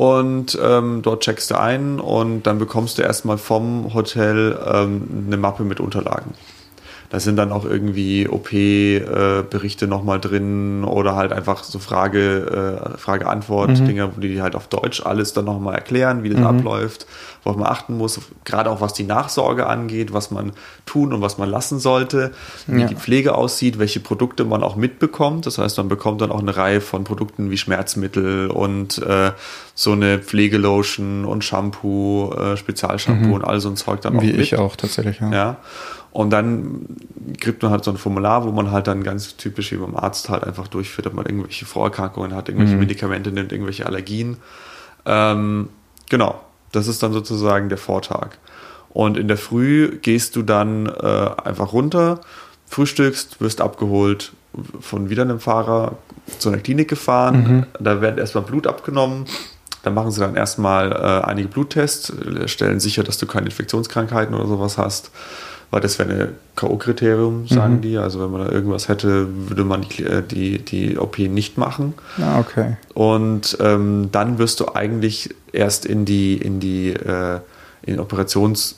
und 0.00 0.58
ähm, 0.62 1.02
dort 1.02 1.24
checkst 1.24 1.50
du 1.50 1.60
ein 1.60 2.00
und 2.00 2.44
dann 2.44 2.58
bekommst 2.58 2.96
du 2.96 3.02
erstmal 3.02 3.36
vom 3.36 3.92
Hotel 3.92 4.58
ähm, 4.66 5.26
eine 5.26 5.36
Mappe 5.36 5.62
mit 5.62 5.78
Unterlagen. 5.78 6.32
Da 7.10 7.18
sind 7.18 7.34
dann 7.36 7.50
auch 7.50 7.64
irgendwie 7.64 8.28
OP-Berichte 8.28 9.84
äh, 9.84 9.88
nochmal 9.88 10.20
drin 10.20 10.84
oder 10.84 11.16
halt 11.16 11.32
einfach 11.32 11.64
so 11.64 11.80
Frage, 11.80 12.92
äh, 12.94 12.98
Frage-Antwort-Dinger, 12.98 14.06
mhm. 14.06 14.12
wo 14.14 14.20
die 14.20 14.40
halt 14.40 14.54
auf 14.54 14.68
Deutsch 14.68 15.04
alles 15.04 15.32
dann 15.32 15.46
nochmal 15.46 15.74
erklären, 15.74 16.22
wie 16.22 16.28
das 16.28 16.38
mhm. 16.38 16.46
abläuft, 16.46 17.06
worauf 17.42 17.58
man 17.58 17.66
achten 17.66 17.98
muss, 17.98 18.20
gerade 18.44 18.70
auch 18.70 18.80
was 18.80 18.92
die 18.92 19.02
Nachsorge 19.02 19.66
angeht, 19.66 20.12
was 20.12 20.30
man 20.30 20.52
tun 20.86 21.12
und 21.12 21.20
was 21.20 21.36
man 21.36 21.50
lassen 21.50 21.80
sollte, 21.80 22.30
wie 22.68 22.82
ja. 22.82 22.86
die 22.86 22.94
Pflege 22.94 23.34
aussieht, 23.34 23.80
welche 23.80 23.98
Produkte 23.98 24.44
man 24.44 24.62
auch 24.62 24.76
mitbekommt. 24.76 25.46
Das 25.46 25.58
heißt, 25.58 25.78
man 25.78 25.88
bekommt 25.88 26.20
dann 26.20 26.30
auch 26.30 26.40
eine 26.40 26.56
Reihe 26.56 26.80
von 26.80 27.02
Produkten 27.02 27.50
wie 27.50 27.58
Schmerzmittel 27.58 28.52
und 28.52 28.98
äh, 28.98 29.32
so 29.74 29.92
eine 29.92 30.20
Pflegelotion 30.20 31.24
und 31.24 31.42
Shampoo, 31.42 32.32
äh, 32.34 32.56
Spezialshampoo 32.56 33.26
mhm. 33.26 33.32
und 33.32 33.44
all 33.44 33.58
so 33.58 33.68
ein 33.68 33.76
Zeug 33.76 34.00
dann 34.02 34.16
auch 34.16 34.22
wie 34.22 34.28
mit. 34.28 34.36
Wie 34.36 34.42
ich 34.42 34.56
auch 34.58 34.76
tatsächlich, 34.76 35.18
ja. 35.18 35.32
ja. 35.32 35.56
Und 36.12 36.30
dann 36.30 36.86
kriegt 37.38 37.62
man 37.62 37.70
halt 37.70 37.84
so 37.84 37.90
ein 37.90 37.96
Formular, 37.96 38.44
wo 38.44 38.50
man 38.50 38.72
halt 38.72 38.86
dann 38.88 39.04
ganz 39.04 39.36
typisch 39.36 39.72
wie 39.72 39.76
beim 39.76 39.96
Arzt 39.96 40.28
halt 40.28 40.44
einfach 40.44 40.66
durchführt, 40.66 41.06
ob 41.06 41.14
man 41.14 41.26
irgendwelche 41.26 41.66
Vorerkrankungen 41.66 42.34
hat, 42.34 42.48
irgendwelche 42.48 42.74
mhm. 42.74 42.80
Medikamente 42.80 43.30
nimmt, 43.30 43.52
irgendwelche 43.52 43.86
Allergien. 43.86 44.38
Ähm, 45.06 45.68
genau, 46.08 46.40
das 46.72 46.88
ist 46.88 47.02
dann 47.02 47.12
sozusagen 47.12 47.68
der 47.68 47.78
Vortag. 47.78 48.30
Und 48.88 49.16
in 49.16 49.28
der 49.28 49.36
Früh 49.36 49.98
gehst 50.02 50.34
du 50.34 50.42
dann 50.42 50.86
äh, 50.86 51.30
einfach 51.44 51.72
runter, 51.72 52.20
frühstückst, 52.66 53.40
wirst 53.40 53.60
abgeholt 53.60 54.32
von 54.80 55.10
wieder 55.10 55.22
einem 55.22 55.38
Fahrer 55.38 55.96
zu 56.38 56.48
einer 56.48 56.58
Klinik 56.58 56.88
gefahren. 56.88 57.36
Mhm. 57.36 57.66
Da 57.78 58.00
wird 58.00 58.18
erstmal 58.18 58.42
Blut 58.42 58.66
abgenommen. 58.66 59.26
Dann 59.84 59.94
machen 59.94 60.10
sie 60.10 60.20
dann 60.20 60.34
erstmal 60.34 60.90
äh, 60.90 61.24
einige 61.24 61.48
Bluttests, 61.48 62.12
stellen 62.46 62.80
sicher, 62.80 63.04
dass 63.04 63.16
du 63.18 63.26
keine 63.26 63.46
Infektionskrankheiten 63.46 64.34
oder 64.34 64.48
sowas 64.48 64.76
hast 64.76 65.12
weil 65.70 65.80
das 65.80 65.98
wäre 65.98 66.10
ein 66.10 66.28
K.O.-Kriterium, 66.56 67.52
sagen 67.52 67.76
mhm. 67.76 67.80
die. 67.82 67.96
Also 67.96 68.20
wenn 68.20 68.30
man 68.30 68.46
da 68.46 68.52
irgendwas 68.52 68.88
hätte, 68.88 69.28
würde 69.48 69.64
man 69.64 69.82
die, 69.82 70.04
äh, 70.04 70.22
die, 70.22 70.58
die 70.58 70.98
OP 70.98 71.18
nicht 71.18 71.58
machen. 71.58 71.94
Ah, 72.20 72.40
okay. 72.40 72.76
Und 72.94 73.56
ähm, 73.60 74.08
dann 74.12 74.38
wirst 74.38 74.60
du 74.60 74.74
eigentlich 74.74 75.34
erst 75.52 75.86
in 75.86 76.04
die, 76.04 76.36
in 76.36 76.60
die 76.60 76.90
äh, 76.90 77.40
in 77.82 77.98
Operations- 77.98 78.76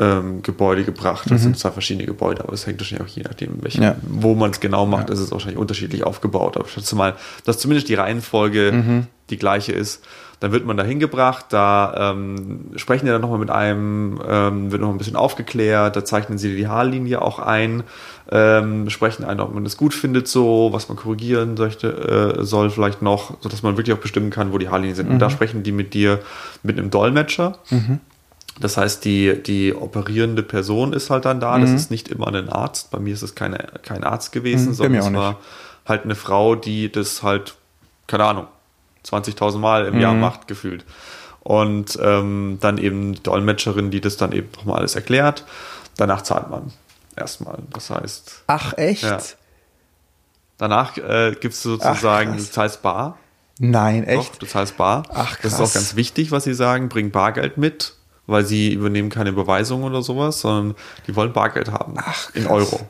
ähm, 0.00 0.42
gebracht. 0.42 1.30
Das 1.30 1.40
mhm. 1.40 1.44
sind 1.44 1.58
zwar 1.58 1.72
verschiedene 1.72 2.06
Gebäude, 2.06 2.42
aber 2.42 2.54
es 2.54 2.66
hängt 2.66 2.80
wahrscheinlich 2.80 3.06
auch 3.06 3.14
je 3.14 3.22
nachdem, 3.22 3.62
welche, 3.62 3.82
ja. 3.82 3.96
wo 4.02 4.34
man 4.34 4.50
es 4.50 4.60
genau 4.60 4.86
macht, 4.86 5.08
ja. 5.08 5.14
ist 5.14 5.20
es 5.20 5.30
wahrscheinlich 5.30 5.58
unterschiedlich 5.58 6.04
aufgebaut. 6.04 6.56
Aber 6.56 6.64
ich 6.64 6.72
schätze 6.72 6.96
mal, 6.96 7.16
dass 7.44 7.58
zumindest 7.58 7.88
die 7.90 7.94
Reihenfolge 7.94 8.72
mhm. 8.72 9.06
die 9.28 9.36
gleiche 9.36 9.72
ist. 9.72 10.02
Dann 10.40 10.52
wird 10.52 10.64
man 10.64 10.78
da 10.78 10.82
hingebracht, 10.82 11.46
da 11.50 12.12
ähm, 12.12 12.70
sprechen 12.76 13.04
die 13.04 13.12
dann 13.12 13.20
nochmal 13.20 13.38
mit 13.38 13.50
einem, 13.50 14.18
ähm, 14.26 14.72
wird 14.72 14.80
noch 14.80 14.88
ein 14.88 14.96
bisschen 14.96 15.16
aufgeklärt, 15.16 15.96
da 15.96 16.04
zeichnen 16.04 16.38
sie 16.38 16.56
die 16.56 16.66
Haarlinie 16.66 17.20
auch 17.20 17.38
ein, 17.38 17.82
ähm, 18.32 18.88
sprechen 18.88 19.24
ein, 19.24 19.38
ob 19.38 19.52
man 19.52 19.64
das 19.64 19.76
gut 19.76 19.92
findet 19.92 20.28
so, 20.28 20.70
was 20.72 20.88
man 20.88 20.96
korrigieren 20.96 21.54
möchte, 21.58 22.36
äh, 22.38 22.44
soll 22.44 22.70
vielleicht 22.70 23.02
noch, 23.02 23.34
sodass 23.42 23.62
man 23.62 23.76
wirklich 23.76 23.94
auch 23.94 24.00
bestimmen 24.00 24.30
kann, 24.30 24.52
wo 24.52 24.58
die 24.58 24.70
Haarlinien 24.70 24.96
sind. 24.96 25.08
Mhm. 25.08 25.14
Und 25.14 25.18
da 25.18 25.28
mhm. 25.28 25.32
sprechen 25.32 25.62
die 25.62 25.72
mit 25.72 25.92
dir 25.92 26.20
mit 26.62 26.78
einem 26.78 26.90
Dolmetscher. 26.90 27.58
Mhm. 27.68 28.00
Das 28.60 28.76
heißt, 28.76 29.04
die, 29.04 29.42
die 29.42 29.74
operierende 29.74 30.42
Person 30.42 30.92
ist 30.92 31.10
halt 31.10 31.24
dann 31.24 31.40
da. 31.40 31.56
Mhm. 31.58 31.62
Das 31.62 31.70
ist 31.72 31.90
nicht 31.90 32.08
immer 32.08 32.28
ein 32.28 32.48
Arzt. 32.48 32.90
Bei 32.90 32.98
mir 32.98 33.12
ist 33.12 33.22
es 33.22 33.34
keine, 33.34 33.58
kein 33.82 34.04
Arzt 34.04 34.32
gewesen, 34.32 34.68
mhm, 34.68 34.74
sondern 34.74 35.00
es 35.00 35.12
war 35.12 35.38
halt 35.86 36.04
eine 36.04 36.14
Frau, 36.14 36.54
die 36.54 36.90
das 36.90 37.22
halt, 37.22 37.56
keine 38.06 38.24
Ahnung, 38.24 38.46
20.000 39.04 39.58
Mal 39.58 39.86
im 39.86 39.94
mhm. 39.94 40.00
Jahr 40.00 40.14
macht, 40.14 40.48
gefühlt. 40.48 40.84
Und 41.40 41.98
ähm, 42.02 42.58
dann 42.60 42.78
eben 42.78 43.22
Dolmetscherin, 43.22 43.90
die 43.90 44.00
das 44.00 44.16
dann 44.16 44.32
eben 44.32 44.48
nochmal 44.56 44.78
alles 44.78 44.94
erklärt. 44.94 45.44
Danach 45.96 46.22
zahlt 46.22 46.50
man 46.50 46.72
erstmal. 47.16 47.58
Das 47.72 47.90
heißt. 47.90 48.44
Ach, 48.46 48.76
echt? 48.76 49.02
Ja. 49.02 49.18
Danach 50.58 50.96
äh, 50.98 51.34
gibst 51.40 51.64
du 51.64 51.70
sozusagen, 51.70 52.32
Ach, 52.32 52.36
du 52.36 52.42
zahlst 52.50 52.82
bar. 52.82 53.18
Nein, 53.58 54.04
echt? 54.04 54.32
Doch, 54.32 54.36
du 54.36 54.46
zahlst 54.46 54.76
bar. 54.76 55.04
Ach, 55.10 55.38
krass. 55.38 55.42
Das 55.42 55.52
ist 55.54 55.60
auch 55.60 55.74
ganz 55.74 55.96
wichtig, 55.96 56.32
was 56.32 56.44
sie 56.44 56.54
sagen. 56.54 56.88
Bring 56.88 57.10
Bargeld 57.10 57.56
mit, 57.56 57.94
weil 58.26 58.44
sie 58.44 58.72
übernehmen 58.72 59.08
keine 59.08 59.30
Überweisung 59.30 59.82
oder 59.84 60.02
sowas, 60.02 60.40
sondern 60.40 60.76
die 61.06 61.16
wollen 61.16 61.32
Bargeld 61.32 61.70
haben. 61.70 61.94
Ach, 61.96 62.04
krass. 62.04 62.30
In 62.34 62.46
Euro. 62.46 62.80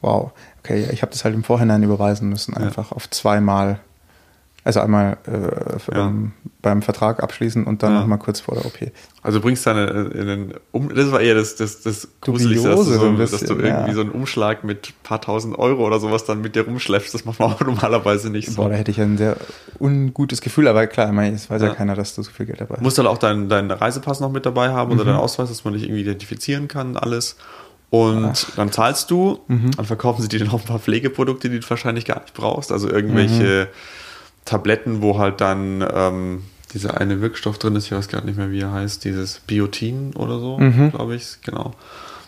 Wow. 0.00 0.32
Okay, 0.60 0.88
ich 0.92 1.02
habe 1.02 1.12
das 1.12 1.24
halt 1.24 1.34
im 1.34 1.44
Vorhinein 1.44 1.82
überweisen 1.82 2.28
müssen, 2.28 2.56
einfach 2.56 2.90
ja. 2.90 2.96
auf 2.96 3.10
zweimal 3.10 3.80
also 4.64 4.80
einmal 4.80 5.16
äh, 5.26 5.94
ja. 5.94 6.06
ähm, 6.06 6.32
beim 6.60 6.82
Vertrag 6.82 7.22
abschließen 7.22 7.64
und 7.64 7.82
dann 7.82 7.94
ja. 7.94 8.00
nochmal 8.00 8.18
kurz 8.18 8.40
vor 8.40 8.54
der 8.54 8.66
OP. 8.66 8.92
Also 9.22 9.40
bringst 9.40 9.64
du 9.64 9.70
dann 9.70 10.10
in 10.12 10.26
den 10.26 10.54
um 10.72 10.94
das 10.94 11.12
war 11.12 11.20
eher 11.20 11.36
das, 11.36 11.56
das, 11.56 11.80
das 11.82 12.08
Gruseligste, 12.20 12.68
dass 12.68 12.78
du, 12.80 12.84
so, 12.84 13.12
bisschen, 13.12 13.38
dass 13.38 13.48
du 13.48 13.54
irgendwie 13.54 13.90
ja. 13.90 13.94
so 13.94 14.00
einen 14.00 14.10
Umschlag 14.10 14.64
mit 14.64 14.88
ein 14.88 15.02
paar 15.04 15.20
tausend 15.20 15.58
Euro 15.58 15.86
oder 15.86 16.00
sowas 16.00 16.24
dann 16.24 16.40
mit 16.40 16.56
dir 16.56 16.66
rumschleppst. 16.66 17.14
Das 17.14 17.24
macht 17.24 17.38
man 17.38 17.52
auch 17.52 17.60
normalerweise 17.64 18.30
nicht 18.30 18.50
so. 18.50 18.62
Boah, 18.62 18.68
da 18.68 18.74
hätte 18.74 18.90
ich 18.90 19.00
ein 19.00 19.16
sehr 19.16 19.36
ungutes 19.78 20.40
Gefühl, 20.40 20.66
aber 20.66 20.86
klar, 20.88 21.06
ich 21.06 21.14
meine, 21.14 21.36
es 21.36 21.48
weiß 21.48 21.62
ja. 21.62 21.74
keiner, 21.74 21.94
dass 21.94 22.16
du 22.16 22.22
so 22.22 22.30
viel 22.30 22.46
Geld 22.46 22.60
dabei 22.60 22.74
hast. 22.74 22.80
Du 22.80 22.84
musst 22.84 22.98
dann 22.98 23.06
auch 23.06 23.18
deinen 23.18 23.48
dein 23.48 23.70
Reisepass 23.70 24.20
noch 24.20 24.32
mit 24.32 24.44
dabei 24.44 24.70
haben 24.70 24.92
mhm. 24.92 25.00
oder 25.00 25.04
deinen 25.06 25.20
Ausweis, 25.20 25.48
dass 25.48 25.64
man 25.64 25.74
dich 25.74 25.84
irgendwie 25.84 26.02
identifizieren 26.02 26.66
kann, 26.66 26.96
alles. 26.96 27.36
Und 27.90 28.26
Ach. 28.26 28.56
dann 28.56 28.70
zahlst 28.70 29.10
du, 29.10 29.38
mhm. 29.46 29.70
dann 29.70 29.86
verkaufen 29.86 30.20
sie 30.20 30.28
dir 30.28 30.44
noch 30.44 30.60
ein 30.60 30.66
paar 30.66 30.78
Pflegeprodukte, 30.78 31.48
die 31.48 31.60
du 31.60 31.70
wahrscheinlich 31.70 32.04
gar 32.04 32.20
nicht 32.20 32.34
brauchst. 32.34 32.72
Also 32.72 32.90
irgendwelche 32.90 33.68
mhm 33.70 33.97
Tabletten, 34.48 35.02
wo 35.02 35.18
halt 35.18 35.40
dann 35.40 35.86
ähm, 35.92 36.42
dieser 36.72 36.98
eine 37.00 37.20
Wirkstoff 37.20 37.58
drin 37.58 37.76
ist, 37.76 37.86
ich 37.86 37.92
weiß 37.92 38.08
gar 38.08 38.24
nicht 38.24 38.38
mehr, 38.38 38.50
wie 38.50 38.60
er 38.60 38.72
heißt, 38.72 39.04
dieses 39.04 39.40
Biotin 39.40 40.14
oder 40.14 40.38
so, 40.38 40.58
mhm. 40.58 40.90
glaube 40.90 41.14
ich, 41.14 41.38
genau. 41.44 41.74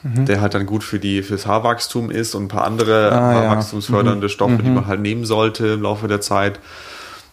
mhm. 0.03 0.27
der 0.27 0.41
halt 0.41 0.55
dann 0.55 0.67
gut 0.67 0.85
für 0.85 0.99
die 0.99 1.23
fürs 1.23 1.47
Haarwachstum 1.47 2.11
ist 2.11 2.35
und 2.35 2.45
ein 2.45 2.49
paar 2.49 2.65
andere 2.65 3.13
ah, 3.13 3.21
haarwachstumsfördernde 3.21 4.27
ja. 4.27 4.29
Stoffe, 4.29 4.59
die 4.63 4.69
mhm. 4.69 4.77
man 4.77 4.87
halt 4.87 5.01
nehmen 5.01 5.25
sollte 5.25 5.67
im 5.69 5.83
Laufe 5.83 6.09
der 6.09 6.21
Zeit. 6.21 6.61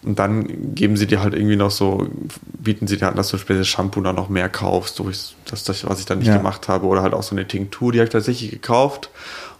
Und 0.04 0.19
dann 0.19 0.76
geben 0.76 0.95
sie 0.95 1.08
dir 1.08 1.21
halt 1.21 1.34
irgendwie 1.34 1.56
noch 1.56 1.71
so, 1.71 2.08
bieten 2.43 2.88
sie 2.88 2.97
dir 2.97 3.08
halt, 3.08 3.17
dass 3.17 3.30
du 3.30 3.38
später 3.38 3.63
Shampoo 3.63 4.00
dann 4.02 4.15
noch 4.15 4.30
mehr 4.30 4.47
kaufst, 4.47 5.00
durch 5.00 5.36
das, 5.50 5.63
das 5.63 5.88
was 5.88 6.00
ich 6.00 6.06
dann 6.06 6.19
nicht 6.19 6.28
ja. 6.28 6.38
gemacht 6.38 6.67
habe. 6.67 6.86
Oder 6.86 7.02
halt 7.02 7.13
auch 7.13 7.23
so 7.23 7.36
eine 7.36 7.47
Tinktur, 7.47 7.91
die 7.91 8.00
habe 8.00 8.06
ich 8.06 8.12
tatsächlich 8.12 8.52
gekauft. 8.52 9.10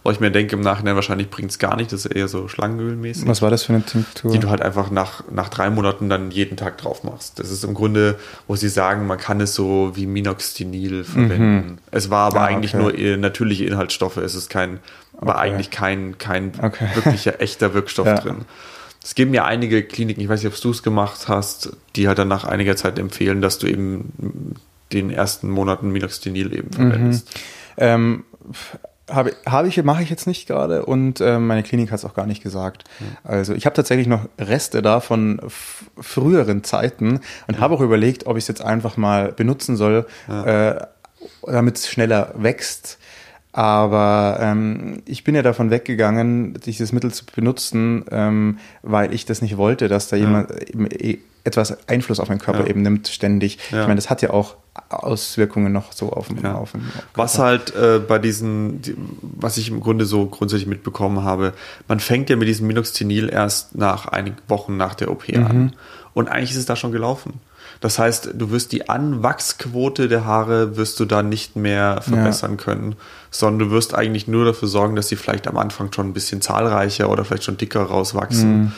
Wo 0.04 0.10
ich 0.10 0.20
mir 0.20 0.30
denke, 0.30 0.56
im 0.56 0.62
Nachhinein 0.62 0.94
wahrscheinlich 0.94 1.28
bringt 1.28 1.50
es 1.50 1.58
gar 1.58 1.76
nicht, 1.76 1.92
das 1.92 2.06
ist 2.06 2.12
eher 2.12 2.28
so 2.28 2.48
Schlangenölmäßig. 2.48 3.26
Was 3.26 3.42
war 3.42 3.50
das 3.50 3.64
für 3.64 3.74
eine 3.74 3.84
Tinktur? 3.84 4.32
Die 4.32 4.38
du 4.38 4.48
halt 4.48 4.62
einfach 4.62 4.90
nach, 4.90 5.24
nach 5.30 5.48
drei 5.48 5.70
Monaten 5.70 6.08
dann 6.08 6.30
jeden 6.30 6.56
Tag 6.56 6.78
drauf 6.78 7.04
machst. 7.04 7.38
Das 7.38 7.50
ist 7.50 7.64
im 7.64 7.74
Grunde, 7.74 8.16
wo 8.46 8.56
sie 8.56 8.68
sagen, 8.68 9.06
man 9.06 9.18
kann 9.18 9.40
es 9.40 9.54
so 9.54 9.92
wie 9.94 10.06
Minoxidil 10.06 11.04
verwenden. 11.04 11.72
Mhm. 11.72 11.78
Es 11.90 12.10
war 12.10 12.28
aber 12.28 12.42
ah, 12.42 12.46
eigentlich 12.46 12.74
okay. 12.74 13.08
nur 13.08 13.16
natürliche 13.18 13.64
Inhaltsstoffe. 13.64 14.16
Es 14.18 14.34
ist 14.34 14.48
kein, 14.48 14.78
war 15.12 15.36
okay. 15.36 15.44
eigentlich 15.44 15.70
kein, 15.70 16.16
kein 16.18 16.52
okay. 16.62 16.88
wirklicher, 16.94 17.40
echter 17.40 17.74
Wirkstoff 17.74 18.06
ja. 18.06 18.14
drin. 18.14 18.44
Es 19.02 19.14
geben 19.14 19.32
ja 19.32 19.44
einige 19.44 19.82
Kliniken, 19.82 20.20
ich 20.20 20.28
weiß 20.28 20.42
nicht, 20.42 20.52
ob 20.52 20.60
du 20.60 20.70
es 20.70 20.82
gemacht 20.82 21.28
hast, 21.28 21.76
die 21.96 22.08
halt 22.08 22.18
dann 22.18 22.28
nach 22.28 22.44
einiger 22.44 22.76
Zeit 22.76 22.98
empfehlen, 22.98 23.40
dass 23.40 23.58
du 23.58 23.66
eben 23.66 24.54
den 24.92 25.10
ersten 25.10 25.50
Monaten 25.50 25.90
Minoxidil 25.90 26.54
eben 26.54 26.72
verwendest. 26.72 27.28
Mhm. 27.28 27.40
Ähm, 27.78 28.24
habe 29.08 29.34
hab 29.46 29.66
ich, 29.66 29.82
mache 29.82 30.02
ich 30.02 30.10
jetzt 30.10 30.26
nicht 30.26 30.46
gerade 30.46 30.84
und 30.84 31.20
äh, 31.20 31.38
meine 31.38 31.62
Klinik 31.62 31.90
hat 31.90 31.98
es 31.98 32.04
auch 32.04 32.14
gar 32.14 32.26
nicht 32.26 32.42
gesagt. 32.42 32.84
Mhm. 33.00 33.04
Also 33.24 33.54
ich 33.54 33.66
habe 33.66 33.74
tatsächlich 33.74 34.06
noch 34.06 34.28
Reste 34.38 34.82
da 34.82 35.00
von 35.00 35.40
früheren 35.98 36.64
Zeiten 36.64 37.20
und 37.46 37.58
mhm. 37.58 37.60
habe 37.60 37.74
auch 37.74 37.80
überlegt, 37.80 38.26
ob 38.26 38.36
ich 38.36 38.44
es 38.44 38.48
jetzt 38.48 38.62
einfach 38.62 38.96
mal 38.96 39.32
benutzen 39.32 39.76
soll, 39.76 40.06
ja. 40.28 40.72
äh, 40.74 40.86
damit 41.46 41.76
es 41.76 41.88
schneller 41.88 42.34
wächst. 42.36 42.98
Aber 43.52 44.38
ähm, 44.40 45.02
ich 45.06 45.24
bin 45.24 45.34
ja 45.34 45.42
davon 45.42 45.70
weggegangen, 45.70 46.54
dieses 46.64 46.92
Mittel 46.92 47.12
zu 47.12 47.24
benutzen, 47.26 48.04
ähm, 48.10 48.58
weil 48.82 49.12
ich 49.12 49.24
das 49.24 49.42
nicht 49.42 49.56
wollte, 49.56 49.88
dass 49.88 50.08
da 50.08 50.16
ja. 50.16 50.24
jemand 50.24 50.50
e, 51.02 51.18
etwas 51.48 51.88
Einfluss 51.88 52.20
auf 52.20 52.28
meinen 52.28 52.38
Körper 52.38 52.60
ja. 52.60 52.66
eben 52.66 52.82
nimmt, 52.82 53.08
ständig. 53.08 53.58
Ja. 53.70 53.82
Ich 53.82 53.86
meine, 53.88 53.96
das 53.96 54.10
hat 54.10 54.22
ja 54.22 54.30
auch 54.30 54.56
Auswirkungen 54.88 55.72
noch 55.72 55.92
so 55.92 56.12
auf 56.12 56.28
den, 56.28 56.42
ja. 56.42 56.54
auf 56.54 56.72
den 56.72 56.82
Körper. 56.82 57.06
Was 57.14 57.38
halt 57.38 57.74
äh, 57.74 57.98
bei 57.98 58.18
diesen, 58.18 58.80
die, 58.82 58.94
was 59.22 59.56
ich 59.56 59.68
im 59.68 59.80
Grunde 59.80 60.04
so 60.04 60.26
grundsätzlich 60.26 60.68
mitbekommen 60.68 61.24
habe, 61.24 61.52
man 61.88 62.00
fängt 62.00 62.30
ja 62.30 62.36
mit 62.36 62.48
diesem 62.48 62.66
Minoxidil 62.66 63.28
erst 63.28 63.74
nach 63.74 64.06
einigen 64.06 64.36
Wochen 64.46 64.76
nach 64.76 64.94
der 64.94 65.10
OP 65.10 65.28
mhm. 65.28 65.46
an. 65.46 65.72
Und 66.14 66.28
eigentlich 66.28 66.50
ist 66.50 66.58
es 66.58 66.66
da 66.66 66.76
schon 66.76 66.92
gelaufen. 66.92 67.34
Das 67.80 67.98
heißt, 67.98 68.30
du 68.34 68.50
wirst 68.50 68.72
die 68.72 68.88
Anwachsquote 68.88 70.08
der 70.08 70.24
Haare 70.24 70.76
wirst 70.76 70.98
du 70.98 71.04
da 71.04 71.22
nicht 71.22 71.54
mehr 71.54 72.00
verbessern 72.02 72.52
ja. 72.52 72.56
können, 72.56 72.96
sondern 73.30 73.68
du 73.68 73.74
wirst 73.74 73.94
eigentlich 73.94 74.26
nur 74.26 74.44
dafür 74.44 74.68
sorgen, 74.68 74.96
dass 74.96 75.08
sie 75.08 75.16
vielleicht 75.16 75.46
am 75.46 75.56
Anfang 75.56 75.92
schon 75.92 76.08
ein 76.08 76.12
bisschen 76.12 76.40
zahlreicher 76.40 77.08
oder 77.08 77.24
vielleicht 77.24 77.44
schon 77.44 77.56
dicker 77.56 77.82
rauswachsen. 77.82 78.60
Mhm. 78.60 78.72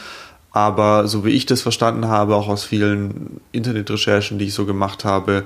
Aber 0.53 1.07
so 1.07 1.25
wie 1.25 1.31
ich 1.31 1.47
das 1.47 1.63
verstanden 1.63 2.09
habe, 2.09 2.35
auch 2.35 2.49
aus 2.49 2.65
vielen 2.65 3.41
Internetrecherchen, 3.53 4.39
die 4.39 4.47
ich 4.47 4.55
so 4.55 4.67
gemacht 4.67 5.05
habe, 5.05 5.45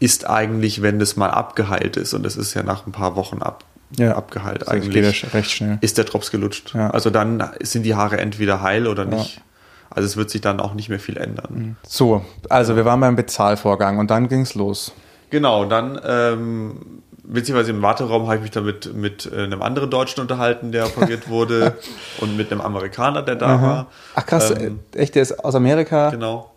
ist 0.00 0.28
eigentlich, 0.28 0.82
wenn 0.82 0.98
das 0.98 1.16
mal 1.16 1.30
abgeheilt 1.30 1.96
ist, 1.96 2.14
und 2.14 2.22
das 2.22 2.36
ist 2.36 2.54
ja 2.54 2.62
nach 2.62 2.86
ein 2.86 2.92
paar 2.92 3.16
Wochen 3.16 3.42
ab, 3.42 3.64
ja. 3.98 4.14
abgeheilt 4.14 4.68
also 4.68 4.72
eigentlich, 4.72 5.32
recht 5.34 5.50
schnell. 5.50 5.78
ist 5.80 5.98
der 5.98 6.04
Drops 6.04 6.30
gelutscht. 6.30 6.74
Ja. 6.74 6.90
Also 6.90 7.10
dann 7.10 7.50
sind 7.60 7.84
die 7.84 7.94
Haare 7.94 8.18
entweder 8.18 8.62
heil 8.62 8.86
oder 8.86 9.04
nicht. 9.04 9.36
Ja. 9.36 9.42
Also 9.90 10.06
es 10.06 10.16
wird 10.16 10.30
sich 10.30 10.40
dann 10.40 10.60
auch 10.60 10.74
nicht 10.74 10.88
mehr 10.88 11.00
viel 11.00 11.16
ändern. 11.16 11.48
Mhm. 11.54 11.76
So, 11.86 12.24
also 12.50 12.76
wir 12.76 12.84
waren 12.84 13.00
beim 13.00 13.16
Bezahlvorgang 13.16 13.98
und 13.98 14.10
dann 14.10 14.28
ging 14.28 14.40
es 14.40 14.54
los. 14.54 14.92
Genau, 15.30 15.64
dann 15.64 15.98
ähm, 16.06 17.02
beziehungsweise 17.26 17.70
im 17.70 17.82
Warteraum 17.82 18.26
habe 18.26 18.36
ich 18.36 18.42
mich 18.42 18.50
dann 18.50 18.64
mit, 18.64 19.30
äh, 19.32 19.44
einem 19.44 19.62
anderen 19.62 19.90
Deutschen 19.90 20.20
unterhalten, 20.20 20.72
der 20.72 20.86
operiert 20.86 21.28
wurde 21.28 21.74
und 22.18 22.36
mit 22.36 22.50
einem 22.50 22.60
Amerikaner, 22.60 23.22
der 23.22 23.36
da 23.36 23.46
Aha. 23.46 23.62
war. 23.62 23.86
Ach 24.14 24.26
krass, 24.26 24.50
ähm, 24.50 24.80
echt, 24.94 25.14
der 25.14 25.22
ist 25.22 25.44
aus 25.44 25.54
Amerika? 25.54 26.10
Genau. 26.10 26.50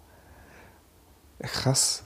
Krass. 1.41 2.03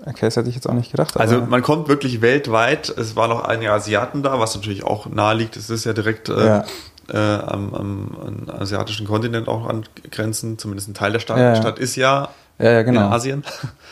Okay, 0.00 0.26
das 0.26 0.36
hätte 0.36 0.48
ich 0.48 0.54
jetzt 0.54 0.68
auch 0.68 0.74
nicht 0.74 0.92
gedacht. 0.92 1.16
Also 1.16 1.40
man 1.40 1.62
kommt 1.62 1.88
wirklich 1.88 2.20
weltweit. 2.20 2.88
Es 2.88 3.16
waren 3.16 3.30
noch 3.30 3.44
einige 3.44 3.72
Asiaten 3.72 4.22
da, 4.22 4.38
was 4.38 4.54
natürlich 4.54 4.84
auch 4.84 5.06
nahe 5.06 5.34
liegt. 5.34 5.56
Es 5.56 5.70
ist 5.70 5.84
ja 5.84 5.92
direkt 5.92 6.28
äh, 6.28 6.46
ja 6.46 6.64
äh, 7.12 7.16
am, 7.16 7.74
am, 7.74 8.16
am, 8.48 8.60
asiatischen 8.60 9.06
Kontinent 9.06 9.48
auch 9.48 9.66
angrenzen. 9.66 10.58
Zumindest 10.58 10.88
ein 10.88 10.94
Teil 10.94 11.12
der 11.12 11.20
Stadt, 11.20 11.38
ja, 11.38 11.54
ja. 11.54 11.56
Stadt 11.56 11.78
ist 11.78 11.96
ja, 11.96 12.28
ja 12.58 12.82
genau. 12.82 13.06
in 13.06 13.12
Asien. 13.12 13.44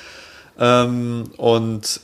ähm, 0.58 1.24
und 1.36 2.00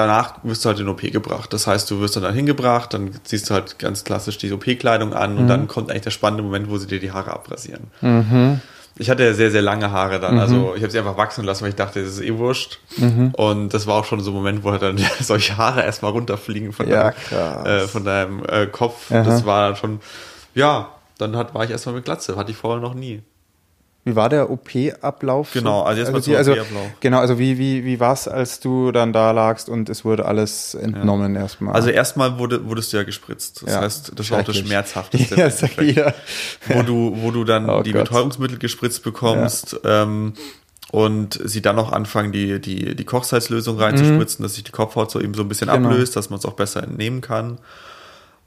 danach 0.00 0.34
wirst 0.42 0.64
du 0.64 0.68
halt 0.68 0.80
in 0.80 0.88
OP 0.88 1.00
gebracht. 1.00 1.52
Das 1.52 1.66
heißt, 1.66 1.90
du 1.90 2.00
wirst 2.00 2.16
dann, 2.16 2.22
dann 2.22 2.34
hingebracht, 2.34 2.94
dann 2.94 3.12
ziehst 3.24 3.50
du 3.50 3.54
halt 3.54 3.78
ganz 3.78 4.04
klassisch 4.04 4.38
die 4.38 4.52
OP-Kleidung 4.52 5.12
an 5.12 5.34
mhm. 5.34 5.38
und 5.38 5.48
dann 5.48 5.68
kommt 5.68 5.90
eigentlich 5.90 6.02
der 6.02 6.10
spannende 6.10 6.42
Moment, 6.42 6.70
wo 6.70 6.78
sie 6.78 6.86
dir 6.86 7.00
die 7.00 7.12
Haare 7.12 7.32
abrasieren. 7.32 7.88
Mhm. 8.00 8.60
Ich 8.96 9.08
hatte 9.08 9.24
ja 9.24 9.32
sehr, 9.32 9.50
sehr 9.50 9.62
lange 9.62 9.92
Haare 9.92 10.20
dann. 10.20 10.34
Mhm. 10.34 10.40
Also 10.40 10.74
ich 10.74 10.82
habe 10.82 10.90
sie 10.90 10.98
einfach 10.98 11.16
wachsen 11.16 11.44
lassen, 11.44 11.62
weil 11.62 11.70
ich 11.70 11.76
dachte, 11.76 12.02
das 12.02 12.12
ist 12.12 12.20
eh 12.20 12.36
wurscht. 12.36 12.80
Mhm. 12.96 13.32
Und 13.34 13.72
das 13.72 13.86
war 13.86 13.94
auch 13.94 14.04
schon 14.04 14.20
so 14.20 14.30
ein 14.30 14.34
Moment, 14.34 14.64
wo 14.64 14.72
halt 14.72 14.82
dann 14.82 14.98
solche 15.20 15.56
Haare 15.56 15.82
erstmal 15.82 16.12
runterfliegen 16.12 16.72
von 16.72 16.88
ja, 16.88 17.12
deinem, 17.30 17.66
äh, 17.66 17.80
von 17.86 18.04
deinem 18.04 18.42
äh, 18.46 18.66
Kopf. 18.66 19.10
Aha. 19.10 19.22
Das 19.22 19.46
war 19.46 19.68
dann 19.68 19.76
schon, 19.76 20.00
ja, 20.54 20.88
dann 21.18 21.36
hat, 21.36 21.54
war 21.54 21.64
ich 21.64 21.70
erstmal 21.70 21.94
mit 21.94 22.04
Glatze. 22.04 22.36
Hatte 22.36 22.50
ich 22.50 22.56
vorher 22.56 22.80
noch 22.80 22.94
nie. 22.94 23.22
Wie 24.10 24.16
war 24.16 24.28
der 24.28 24.50
OP-Ablauf? 24.50 25.52
Genau, 25.52 25.82
also 25.82 26.00
jetzt 26.00 26.12
also, 26.12 26.34
also 26.34 26.56
Genau, 26.98 27.20
also 27.20 27.38
wie, 27.38 27.58
wie, 27.58 27.84
wie 27.84 28.00
war 28.00 28.12
es, 28.12 28.26
als 28.26 28.58
du 28.58 28.90
dann 28.90 29.12
da 29.12 29.30
lagst 29.30 29.68
und 29.68 29.88
es 29.88 30.04
wurde 30.04 30.24
alles 30.24 30.74
entnommen 30.74 31.36
ja. 31.36 31.42
erstmal? 31.42 31.74
Also 31.74 31.90
erstmal 31.90 32.38
wurde, 32.38 32.66
wurdest 32.66 32.92
du 32.92 32.96
ja 32.96 33.04
gespritzt. 33.04 33.62
Das 33.62 33.74
ja, 33.74 33.80
heißt, 33.82 34.12
das 34.16 34.30
war 34.30 34.40
auch 34.40 34.44
das 34.44 34.56
Schmerzhafteste. 34.56 35.36
Ja, 35.40 35.48
sag 35.48 35.80
jeder. 35.80 36.12
Wo 36.66 36.82
du, 36.82 37.16
wo 37.20 37.30
du 37.30 37.44
dann 37.44 37.70
oh 37.70 37.82
die 37.82 37.92
Gott. 37.92 38.08
Betäubungsmittel 38.08 38.58
gespritzt 38.58 39.04
bekommst. 39.04 39.78
Ja. 39.84 40.02
Ähm, 40.02 40.34
und 40.90 41.40
sie 41.44 41.62
dann 41.62 41.76
noch 41.76 41.92
anfangen, 41.92 42.32
die, 42.32 42.60
die, 42.60 42.96
die 42.96 43.04
Kochsalzlösung 43.04 43.78
reinzuspritzen, 43.78 44.42
mhm. 44.42 44.44
dass 44.44 44.54
sich 44.54 44.64
die 44.64 44.72
Kopfhaut 44.72 45.10
so 45.10 45.20
eben 45.20 45.34
so 45.34 45.42
ein 45.42 45.48
bisschen 45.48 45.68
genau. 45.68 45.88
ablöst, 45.88 46.16
dass 46.16 46.30
man 46.30 46.40
es 46.40 46.44
auch 46.44 46.54
besser 46.54 46.82
entnehmen 46.82 47.20
kann. 47.20 47.58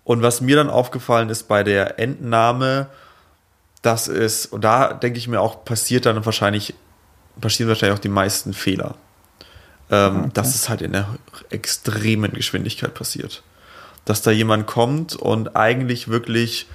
Und 0.03 0.21
was 0.21 0.41
mir 0.41 0.57
dann 0.57 0.69
aufgefallen 0.69 1.29
ist 1.29 1.47
bei 1.47 1.63
der 1.63 1.99
Entnahme, 1.99 2.87
das 3.83 4.07
ist, 4.07 4.47
und 4.47 4.63
da 4.63 4.93
denke 4.93 5.19
ich 5.19 5.27
mir 5.27 5.41
auch, 5.41 5.65
passiert 5.65 6.07
dann 6.07 6.25
wahrscheinlich, 6.25 6.73
passieren 7.39 7.67
wahrscheinlich 7.67 7.99
auch 7.99 8.01
die 8.01 8.09
meisten 8.09 8.53
Fehler. 8.53 8.95
Ähm, 9.91 10.19
okay. 10.19 10.29
Dass 10.33 10.55
es 10.55 10.69
halt 10.69 10.81
in 10.81 10.95
einer 10.95 11.07
extremen 11.49 12.31
Geschwindigkeit 12.31 12.93
passiert. 12.93 13.43
Dass 14.05 14.21
da 14.21 14.31
jemand 14.31 14.67
kommt 14.67 15.15
und 15.15 15.57
eigentlich 15.57 16.07
wirklich 16.07 16.67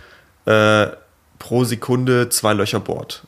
äh, 0.44 0.88
pro 1.38 1.64
Sekunde 1.64 2.29
zwei 2.29 2.53
Löcher 2.53 2.81
bohrt. 2.81 3.25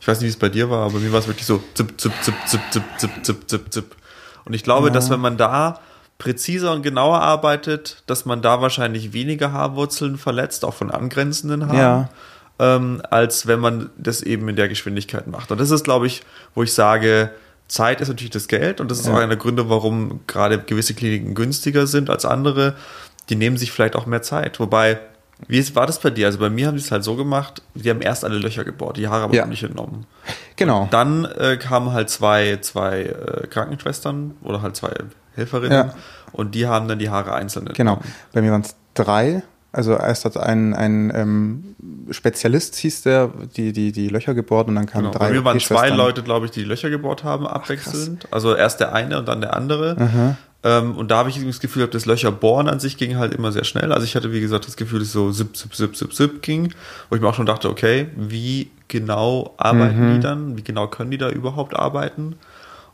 Ich 0.00 0.06
weiß 0.06 0.20
nicht, 0.20 0.28
wie 0.28 0.32
es 0.32 0.38
bei 0.38 0.48
dir 0.48 0.70
war, 0.70 0.86
aber 0.86 1.00
mir 1.00 1.12
war 1.12 1.18
es 1.18 1.26
wirklich 1.26 1.46
so 1.46 1.62
zip, 1.74 2.00
zip, 2.00 2.12
zip, 2.22 2.34
zip, 2.46 2.60
zip, 2.70 2.82
zip, 2.98 3.10
zip, 3.24 3.50
zip, 3.50 3.72
zip. 3.72 3.96
Und 4.44 4.54
ich 4.54 4.62
glaube, 4.62 4.88
ja. 4.88 4.92
dass 4.92 5.10
wenn 5.10 5.20
man 5.20 5.36
da 5.36 5.80
präziser 6.18 6.72
und 6.72 6.82
genauer 6.82 7.20
arbeitet, 7.20 8.04
dass 8.06 8.26
man 8.26 8.42
da 8.42 8.60
wahrscheinlich 8.60 9.12
weniger 9.12 9.50
Haarwurzeln 9.50 10.18
verletzt, 10.18 10.64
auch 10.64 10.74
von 10.74 10.92
angrenzenden 10.92 11.66
Haaren. 11.66 11.76
Ja 11.76 12.08
ähm, 12.58 13.02
als 13.10 13.46
wenn 13.46 13.60
man 13.60 13.90
das 13.96 14.22
eben 14.22 14.48
in 14.48 14.56
der 14.56 14.68
Geschwindigkeit 14.68 15.26
macht. 15.26 15.50
Und 15.50 15.60
das 15.60 15.70
ist, 15.70 15.84
glaube 15.84 16.06
ich, 16.06 16.22
wo 16.54 16.62
ich 16.62 16.72
sage, 16.72 17.30
Zeit 17.68 18.00
ist 18.00 18.08
natürlich 18.08 18.30
das 18.30 18.48
Geld 18.48 18.80
und 18.80 18.90
das 18.90 19.00
ist 19.00 19.06
ja. 19.06 19.12
auch 19.12 19.16
einer 19.16 19.28
der 19.28 19.36
Gründe, 19.36 19.70
warum 19.70 20.20
gerade 20.26 20.58
gewisse 20.58 20.94
Kliniken 20.94 21.34
günstiger 21.34 21.86
sind 21.86 22.10
als 22.10 22.24
andere. 22.24 22.76
Die 23.30 23.34
nehmen 23.34 23.56
sich 23.56 23.72
vielleicht 23.72 23.96
auch 23.96 24.04
mehr 24.04 24.20
Zeit. 24.20 24.60
Wobei, 24.60 25.00
wie 25.48 25.74
war 25.74 25.86
das 25.86 25.98
bei 25.98 26.10
dir? 26.10 26.26
Also 26.26 26.38
bei 26.38 26.50
mir 26.50 26.66
haben 26.66 26.76
die 26.76 26.82
es 26.82 26.92
halt 26.92 27.02
so 27.02 27.16
gemacht, 27.16 27.62
die 27.74 27.88
haben 27.88 28.02
erst 28.02 28.24
alle 28.24 28.36
Löcher 28.36 28.64
gebohrt, 28.64 28.98
die 28.98 29.08
Haare 29.08 29.24
aber 29.24 29.34
ja. 29.34 29.46
nicht 29.46 29.62
entnommen. 29.62 30.06
Genau. 30.56 30.82
Und 30.82 30.92
dann 30.92 31.24
äh, 31.24 31.56
kamen 31.56 31.92
halt 31.92 32.10
zwei, 32.10 32.58
zwei 32.60 33.04
äh, 33.04 33.46
Krankenschwestern 33.46 34.36
oder 34.42 34.60
halt 34.60 34.76
zwei 34.76 34.92
Helferinnen 35.34 35.88
ja. 35.88 35.94
und 36.32 36.54
die 36.54 36.66
haben 36.66 36.88
dann 36.88 36.98
die 36.98 37.08
Haare 37.08 37.32
einzeln 37.32 37.66
entnommen. 37.66 38.02
Genau. 38.02 38.12
Bei 38.32 38.42
mir 38.42 38.52
waren 38.52 38.60
es 38.60 38.76
drei 38.92 39.42
also 39.72 39.96
erst 39.96 40.26
hat 40.26 40.36
ein, 40.36 40.74
ein 40.74 41.10
ähm, 41.14 41.74
Spezialist 42.10 42.76
hieß 42.76 43.02
der, 43.02 43.30
die, 43.56 43.72
die, 43.72 43.90
die 43.90 44.08
Löcher 44.08 44.34
gebohrt 44.34 44.68
und 44.68 44.74
dann 44.74 44.86
kamen 44.86 45.06
genau. 45.06 45.18
drei. 45.18 45.28
Bei 45.28 45.32
mir 45.32 45.44
waren 45.44 45.60
zwei 45.60 45.88
Leute, 45.88 46.22
glaube 46.22 46.46
ich, 46.46 46.52
die, 46.52 46.64
Löcher 46.64 46.90
gebohrt 46.90 47.24
haben, 47.24 47.46
abwechselnd. 47.46 48.26
Ach, 48.28 48.34
also 48.34 48.54
erst 48.54 48.80
der 48.80 48.92
eine 48.92 49.18
und 49.18 49.26
dann 49.28 49.40
der 49.40 49.56
andere. 49.56 50.36
Ähm, 50.64 50.96
und 50.96 51.10
da 51.10 51.18
habe 51.18 51.30
ich 51.30 51.44
das 51.44 51.60
Gefühl, 51.60 51.86
das 51.88 52.06
Löcher 52.06 52.30
bohren 52.30 52.68
an 52.68 52.78
sich 52.78 52.96
ging 52.96 53.16
halt 53.16 53.34
immer 53.34 53.50
sehr 53.50 53.64
schnell. 53.64 53.92
Also 53.92 54.04
ich 54.04 54.14
hatte, 54.14 54.32
wie 54.32 54.40
gesagt, 54.40 54.66
das 54.66 54.76
Gefühl, 54.76 55.00
dass 55.00 55.08
es 55.08 55.14
so 55.14 55.32
zip, 55.32 55.56
zip, 55.56 55.74
zip, 55.74 55.96
zip, 55.96 56.14
zip 56.14 56.42
ging, 56.42 56.72
wo 57.08 57.16
ich 57.16 57.22
mir 57.22 57.28
auch 57.28 57.34
schon 57.34 57.46
dachte, 57.46 57.68
okay, 57.68 58.08
wie 58.16 58.70
genau 58.88 59.54
arbeiten 59.56 60.10
mhm. 60.10 60.14
die 60.14 60.20
dann? 60.20 60.56
Wie 60.56 60.62
genau 60.62 60.86
können 60.86 61.10
die 61.10 61.18
da 61.18 61.30
überhaupt 61.30 61.74
arbeiten? 61.74 62.36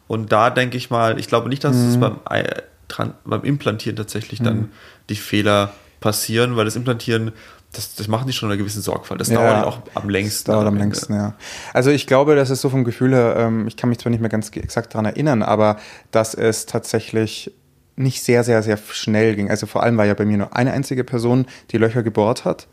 Und 0.06 0.32
da 0.32 0.48
denke 0.48 0.78
ich 0.78 0.88
mal, 0.88 1.18
ich 1.18 1.28
glaube 1.28 1.50
nicht, 1.50 1.62
dass 1.64 1.76
mhm. 1.76 1.88
es 1.88 2.00
beim, 2.00 3.12
beim 3.24 3.42
Implantieren 3.42 3.96
tatsächlich 3.96 4.40
dann 4.40 4.56
mhm. 4.56 4.68
die 5.10 5.16
Fehler 5.16 5.72
passieren, 6.00 6.56
weil 6.56 6.64
das 6.64 6.76
Implantieren, 6.76 7.32
das, 7.72 7.94
das 7.96 8.08
machen 8.08 8.26
die 8.26 8.32
schon 8.32 8.48
in 8.48 8.52
einer 8.52 8.58
gewissen 8.58 8.82
Sorgfalt. 8.82 9.20
Das 9.20 9.28
ja, 9.28 9.36
dauert 9.36 9.66
auch 9.66 9.80
am 9.94 10.08
längsten. 10.08 10.46
Das 10.50 10.54
dauert 10.54 10.66
am, 10.68 10.74
am 10.74 10.78
längsten, 10.80 11.14
ja. 11.14 11.34
Also 11.74 11.90
ich 11.90 12.06
glaube, 12.06 12.34
dass 12.36 12.50
es 12.50 12.60
so 12.60 12.68
vom 12.70 12.84
Gefühl 12.84 13.12
her, 13.14 13.34
ähm, 13.36 13.66
ich 13.66 13.76
kann 13.76 13.90
mich 13.90 13.98
zwar 13.98 14.10
nicht 14.10 14.20
mehr 14.20 14.30
ganz 14.30 14.50
exakt 14.50 14.94
daran 14.94 15.04
erinnern, 15.06 15.42
aber 15.42 15.76
dass 16.10 16.34
es 16.34 16.66
tatsächlich 16.66 17.52
nicht 17.96 18.22
sehr, 18.22 18.44
sehr, 18.44 18.62
sehr 18.62 18.78
schnell 18.78 19.34
ging. 19.34 19.50
Also 19.50 19.66
vor 19.66 19.82
allem 19.82 19.96
war 19.96 20.04
ja 20.06 20.14
bei 20.14 20.24
mir 20.24 20.38
nur 20.38 20.56
eine 20.56 20.72
einzige 20.72 21.04
Person, 21.04 21.46
die 21.72 21.78
Löcher 21.78 22.02
gebohrt 22.02 22.44
hat. 22.44 22.68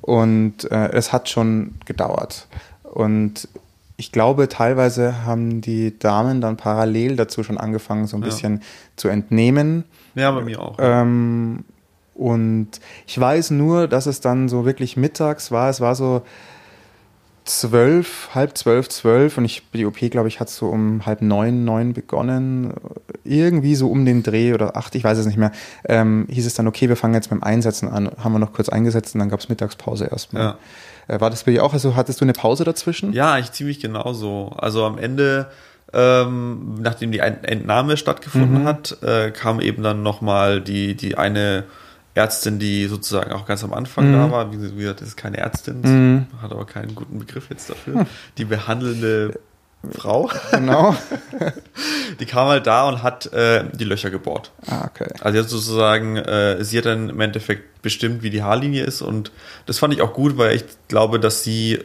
Und 0.00 0.70
äh, 0.72 0.88
es 0.92 1.12
hat 1.12 1.28
schon 1.28 1.74
gedauert. 1.84 2.48
Und 2.82 3.48
ich 3.96 4.10
glaube, 4.10 4.48
teilweise 4.48 5.24
haben 5.24 5.60
die 5.60 5.96
Damen 5.98 6.40
dann 6.40 6.56
parallel 6.56 7.14
dazu 7.16 7.44
schon 7.44 7.58
angefangen, 7.58 8.06
so 8.08 8.16
ein 8.16 8.22
Ja. 8.22 8.26
bisschen 8.26 8.62
zu 8.96 9.08
entnehmen. 9.08 9.84
Ja, 10.14 10.30
bei 10.32 10.42
mir 10.42 10.60
auch. 10.60 10.76
Ähm, 10.80 11.64
und 12.14 12.68
ich 13.06 13.18
weiß 13.18 13.50
nur, 13.52 13.88
dass 13.88 14.06
es 14.06 14.20
dann 14.20 14.48
so 14.48 14.64
wirklich 14.64 14.96
mittags 14.96 15.50
war. 15.50 15.70
Es 15.70 15.80
war 15.80 15.94
so 15.94 16.22
zwölf, 17.44 18.28
halb 18.34 18.56
zwölf, 18.56 18.88
zwölf 18.88 19.36
und 19.36 19.44
ich, 19.44 19.62
die 19.74 19.84
OP, 19.84 19.98
glaube 20.10 20.28
ich, 20.28 20.38
hat 20.38 20.48
so 20.48 20.68
um 20.68 21.04
halb 21.06 21.22
neun, 21.22 21.64
neun 21.64 21.92
begonnen. 21.92 22.72
Irgendwie 23.24 23.74
so 23.74 23.90
um 23.90 24.04
den 24.04 24.22
Dreh 24.22 24.54
oder 24.54 24.76
acht, 24.76 24.94
ich 24.94 25.02
weiß 25.02 25.18
es 25.18 25.26
nicht 25.26 25.38
mehr. 25.38 25.50
Ähm, 25.88 26.26
hieß 26.30 26.46
es 26.46 26.54
dann, 26.54 26.68
okay, 26.68 26.88
wir 26.88 26.96
fangen 26.96 27.14
jetzt 27.14 27.30
beim 27.30 27.42
Einsetzen 27.42 27.88
an. 27.88 28.10
Haben 28.22 28.32
wir 28.32 28.38
noch 28.38 28.52
kurz 28.52 28.68
eingesetzt 28.68 29.14
und 29.14 29.18
dann 29.18 29.28
gab 29.28 29.40
es 29.40 29.48
Mittagspause 29.48 30.06
erstmal. 30.06 30.56
Äh, 31.08 31.20
war 31.20 31.30
das 31.30 31.42
bei 31.42 31.50
dir 31.52 31.64
auch? 31.64 31.72
Also 31.72 31.96
hattest 31.96 32.20
du 32.20 32.24
eine 32.24 32.32
Pause 32.32 32.62
dazwischen? 32.64 33.12
Ja, 33.12 33.38
ich 33.38 33.50
ziemlich 33.50 33.80
genauso. 33.80 34.52
Also 34.56 34.84
am 34.84 34.98
Ende, 34.98 35.50
ähm, 35.92 36.76
nachdem 36.80 37.10
die 37.10 37.18
Entnahme 37.18 37.96
stattgefunden 37.96 38.62
Mhm. 38.62 38.66
hat, 38.66 39.02
äh, 39.02 39.32
kam 39.32 39.58
eben 39.60 39.82
dann 39.82 40.04
nochmal 40.04 40.60
die, 40.60 40.94
die 40.94 41.18
eine 41.18 41.64
Ärztin, 42.14 42.58
die 42.58 42.86
sozusagen 42.86 43.32
auch 43.32 43.46
ganz 43.46 43.64
am 43.64 43.72
Anfang 43.72 44.08
Mhm. 44.10 44.12
da 44.14 44.30
war. 44.30 44.52
Wie 44.52 44.56
gesagt, 44.58 45.00
das 45.00 45.08
ist 45.08 45.16
keine 45.16 45.38
Ärztin, 45.38 45.80
Mhm. 45.80 46.26
hat 46.42 46.52
aber 46.52 46.66
keinen 46.66 46.94
guten 46.94 47.18
Begriff 47.18 47.48
jetzt 47.50 47.70
dafür. 47.70 48.06
Die 48.38 48.44
behandelnde 48.44 49.38
Frau, 49.90 50.30
Genau. 50.52 50.94
die 52.20 52.26
kam 52.26 52.46
halt 52.48 52.66
da 52.66 52.88
und 52.88 53.02
hat 53.02 53.32
äh, 53.32 53.64
die 53.72 53.84
Löcher 53.84 54.10
gebohrt. 54.10 54.52
ah, 54.68 54.84
okay. 54.86 55.08
Also 55.20 55.38
jetzt 55.38 55.50
sozusagen, 55.50 56.16
äh, 56.16 56.62
sie 56.62 56.78
hat 56.78 56.84
dann 56.86 57.08
im 57.10 57.20
Endeffekt 57.20 57.82
bestimmt, 57.82 58.22
wie 58.22 58.30
die 58.30 58.42
Haarlinie 58.42 58.84
ist 58.84 59.02
und 59.02 59.32
das 59.66 59.78
fand 59.78 59.92
ich 59.94 60.00
auch 60.02 60.12
gut, 60.12 60.38
weil 60.38 60.54
ich 60.54 60.64
glaube, 60.88 61.18
dass 61.18 61.42
sie 61.42 61.82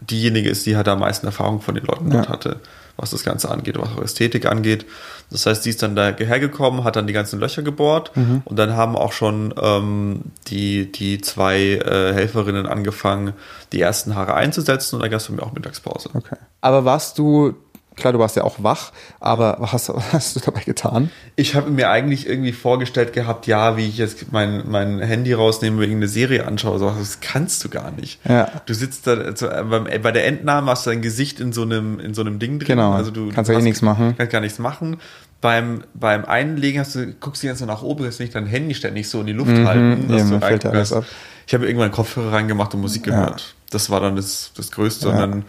diejenige 0.00 0.48
ist, 0.50 0.66
die 0.66 0.76
halt 0.76 0.88
am 0.88 1.00
meisten 1.00 1.26
Erfahrung 1.26 1.60
von 1.60 1.74
den 1.74 1.84
Leuten 1.84 2.10
dort 2.10 2.26
Ja. 2.26 2.32
hatte, 2.32 2.60
was 2.96 3.10
das 3.10 3.24
Ganze 3.24 3.50
angeht, 3.50 3.78
was 3.78 3.88
auch 3.96 4.02
Ästhetik 4.02 4.46
angeht. 4.46 4.84
Das 5.30 5.46
heißt, 5.46 5.62
sie 5.62 5.70
ist 5.70 5.82
dann 5.82 5.94
da 5.96 6.08
hergekommen, 6.16 6.84
hat 6.84 6.96
dann 6.96 7.06
die 7.06 7.12
ganzen 7.12 7.38
Löcher 7.40 7.62
gebohrt 7.62 8.10
Mhm. 8.16 8.42
und 8.44 8.58
dann 8.58 8.74
haben 8.76 8.96
auch 8.96 9.12
schon 9.12 9.54
ähm, 9.60 10.22
die, 10.48 10.90
die 10.90 11.20
zwei 11.20 11.58
äh, 11.60 12.12
Helferinnen 12.12 12.66
angefangen, 12.66 13.32
die 13.72 13.80
ersten 13.80 14.14
Haare 14.16 14.34
einzusetzen 14.34 14.96
und 14.96 15.02
dann 15.02 15.10
gab 15.10 15.20
es 15.20 15.28
bei 15.28 15.34
mir 15.34 15.42
auch 15.42 15.52
Mittagspause. 15.52 16.10
Okay. 16.14 16.36
Aber 16.60 16.84
warst 16.84 17.18
du, 17.18 17.54
klar, 18.00 18.12
du 18.12 18.18
warst 18.18 18.36
ja 18.36 18.42
auch 18.44 18.62
wach, 18.62 18.92
aber 19.20 19.56
was 19.60 19.88
hast, 20.12 20.34
du 20.36 20.40
dabei 20.40 20.62
getan? 20.62 21.10
Ich 21.36 21.54
habe 21.54 21.70
mir 21.70 21.90
eigentlich 21.90 22.28
irgendwie 22.28 22.52
vorgestellt 22.52 23.12
gehabt, 23.12 23.46
ja, 23.46 23.76
wie 23.76 23.86
ich 23.86 23.98
jetzt 23.98 24.32
mein, 24.32 24.64
mein 24.68 25.00
Handy 25.00 25.32
rausnehme, 25.32 25.80
irgendeine 25.82 26.08
Serie 26.08 26.46
anschaue. 26.46 26.78
So, 26.78 26.90
das 26.90 27.20
kannst 27.20 27.62
du 27.64 27.68
gar 27.68 27.90
nicht. 27.92 28.18
Ja. 28.28 28.48
Du 28.66 28.74
sitzt 28.74 29.06
da, 29.06 29.12
also, 29.14 29.46
äh, 29.46 29.94
äh, 29.94 29.98
bei 29.98 30.10
der 30.12 30.26
Entnahme 30.26 30.70
hast 30.72 30.86
du 30.86 30.90
dein 30.90 31.02
Gesicht 31.02 31.38
in 31.38 31.52
so 31.52 31.62
einem, 31.62 32.00
in 32.00 32.14
so 32.14 32.22
einem 32.22 32.38
Ding 32.38 32.58
drin. 32.58 32.68
Genau. 32.68 32.92
Also 32.92 33.10
du 33.10 33.30
Kannst 33.30 33.50
ja 33.50 33.58
eh 33.58 33.62
nichts 33.62 33.82
machen. 33.82 34.14
Kannst 34.16 34.32
gar 34.32 34.40
nichts 34.40 34.58
machen. 34.58 34.96
Beim, 35.40 35.84
beim 35.94 36.24
Einlegen 36.24 36.80
hast 36.80 36.94
du, 36.96 37.14
guckst 37.20 37.42
du 37.42 37.46
ganz 37.46 37.60
so 37.60 37.66
nach 37.66 37.82
oben, 37.82 38.02
kannst 38.02 38.20
nicht 38.20 38.34
dein 38.34 38.46
Handy 38.46 38.74
ständig 38.74 39.08
so 39.08 39.20
in 39.20 39.26
die 39.26 39.32
Luft 39.32 39.52
halten. 39.64 40.08
dass 40.08 40.22
eben, 40.22 40.30
du 40.30 40.40
fällt 40.40 40.64
ja 40.64 40.70
alles 40.70 40.92
ab. 40.92 41.04
Ich 41.46 41.54
habe 41.54 41.66
irgendwann 41.66 41.90
Kopfhörer 41.90 42.32
reingemacht 42.32 42.74
und 42.74 42.80
Musik 42.80 43.04
gehört. 43.04 43.54
Das 43.70 43.90
war 43.90 44.00
dann 44.00 44.16
das, 44.16 44.52
das 44.56 44.70
Größte. 44.70 45.08
Und 45.08 45.14
Ja. 45.14 45.20
dann, 45.20 45.44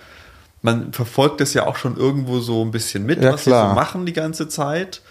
man 0.62 0.94
verfolgt 0.94 1.42
das 1.42 1.54
ja 1.54 1.66
auch 1.68 1.76
schon 1.76 1.98
irgendwo 1.98 2.40
so 2.40 2.64
ein 2.64 2.72
bisschen 2.72 3.06
mit, 3.06 3.22
Ja, 3.24 3.34
was 3.34 3.44
sie 3.46 3.50
so 3.50 3.56
klar. 3.56 3.74
machen 3.74 4.06
die 4.06 4.14
ganze 4.14 4.48
Zeit. 4.48 5.02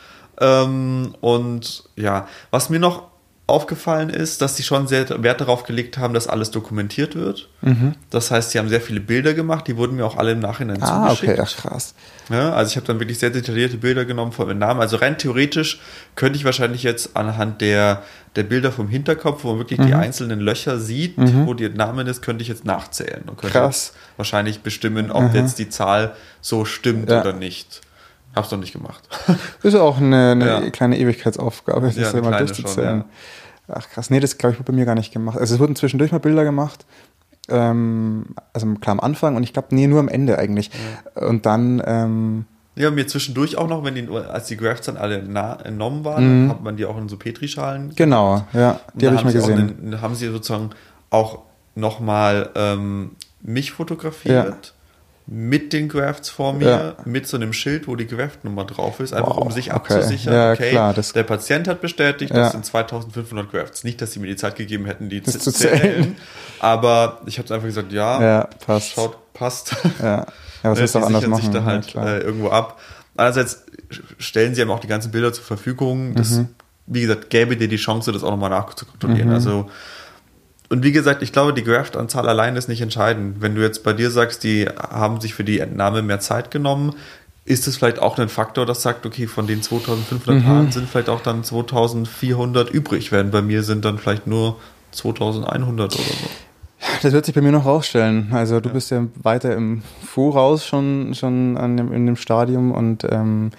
Ähm, 0.41 1.15
und 1.21 1.85
ja, 1.97 2.27
was 2.51 2.71
mir 2.71 2.79
noch 2.79 3.10
aufgefallen 3.51 4.09
ist, 4.11 4.41
dass 4.41 4.57
sie 4.57 4.63
schon 4.63 4.87
sehr 4.87 5.23
Wert 5.23 5.41
darauf 5.41 5.65
gelegt 5.65 5.99
haben, 5.99 6.15
dass 6.15 6.27
alles 6.29 6.51
dokumentiert 6.51 7.15
wird. 7.17 7.49
Mhm. 7.61 7.95
Das 8.11 8.31
heißt, 8.31 8.51
sie 8.53 8.59
haben 8.59 8.69
sehr 8.69 8.81
viele 8.81 9.01
Bilder 9.01 9.35
gemacht, 9.35 9.67
die 9.67 9.77
wurden 9.77 9.97
mir 9.97 10.07
auch 10.07 10.17
alle 10.17 10.33
im 10.33 10.39
Nachhinein 10.41 10.83
Ah, 10.83 11.09
zugeschickt. 11.11 11.33
okay, 11.39 11.43
ach 11.45 11.57
krass. 11.57 11.95
Ja, 12.31 12.53
also 12.53 12.71
ich 12.71 12.77
habe 12.77 12.87
dann 12.87 13.01
wirklich 13.01 13.19
sehr 13.19 13.31
detaillierte 13.31 13.77
Bilder 13.77 14.05
genommen 14.05 14.33
von 14.33 14.49
den 14.49 14.59
Namen. 14.59 14.81
Also 14.81 14.97
rein 14.97 15.19
theoretisch 15.19 15.81
könnte 16.15 16.39
ich 16.39 16.45
wahrscheinlich 16.45 16.83
jetzt 16.85 17.17
anhand 17.17 17.61
der, 17.61 18.03
der 18.37 18.45
Bilder 18.45 18.71
vom 18.73 18.89
Hinterkopf, 18.89 19.45
wo 19.45 19.49
man 19.51 19.59
wirklich 19.59 19.81
Mhm. 19.81 19.87
die 19.89 19.95
einzelnen 19.95 20.41
Löcher 20.41 20.79
sieht, 20.79 21.15
wo 21.17 21.55
die 21.55 21.69
Namen 21.69 22.07
ist, 22.07 22.23
könnte 22.23 22.43
ich 22.43 22.49
jetzt 22.49 22.65
nachzählen 22.65 23.23
und 23.27 23.37
könnte 23.39 23.59
Krass. 23.59 23.93
wahrscheinlich 24.17 24.61
bestimmen, 24.61 25.11
ob 25.11 25.35
jetzt 25.35 25.59
die 25.59 25.69
Zahl 25.69 26.15
so 26.41 26.65
stimmt 26.65 27.11
Ja. 27.11 27.21
oder 27.21 27.33
nicht. 27.33 27.81
Hab's 28.35 28.51
noch 28.51 28.59
nicht 28.59 28.73
gemacht. 28.73 29.09
Ist 29.63 29.75
ja 29.75 29.81
auch 29.83 29.99
eine, 29.99 30.33
eine 30.33 30.47
Ja. 30.47 30.71
kleine 30.71 30.99
Ewigkeitsaufgabe, 30.99 31.87
das 31.89 31.97
Ja, 31.97 32.13
mal 32.21 32.29
kleine 32.29 32.37
durchzuzählen. 32.47 33.01
schon, 33.03 33.11
Ach 33.77 33.89
krass, 33.89 34.11
nee, 34.11 34.19
das 34.21 34.37
glaube 34.39 34.53
ich 34.55 34.59
wurde 34.61 34.73
bei 34.73 34.77
mir 34.77 34.85
gar 34.85 34.95
nicht 34.97 35.13
gemacht. 35.13 35.39
Also 35.39 35.55
es 35.55 35.61
wurden 35.61 35.77
zwischendurch 35.77 36.11
mal 36.13 36.19
Bilder 36.19 36.45
gemacht. 36.45 36.87
Ähm, 37.49 38.27
also 38.53 38.67
klar 38.75 38.93
am 38.93 39.01
Anfang 39.01 39.37
und 39.37 39.43
ich 39.43 39.53
glaube, 39.53 39.69
nee, 39.73 39.87
nur 39.87 40.01
am 40.01 40.09
Ende 40.09 40.39
eigentlich. 40.39 40.71
Und 41.15 41.47
dann, 41.47 41.83
ähm, 41.85 42.45
Ja, 42.77 42.91
mir 42.91 43.07
zwischendurch 43.07 43.57
auch 43.59 43.69
noch, 43.69 43.85
wenn 43.85 43.95
die, 43.95 44.09
als 44.09 44.47
die 44.47 44.57
Grafts 44.57 44.87
dann 44.87 44.97
alle 44.97 45.23
nah, 45.23 45.55
entnommen 45.65 46.05
waren, 46.05 46.49
hat 46.49 46.63
man 46.63 46.77
die 46.77 46.85
auch 46.85 46.97
in 46.99 47.09
so 47.09 47.17
Petrischalen 47.17 47.93
genau, 47.97 48.45
ja, 48.53 48.79
die 48.95 49.07
habe 49.07 49.17
ich 49.17 49.25
mal 49.25 49.33
gesehen. 49.33 49.77
einen- 49.83 50.01
haben 50.01 50.15
sie 50.15 50.29
sozusagen 50.29 50.71
auch 51.11 51.41
nochmal 51.75 52.51
ähm, 52.55 53.13
mich 53.43 53.73
fotografiert. 53.73 54.75
Mit 55.33 55.73
den 55.73 55.89
Grafts 55.89 56.29
vor 56.29 56.53
mir, 56.55 56.69
Ja. 56.69 56.95
mit 57.05 57.29
so 57.29 57.37
einem 57.37 57.53
Schild, 57.53 57.87
wo 57.87 57.95
die 57.95 58.09
Graft-Nummer 58.09 58.65
drauf 58.65 58.99
ist, 58.99 59.13
einfach 59.13 59.37
Wow, 59.37 59.45
um 59.45 59.53
sich 59.53 59.73
okay. 59.73 59.95
abzusichern, 59.95 60.35
Ja, 60.35 60.53
okay, 60.53 60.71
klar, 60.71 60.93
der 60.93 61.23
Patient 61.23 61.69
hat 61.69 61.81
bestätigt, 61.81 62.33
Ja. 62.33 62.39
das 62.43 62.53
sind 62.53 62.67
2500 62.67 63.49
Grafts. 63.49 63.85
Nicht, 63.85 64.03
dass 64.03 64.11
sie 64.13 64.19
mir 64.19 64.27
die 64.27 64.35
Zeit 64.35 64.57
gegeben 64.57 64.87
hätten, 64.87 65.09
die 65.09 65.23
zu 65.23 65.39
zählen, 65.39 65.81
zählen. 65.81 66.17
aber 66.59 67.21
ich 67.27 67.39
habe 67.39 67.55
einfach 67.55 67.67
gesagt, 67.69 67.93
ja, 67.93 68.21
Ja, 68.21 68.49
passt. 68.67 68.89
schaut, 68.95 69.33
passt. 69.33 69.77
Ja, 70.03 70.27
ja 70.65 70.71
was 70.77 70.79
die 70.93 70.99
auch 70.99 71.07
anders 71.07 71.25
machen? 71.29 71.43
sich 71.43 71.51
da 71.51 71.63
halt 71.65 71.95
äh, 71.95 72.19
irgendwo 72.19 72.49
ab. 72.51 72.81
Andererseits 73.17 73.65
stellen 74.19 74.57
sie 74.57 74.63
einem 74.63 74.73
auch 74.73 74.81
die 74.81 74.89
ganzen 74.89 75.13
Bilder 75.13 75.33
zur 75.33 75.45
Verfügung. 75.45 76.15
Das, 76.17 76.31
Mhm. 76.33 76.49
wie 76.87 77.03
gesagt, 77.03 77.31
gäbe 77.31 77.57
dir 77.57 77.69
die 77.69 77.77
Chance, 77.77 78.11
das 78.11 78.25
auch 78.25 78.31
nochmal 78.31 78.51
nachzukontrollieren. 78.51 79.29
Mhm. 79.29 79.35
Also, 79.37 79.71
und 80.71 80.85
wie 80.85 80.93
gesagt, 80.93 81.21
ich 81.23 81.33
glaube, 81.33 81.53
die 81.53 81.65
Graft-Anzahl 81.65 82.29
allein 82.29 82.57
ist 82.57 82.69
nicht 82.69 82.81
entscheidend. 82.81 83.43
Wenn 83.43 83.55
du 83.57 83.61
jetzt 83.61 83.83
bei 83.83 83.93
dir 83.93 84.11
sagst, 84.11 84.45
die 84.45 84.67
haben 84.67 85.21
sich 85.21 85.35
für 85.35 85.45
die 85.45 85.59
Entnahme 85.59 86.01
mehr 86.01 86.21
Zeit 86.21 86.51
genommen, 86.51 86.95
ist 87.45 87.67
es 87.67 87.77
vielleicht 87.77 87.99
auch 87.99 88.17
ein 88.19 88.29
Faktor, 88.29 88.67
das 88.67 88.81
sagt, 88.81 89.05
okay, 89.05 89.27
von 89.27 89.49
den 89.49 89.63
2500 89.63 90.43
Mhm. 90.43 90.47
Haaren 90.47 90.73
sind 90.73 90.89
vielleicht 90.89 91.09
auch 91.09 91.21
dann 91.21 91.43
2400 91.43 92.71
übrig, 92.71 93.11
während 93.11 93.33
bei 93.33 93.43
mir 93.43 93.65
sind 93.65 93.85
dann 93.85 93.99
vielleicht 93.99 94.29
nur 94.29 94.57
2100 94.93 95.95
oder 95.95 96.05
so. 96.05 96.31
Das 97.03 97.13
wird 97.13 97.27
sich 97.27 97.35
bei 97.35 97.41
mir 97.41 97.53
noch 97.53 97.67
rausstellen. 97.67 98.29
Also 98.33 98.61
du 98.61 98.71
bist 98.71 98.91
ja 98.91 99.07
weiter 99.23 99.55
im 99.55 99.83
Voraus 100.07 100.65
schon, 100.65 101.15
schon 101.15 101.57
an 101.57 101.77
dem, 101.77 101.93
in 101.93 102.07
dem 102.07 102.17
Stadium 102.17 102.73
und 102.73 103.05
ähm, 103.11 103.51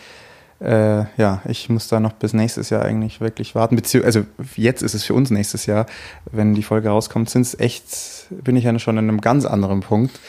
äh, 0.61 1.05
ja, 1.17 1.41
ich 1.45 1.69
muss 1.69 1.87
da 1.87 1.99
noch 1.99 2.13
bis 2.13 2.33
nächstes 2.33 2.69
Jahr 2.69 2.83
eigentlich 2.83 3.19
wirklich 3.19 3.55
warten. 3.55 3.75
Bezieh 3.75 4.03
also 4.03 4.25
jetzt 4.55 4.83
ist 4.83 4.93
es 4.93 5.03
für 5.03 5.15
uns 5.15 5.31
nächstes 5.31 5.65
Jahr, 5.65 5.87
wenn 6.31 6.53
die 6.53 6.63
Folge 6.63 6.89
rauskommt, 6.89 7.29
sind 7.29 7.41
es 7.41 7.59
echt, 7.59 8.27
bin 8.29 8.55
ich 8.55 8.65
ja 8.65 8.79
schon 8.79 8.97
in 8.97 9.09
einem 9.09 9.21
ganz 9.21 9.45
anderen 9.45 9.79
Punkt 9.79 10.19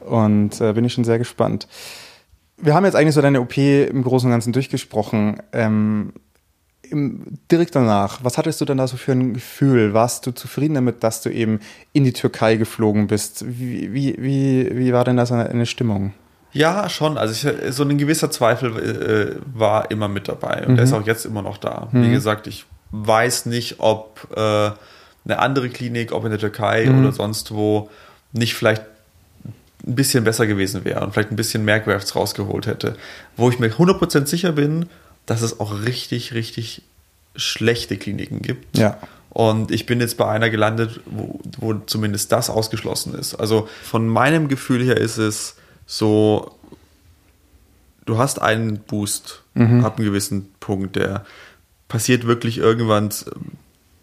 und 0.00 0.60
äh, 0.60 0.72
bin 0.72 0.84
ich 0.84 0.94
schon 0.94 1.04
sehr 1.04 1.18
gespannt. 1.18 1.68
Wir 2.56 2.74
haben 2.74 2.84
jetzt 2.84 2.94
eigentlich 2.94 3.14
so 3.14 3.20
deine 3.20 3.40
OP 3.40 3.56
im 3.58 4.02
Großen 4.02 4.28
und 4.28 4.32
Ganzen 4.32 4.52
durchgesprochen. 4.52 5.42
Ähm, 5.52 6.12
im, 6.88 7.24
direkt 7.50 7.74
danach, 7.74 8.22
was 8.22 8.38
hattest 8.38 8.60
du 8.60 8.64
denn 8.64 8.78
da 8.78 8.86
so 8.86 8.96
für 8.96 9.12
ein 9.12 9.34
Gefühl? 9.34 9.94
Warst 9.94 10.26
du 10.26 10.30
zufrieden 10.30 10.74
damit, 10.74 11.02
dass 11.02 11.20
du 11.22 11.30
eben 11.30 11.60
in 11.92 12.04
die 12.04 12.12
Türkei 12.12 12.56
geflogen 12.56 13.08
bist? 13.08 13.44
Wie, 13.46 13.92
wie, 13.92 14.16
wie, 14.18 14.70
wie 14.76 14.92
war 14.92 15.04
denn 15.04 15.16
da 15.16 15.26
so 15.26 15.34
eine 15.34 15.66
Stimmung? 15.66 16.12
Ja, 16.52 16.88
schon. 16.88 17.16
Also 17.18 17.48
ich, 17.48 17.74
so 17.74 17.82
ein 17.82 17.96
gewisser 17.98 18.30
Zweifel 18.30 18.76
äh, 18.76 19.58
war 19.58 19.90
immer 19.90 20.08
mit 20.08 20.28
dabei 20.28 20.66
und 20.66 20.76
der 20.76 20.84
ist 20.84 20.92
auch 20.92 21.06
jetzt 21.06 21.24
immer 21.24 21.42
noch 21.42 21.56
da. 21.56 21.88
Wie 21.92 22.10
gesagt, 22.10 22.46
ich 22.46 22.66
weiß 22.90 23.46
nicht, 23.46 23.76
ob 23.78 24.28
äh, 24.36 24.70
eine 25.24 25.38
andere 25.38 25.68
Klinik, 25.70 26.12
ob 26.12 26.24
in 26.24 26.30
der 26.30 26.38
Türkei 26.38 26.90
oder 26.90 27.12
sonst 27.12 27.52
wo, 27.52 27.90
nicht 28.32 28.54
vielleicht 28.54 28.82
ein 29.86 29.94
bisschen 29.94 30.24
besser 30.24 30.46
gewesen 30.46 30.84
wäre 30.84 31.00
und 31.00 31.12
vielleicht 31.12 31.30
ein 31.30 31.36
bisschen 31.36 31.64
mehr 31.64 31.80
Grafts 31.80 32.14
rausgeholt 32.14 32.66
hätte. 32.66 32.96
Wo 33.36 33.48
ich 33.48 33.58
mir 33.58 33.70
100% 33.70 34.26
sicher 34.26 34.52
bin, 34.52 34.86
dass 35.26 35.42
es 35.42 35.58
auch 35.58 35.84
richtig, 35.84 36.34
richtig 36.34 36.82
schlechte 37.34 37.96
Kliniken 37.96 38.42
gibt. 38.42 38.76
Ja. 38.76 38.98
Und 39.30 39.70
ich 39.70 39.86
bin 39.86 40.00
jetzt 40.00 40.18
bei 40.18 40.28
einer 40.28 40.50
gelandet, 40.50 41.00
wo, 41.06 41.40
wo 41.58 41.74
zumindest 41.86 42.30
das 42.32 42.50
ausgeschlossen 42.50 43.14
ist. 43.14 43.34
Also 43.34 43.68
von 43.82 44.06
meinem 44.06 44.48
Gefühl 44.48 44.84
her 44.84 44.98
ist 44.98 45.16
es 45.16 45.56
so, 45.94 46.56
du 48.06 48.16
hast 48.16 48.40
einen 48.40 48.78
Boost 48.78 49.42
ab 49.84 49.98
einem 49.98 50.06
gewissen 50.06 50.50
Punkt, 50.58 50.96
der 50.96 51.26
passiert 51.88 52.26
wirklich 52.26 52.56
irgendwann 52.56 53.10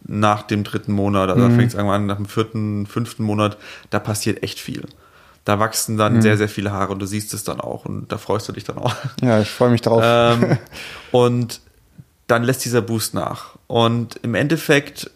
nach 0.03 0.43
dem 0.43 0.63
dritten 0.63 0.93
Monat, 0.93 1.29
also 1.29 1.41
da 1.41 1.49
fängt 1.55 1.69
es 1.69 1.73
irgendwann 1.73 2.01
an, 2.01 2.07
nach 2.07 2.17
dem 2.17 2.27
vierten, 2.27 2.85
fünften 2.85 3.23
Monat, 3.23 3.57
da 3.89 3.99
passiert 3.99 4.43
echt 4.43 4.59
viel. 4.59 4.85
Da 5.45 5.57
wachsen 5.57 5.97
dann 5.97 6.21
sehr, 6.21 6.37
sehr 6.37 6.49
viele 6.49 6.71
Haare 6.71 6.91
und 6.91 6.99
du 6.99 7.07
siehst 7.07 7.33
es 7.33 7.43
dann 7.43 7.59
auch 7.59 7.85
und 7.85 8.11
da 8.11 8.19
freust 8.19 8.47
du 8.47 8.51
dich 8.51 8.65
dann 8.65 8.77
auch. 8.77 8.93
Ja, 9.23 9.39
ich 9.41 9.49
freue 9.49 9.71
mich 9.71 9.81
drauf. 9.81 10.03
ähm, 10.05 10.59
und 11.11 11.59
dann 12.27 12.43
lässt 12.43 12.63
dieser 12.65 12.83
Boost 12.83 13.15
nach. 13.15 13.55
Und 13.65 14.19
im 14.21 14.35
Endeffekt, 14.35 15.09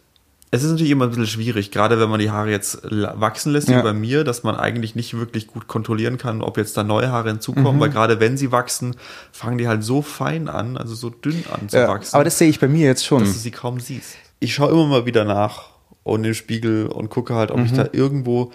es 0.56 0.62
ist 0.64 0.70
natürlich 0.70 0.92
immer 0.92 1.06
ein 1.06 1.10
bisschen 1.10 1.26
schwierig, 1.26 1.72
gerade 1.72 2.00
wenn 2.00 2.10
man 2.10 2.20
die 2.20 2.30
Haare 2.30 2.52
jetzt 2.52 2.80
wachsen 2.84 3.52
lässt, 3.54 3.70
Ja. 3.70 3.80
wie 3.80 3.84
bei 3.84 3.94
mir, 3.94 4.24
dass 4.24 4.44
man 4.44 4.56
eigentlich 4.56 4.94
nicht 4.96 5.18
wirklich 5.18 5.48
gut 5.48 5.68
kontrollieren 5.68 6.20
kann, 6.20 6.44
ob 6.44 6.58
jetzt 6.58 6.78
da 6.78 6.84
neue 6.84 7.12
Haare 7.12 7.30
hinzukommen, 7.30 7.80
weil 7.82 7.90
gerade 7.90 8.20
wenn 8.20 8.38
sie 8.38 8.52
wachsen, 8.52 8.96
fangen 9.32 9.58
die 9.58 9.68
halt 9.68 9.84
so 9.84 10.04
fein 10.04 10.48
an, 10.50 10.78
also 10.78 10.94
so 10.94 11.10
dünn 11.10 11.44
an 11.52 11.70
zu 11.70 11.78
Ja, 11.78 11.88
wachsen 11.88 12.14
aber 12.16 12.24
das 12.24 12.38
sehe 12.38 12.50
ich 12.50 12.60
bei 12.60 12.68
mir 12.68 12.86
jetzt 12.86 13.04
schon. 13.04 13.22
dass 13.22 13.34
du 13.34 13.40
sie 13.40 13.50
kaum 13.52 13.80
siehst. 13.80 14.16
Ich 14.40 14.54
schaue 14.54 14.72
immer 14.72 14.86
mal 14.86 15.06
wieder 15.08 15.26
nach 15.26 15.70
und 16.04 16.24
im 16.24 16.34
Spiegel 16.36 16.86
und 16.86 17.10
gucke 17.10 17.34
halt, 17.34 17.50
ob 17.50 17.60
ich 17.66 17.74
da 17.74 17.88
irgendwo 17.92 18.52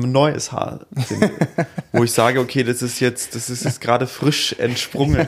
neues 0.00 0.52
Haar 0.52 0.80
finde, 1.06 1.30
wo 1.92 2.02
ich 2.02 2.12
sage, 2.12 2.40
okay, 2.40 2.64
das 2.64 2.82
ist 2.82 3.00
jetzt, 3.00 3.34
das 3.34 3.50
ist 3.50 3.64
jetzt 3.64 3.80
gerade 3.80 4.06
frisch 4.06 4.54
entsprungen. 4.58 5.26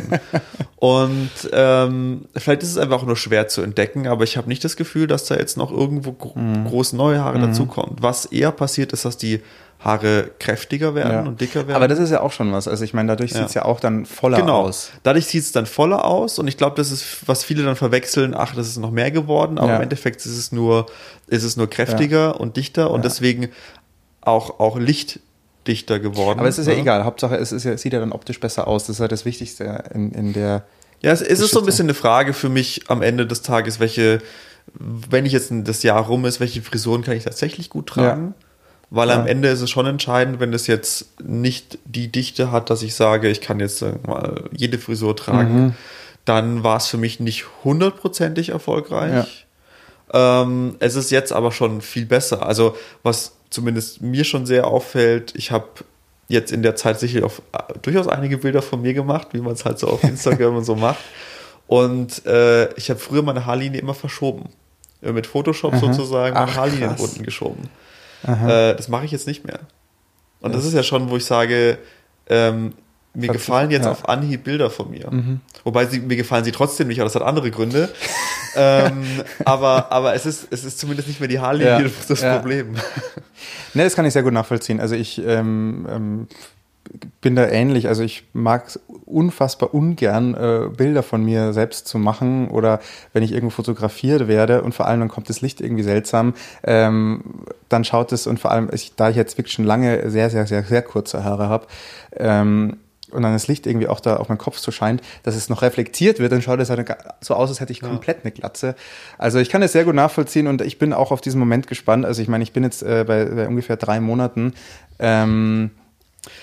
Und 0.77 1.31
ähm, 1.53 2.27
vielleicht 2.37 2.63
ist 2.63 2.71
es 2.71 2.79
einfach 2.79 3.03
auch 3.03 3.07
nur 3.07 3.17
schwer 3.17 3.49
zu 3.49 3.63
entdecken, 3.63 4.07
aber 4.07 4.25
ich 4.25 4.37
habe 4.37 4.49
nicht 4.49 4.65
das 4.65 4.77
Gefühl, 4.77 5.07
dass 5.07 5.25
da 5.27 5.37
jetzt 5.37 5.57
noch 5.57 5.71
irgendwo 5.71 6.13
gro 6.13 6.35
groß 6.65 6.93
neue 6.95 7.23
Haare 7.23 7.39
dazukommt. 7.39 8.03
Was 8.03 8.27
eher 8.27 8.51
passiert, 8.53 8.93
ist, 8.93 9.05
dass 9.05 9.17
die 9.17 9.41
Haare 9.81 10.31
kräftiger 10.39 10.95
werden 10.95 11.13
Ja. 11.13 11.23
und 11.23 11.41
dicker 11.43 11.67
werden. 11.67 11.77
Aber 11.77 11.89
das 11.89 11.99
ist 11.99 12.11
ja 12.11 12.23
auch 12.23 12.33
schon 12.33 12.51
was. 12.53 12.69
Also 12.69 12.85
ich 12.85 12.95
meine, 12.95 13.09
dadurch 13.09 13.33
Ja. 13.33 13.39
sieht 13.39 13.49
es 13.49 13.55
ja 13.55 13.65
auch 13.67 13.81
dann 13.81 14.07
voller 14.07 14.39
genau. 14.41 14.63
aus. 14.63 14.91
Dadurch 15.03 15.27
sieht 15.27 15.43
es 15.43 15.53
dann 15.53 15.67
voller 15.67 16.07
aus 16.07 16.39
und 16.39 16.49
ich 16.49 16.57
glaube, 16.57 16.77
das 16.77 16.91
ist, 16.91 17.05
was 17.29 17.45
viele 17.45 17.65
dann 17.65 17.77
verwechseln, 17.77 18.35
ach, 18.35 18.55
das 18.55 18.67
ist 18.69 18.79
noch 18.79 18.91
mehr 18.91 19.11
geworden, 19.11 19.59
aber 19.59 19.69
Ja. 19.71 19.77
im 19.77 19.83
Endeffekt 19.83 20.25
ist 20.25 20.39
es 20.39 20.53
nur, 20.53 20.87
ist 21.27 21.43
es 21.45 21.57
nur 21.59 21.69
kräftiger 21.69 22.41
und 22.41 22.57
dichter 22.57 22.91
und 22.91 23.05
deswegen 23.05 23.49
auch, 24.27 24.61
auch 24.61 24.79
lichtdichter 24.79 25.99
geworden. 26.01 26.39
Aber 26.41 26.49
es 26.49 26.59
ist 26.59 26.67
ja 26.67 26.75
ne? 26.75 26.81
egal. 26.81 27.05
Hauptsache, 27.05 27.37
es 27.37 27.53
ist 27.53 27.65
ja, 27.65 27.77
sieht 27.77 27.93
ja 27.93 28.01
dann 28.01 28.13
optisch 28.13 28.41
besser 28.41 28.67
aus. 28.69 28.87
Das 28.87 28.97
ist 28.97 29.01
ja 29.01 29.09
das 29.09 29.25
Wichtigste 29.25 29.85
in, 29.95 30.13
in 30.13 30.33
der. 30.33 30.65
Ja, 31.01 31.13
es, 31.13 31.21
ist 31.21 31.51
so 31.51 31.59
ein 31.61 31.67
bisschen 31.67 31.87
eine 31.87 31.95
Frage 31.95 32.33
für 32.33 32.49
mich 32.49 32.83
am 32.89 33.03
Ende 33.03 33.27
des 33.27 33.43
Tages, 33.43 33.79
welche, 33.79 34.23
wenn 34.75 35.27
ich 35.27 35.33
jetzt 35.33 35.53
das 35.53 35.83
Jahr 35.83 36.03
rum 36.07 36.25
ist, 36.25 36.41
welche 36.41 36.63
Frisuren 36.63 37.03
kann 37.03 37.15
ich 37.17 37.25
tatsächlich 37.25 37.69
gut 37.69 37.89
tragen? 37.89 38.35
Weil 38.91 39.11
am 39.11 39.25
Ja. 39.25 39.27
Ende 39.27 39.49
ist 39.49 39.61
es 39.61 39.71
schon 39.71 39.87
entscheidend, 39.87 40.41
wenn 40.41 40.53
es 40.53 40.67
jetzt 40.67 41.21
nicht 41.23 41.79
die 41.85 42.09
Dichte 42.13 42.53
hat, 42.53 42.71
dass 42.71 42.83
ich 42.83 42.95
sage, 42.95 43.29
ich 43.29 43.41
kann 43.41 43.61
jetzt 43.61 43.83
mal 44.07 44.45
jede 44.53 44.79
Frisur 44.79 45.15
tragen, 45.17 45.55
Mhm. 45.65 45.75
dann 46.25 46.63
war 46.63 46.77
es 46.79 46.87
für 46.87 46.97
mich 46.97 47.21
nicht 47.21 47.45
hundertprozentig 47.65 48.51
erfolgreich. 48.51 49.47
Ähm, 50.13 50.77
es 50.79 50.95
ist 50.95 51.11
jetzt 51.11 51.33
aber 51.33 51.51
schon 51.51 51.81
viel 51.81 52.07
besser. 52.07 52.47
Also 52.47 52.77
was 53.03 53.33
zumindest 53.55 54.03
mir 54.03 54.25
schon 54.25 54.45
sehr 54.47 54.67
auffällt, 54.67 55.33
ich 55.37 55.51
habe 55.51 55.69
jetzt 56.29 56.53
in 56.53 56.63
der 56.63 56.77
Zeit 56.77 56.99
sicher 56.99 57.25
auf, 57.25 57.41
durchaus 57.83 58.09
einige 58.09 58.39
Bilder 58.39 58.63
von 58.63 58.83
mir 58.83 58.95
gemacht, 58.95 59.29
wie 59.33 59.41
man 59.41 59.53
es 59.53 59.65
halt 59.65 59.79
so 59.79 59.89
auf 59.89 60.03
Instagram 60.05 60.57
und 60.57 60.65
so 60.65 60.75
macht. 60.75 61.01
Und 61.67 62.27
äh, 62.27 62.73
ich 62.75 62.91
habe 62.91 63.01
früher 63.01 63.23
meine 63.23 63.47
Haarlinie 63.47 63.81
immer 63.81 63.95
verschoben. 63.95 64.51
Äh, 65.03 65.13
Mit 65.13 65.27
Photoshop 65.27 65.77
sozusagen 65.77 66.35
meine 66.35 66.51
Ach, 66.51 66.57
Haarlinien 66.57 66.91
krass. 66.91 67.01
unten 67.01 67.23
geschoben. 67.23 67.69
Äh, 68.27 68.75
das 68.75 68.89
mache 68.89 69.05
ich 69.05 69.13
jetzt 69.13 69.27
nicht 69.27 69.47
mehr. 69.47 69.61
Und 70.41 70.55
das 70.55 70.65
ist 70.65 70.75
ja 70.75 70.83
schon, 70.83 71.09
wo 71.09 71.17
ich 71.17 71.25
sage, 71.25 71.79
ähm, 72.29 72.75
mir 73.15 73.29
gefallen 73.29 73.71
jetzt 73.71 73.85
ja. 73.85 73.93
auf 73.93 74.09
Anhieb 74.09 74.45
Bilder 74.45 74.71
von 74.71 74.91
mir. 74.91 75.11
Wobei 75.63 75.87
sie, 75.87 76.01
mir 76.01 76.17
gefallen 76.17 76.45
sie 76.45 76.53
trotzdem 76.53 76.89
nicht, 76.89 77.01
aber 77.01 77.07
das 77.07 77.15
hat 77.15 77.23
andere 77.23 77.51
Gründe. 77.51 77.89
ähm, 78.57 79.05
aber, 79.45 79.91
aber 79.93 80.15
es 80.15 80.27
ist, 80.27 80.49
es 80.51 80.65
ist 80.65 80.79
zumindest 80.79 81.09
nicht 81.09 81.21
mehr 81.21 81.29
die 81.29 81.41
Haarlinie 81.41 81.73
Ja. 81.73 81.83
das, 81.83 82.07
das 82.07 82.21
Ja. 82.23 82.37
Problem. 82.39 82.75
Ne, 83.75 83.85
das 83.85 83.95
kann 83.97 84.05
ich 84.07 84.13
sehr 84.13 84.23
gut 84.23 84.33
nachvollziehen. 84.33 84.81
Also 84.81 84.95
ich 84.95 85.21
ähm, 85.25 85.87
ähm, 85.91 86.29
bin 87.21 87.35
da 87.35 87.47
ähnlich. 87.47 87.89
Also 87.89 88.03
ich 88.03 88.25
mag 88.33 88.67
es 88.69 88.79
unfassbar 89.07 89.75
ungern, 89.75 90.35
äh, 90.35 90.69
Bilder 90.75 91.03
von 91.03 91.25
mir 91.25 91.53
selbst 91.53 91.89
zu 91.89 91.99
machen 91.99 92.49
oder 92.49 92.81
wenn 93.13 93.23
ich 93.23 93.33
irgendwo 93.33 93.51
fotografiert 93.51 94.29
werde 94.29 94.63
und 94.63 94.75
vor 94.75 94.87
allem 94.87 95.01
dann 95.01 95.09
kommt 95.09 95.29
das 95.29 95.41
Licht 95.41 95.61
irgendwie 95.61 95.83
seltsam, 95.83 96.35
ähm, 96.63 97.23
dann 97.69 97.85
schaut 97.85 98.13
es 98.13 98.27
und 98.27 98.39
vor 98.39 98.51
allem, 98.51 98.69
ich, 98.73 98.95
da 98.97 99.09
ich 99.11 99.17
jetzt 99.17 99.39
wirklich 99.39 99.55
schon 99.55 99.65
lange 99.65 100.11
sehr, 100.11 100.31
sehr, 100.31 100.47
sehr, 100.47 100.63
sehr 100.63 100.83
kurze 100.83 101.25
Haare 101.25 101.49
habe, 101.49 101.67
ähm, 102.17 102.77
und 103.15 103.23
dann 103.23 103.33
das 103.33 103.49
Licht 103.49 103.67
irgendwie 103.67 103.89
auch 103.89 104.01
da 104.01 104.17
auf 104.17 104.29
meinen 104.29 104.39
Kopf 104.39 104.59
so 104.59 104.71
scheint, 104.71 105.01
dass 105.23 105.35
es 105.37 105.49
noch 105.49 105.63
reflektiert 105.63 106.19
wird, 106.19 106.33
dann 106.33 106.43
schaut 106.43 106.61
es 106.61 106.71
halt 106.71 106.87
so 107.21 107.35
aus, 107.35 107.49
als 107.49 107.61
hätte 107.61 107.73
ich 107.73 107.81
komplett 107.81 108.19
eine 108.25 108.33
Glatze. 108.33 108.75
Also 109.19 109.39
ich 109.39 109.49
kann 109.49 109.63
es 109.63 109.73
sehr 109.73 109.85
gut 109.85 109.95
nachvollziehen 109.95 110.47
und 110.47 110.61
ich 110.63 110.79
bin 110.79 110.93
auch 110.93 111.11
auf 111.13 111.21
diesen 111.21 111.39
Moment 111.39 111.67
gespannt. 111.67 112.05
Also 112.05 112.21
ich 112.23 112.29
meine, 112.29 112.45
ich 112.45 112.53
bin 112.53 112.63
jetzt 112.65 112.83
äh, 112.83 113.05
bei, 113.07 113.25
bei 113.25 113.49
ungefähr 113.49 113.77
drei 113.77 114.01
Monaten. 114.01 114.53
Ähm, 114.99 115.71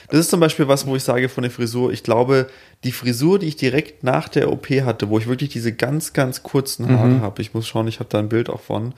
Das 0.09 0.19
ist 0.19 0.30
zum 0.30 0.39
Beispiel 0.39 0.67
was, 0.67 0.86
wo 0.86 0.95
ich 0.95 1.03
sage 1.03 1.28
von 1.28 1.41
der 1.41 1.49
Frisur, 1.51 1.91
ich 1.91 2.03
glaube, 2.03 2.47
die 2.84 2.91
Frisur, 2.91 3.39
die 3.39 3.47
ich 3.47 3.55
direkt 3.55 4.03
nach 4.03 4.30
der 4.30 4.51
OP 4.51 4.69
hatte, 4.69 5.09
wo 5.09 5.17
ich 5.17 5.28
wirklich 5.28 5.49
diese 5.49 5.74
ganz, 5.74 6.13
ganz 6.13 6.43
kurzen 6.43 6.88
Haare 6.89 7.07
Mhm. 7.07 7.22
habe, 7.22 7.41
ich 7.41 7.53
muss 7.55 7.67
schauen, 7.67 7.88
ich 7.88 7.99
habe 7.99 8.09
da 8.09 8.19
ein 8.19 8.30
Bild 8.30 8.49
auch 8.49 8.61
von, 8.61 8.93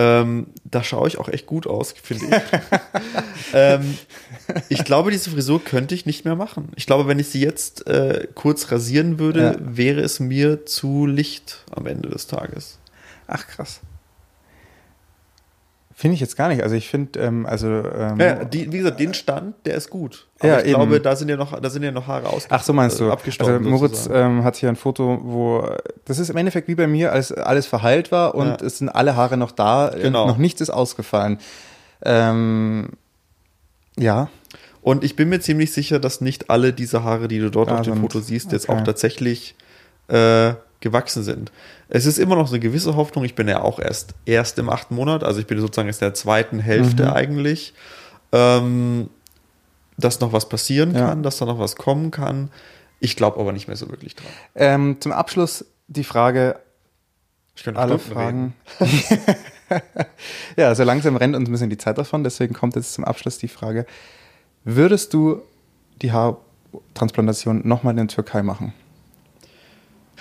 ähm, 0.00 0.46
da 0.64 0.84
schaue 0.84 1.08
ich 1.08 1.18
auch 1.18 1.28
echt 1.28 1.46
gut 1.46 1.66
aus, 1.66 1.92
finde 2.00 2.26
ich. 2.26 2.60
ähm, 3.52 3.98
ich 4.68 4.84
glaube, 4.84 5.10
diese 5.10 5.30
Frisur 5.30 5.62
könnte 5.64 5.94
ich 5.96 6.06
nicht 6.06 6.24
mehr 6.24 6.36
machen. 6.36 6.70
Ich 6.76 6.86
glaube, 6.86 7.08
wenn 7.08 7.18
ich 7.18 7.28
sie 7.30 7.40
jetzt 7.40 7.86
äh, 7.88 8.28
kurz 8.34 8.70
rasieren 8.70 9.18
würde, 9.18 9.40
Ja. 9.40 9.56
wäre 9.60 10.00
es 10.00 10.20
mir 10.20 10.64
zu 10.66 11.06
licht 11.06 11.64
am 11.74 11.86
Ende 11.86 12.08
des 12.10 12.28
Tages. 12.28 12.78
ach 13.26 13.46
krass. 13.48 13.80
Finde 16.00 16.14
ich 16.14 16.20
jetzt 16.20 16.36
gar 16.36 16.46
nicht. 16.46 16.62
Also 16.62 16.76
ich 16.76 16.88
finde, 16.88 17.18
ähm, 17.18 17.44
also 17.44 17.66
ähm, 17.66 18.20
Ja, 18.20 18.44
die, 18.44 18.70
wie 18.70 18.78
gesagt, 18.78 19.00
den 19.00 19.14
Stand, 19.14 19.56
der 19.66 19.74
ist 19.74 19.90
gut. 19.90 20.28
Aber 20.38 20.48
Ja, 20.48 20.58
ich 20.60 20.66
glaube, 20.72 20.94
eben. 20.94 21.02
da 21.02 21.16
sind 21.16 21.28
ja 21.28 21.36
noch, 21.36 21.60
da 21.60 21.70
sind 21.70 21.82
ja 21.82 21.90
noch 21.90 22.06
Haare 22.06 22.28
aus. 22.28 22.46
Ach 22.50 22.62
so 22.62 22.72
meinst 22.72 23.00
du? 23.00 23.06
äh, 23.08 23.10
Also. 23.40 23.58
Moritz 23.58 24.08
ähm, 24.12 24.44
hat 24.44 24.54
hier 24.54 24.68
ein 24.68 24.76
Foto, 24.76 25.18
wo 25.24 25.68
das 26.04 26.20
ist 26.20 26.30
im 26.30 26.36
Endeffekt 26.36 26.68
wie 26.68 26.76
bei 26.76 26.86
mir, 26.86 27.10
als 27.12 27.32
alles 27.32 27.66
verheilt 27.66 28.12
war 28.12 28.36
und 28.36 28.46
Ja. 28.60 28.66
es 28.68 28.78
sind 28.78 28.90
alle 28.90 29.16
Haare 29.16 29.36
noch 29.36 29.50
da, 29.50 29.90
Genau. 30.00 30.28
noch 30.28 30.36
nichts 30.38 30.60
ist 30.60 30.70
ausgefallen. 30.70 31.38
Ähm, 32.04 32.90
ja, 33.98 34.28
Und 34.82 35.02
ich 35.02 35.16
bin 35.16 35.28
mir 35.28 35.40
ziemlich 35.40 35.72
sicher, 35.72 35.98
dass 35.98 36.20
nicht 36.20 36.48
alle 36.48 36.72
diese 36.72 37.02
Haare, 37.02 37.26
die 37.26 37.40
du 37.40 37.50
dort 37.50 37.68
Ah, 37.70 37.78
auf 37.78 37.80
dem 37.82 37.94
sind- 37.94 38.02
Foto 38.02 38.20
siehst, 38.20 38.52
jetzt 38.52 38.68
okay. 38.68 38.78
auch 38.78 38.84
tatsächlich 38.84 39.56
äh, 40.08 40.52
gewachsen 40.80 41.22
sind. 41.22 41.50
Es 41.88 42.06
ist 42.06 42.18
immer 42.18 42.36
noch 42.36 42.46
so 42.46 42.54
eine 42.54 42.60
gewisse 42.60 42.94
Hoffnung. 42.96 43.24
Ich 43.24 43.34
bin 43.34 43.48
ja 43.48 43.62
auch 43.62 43.78
erst, 43.80 44.14
erst 44.26 44.58
im 44.58 44.68
achten 44.70 44.94
Monat, 44.94 45.24
also 45.24 45.40
ich 45.40 45.46
bin 45.46 45.58
sozusagen 45.60 45.88
erst 45.88 46.02
in 46.02 46.06
der 46.06 46.14
zweiten 46.14 46.60
Hälfte 46.60 47.04
Mhm. 47.06 47.12
eigentlich, 47.12 47.74
ähm, 48.32 49.10
dass 49.96 50.20
noch 50.20 50.32
was 50.32 50.48
passieren 50.48 50.94
Ja. 50.94 51.06
kann, 51.08 51.22
dass 51.22 51.38
da 51.38 51.46
noch 51.46 51.58
was 51.58 51.76
kommen 51.76 52.10
kann. 52.10 52.50
Ich 53.00 53.16
glaube 53.16 53.40
aber 53.40 53.52
nicht 53.52 53.66
mehr 53.68 53.76
so 53.76 53.88
wirklich 53.90 54.14
dran. 54.16 54.26
ähm, 54.54 54.96
zum 55.00 55.12
Abschluss 55.12 55.64
die 55.88 56.04
Frage, 56.04 56.58
Ich 57.56 57.64
könnte 57.64 57.80
alle 57.80 57.98
Fragen. 57.98 58.54
ja, 60.56 60.74
so 60.74 60.84
langsam 60.84 61.16
rennt 61.16 61.34
uns 61.36 61.48
ein 61.48 61.52
bisschen 61.52 61.70
die 61.70 61.78
Zeit 61.78 61.98
davon, 61.98 62.24
deswegen 62.24 62.54
kommt 62.54 62.76
jetzt 62.76 62.92
zum 62.94 63.04
Abschluss 63.04 63.38
die 63.38 63.48
Frage, 63.48 63.86
würdest 64.64 65.12
du 65.14 65.42
die 66.02 66.12
Haartransplantation 66.12 67.62
nochmal 67.66 67.92
in 67.92 67.96
der 67.98 68.06
Türkei 68.08 68.42
machen? 68.42 68.72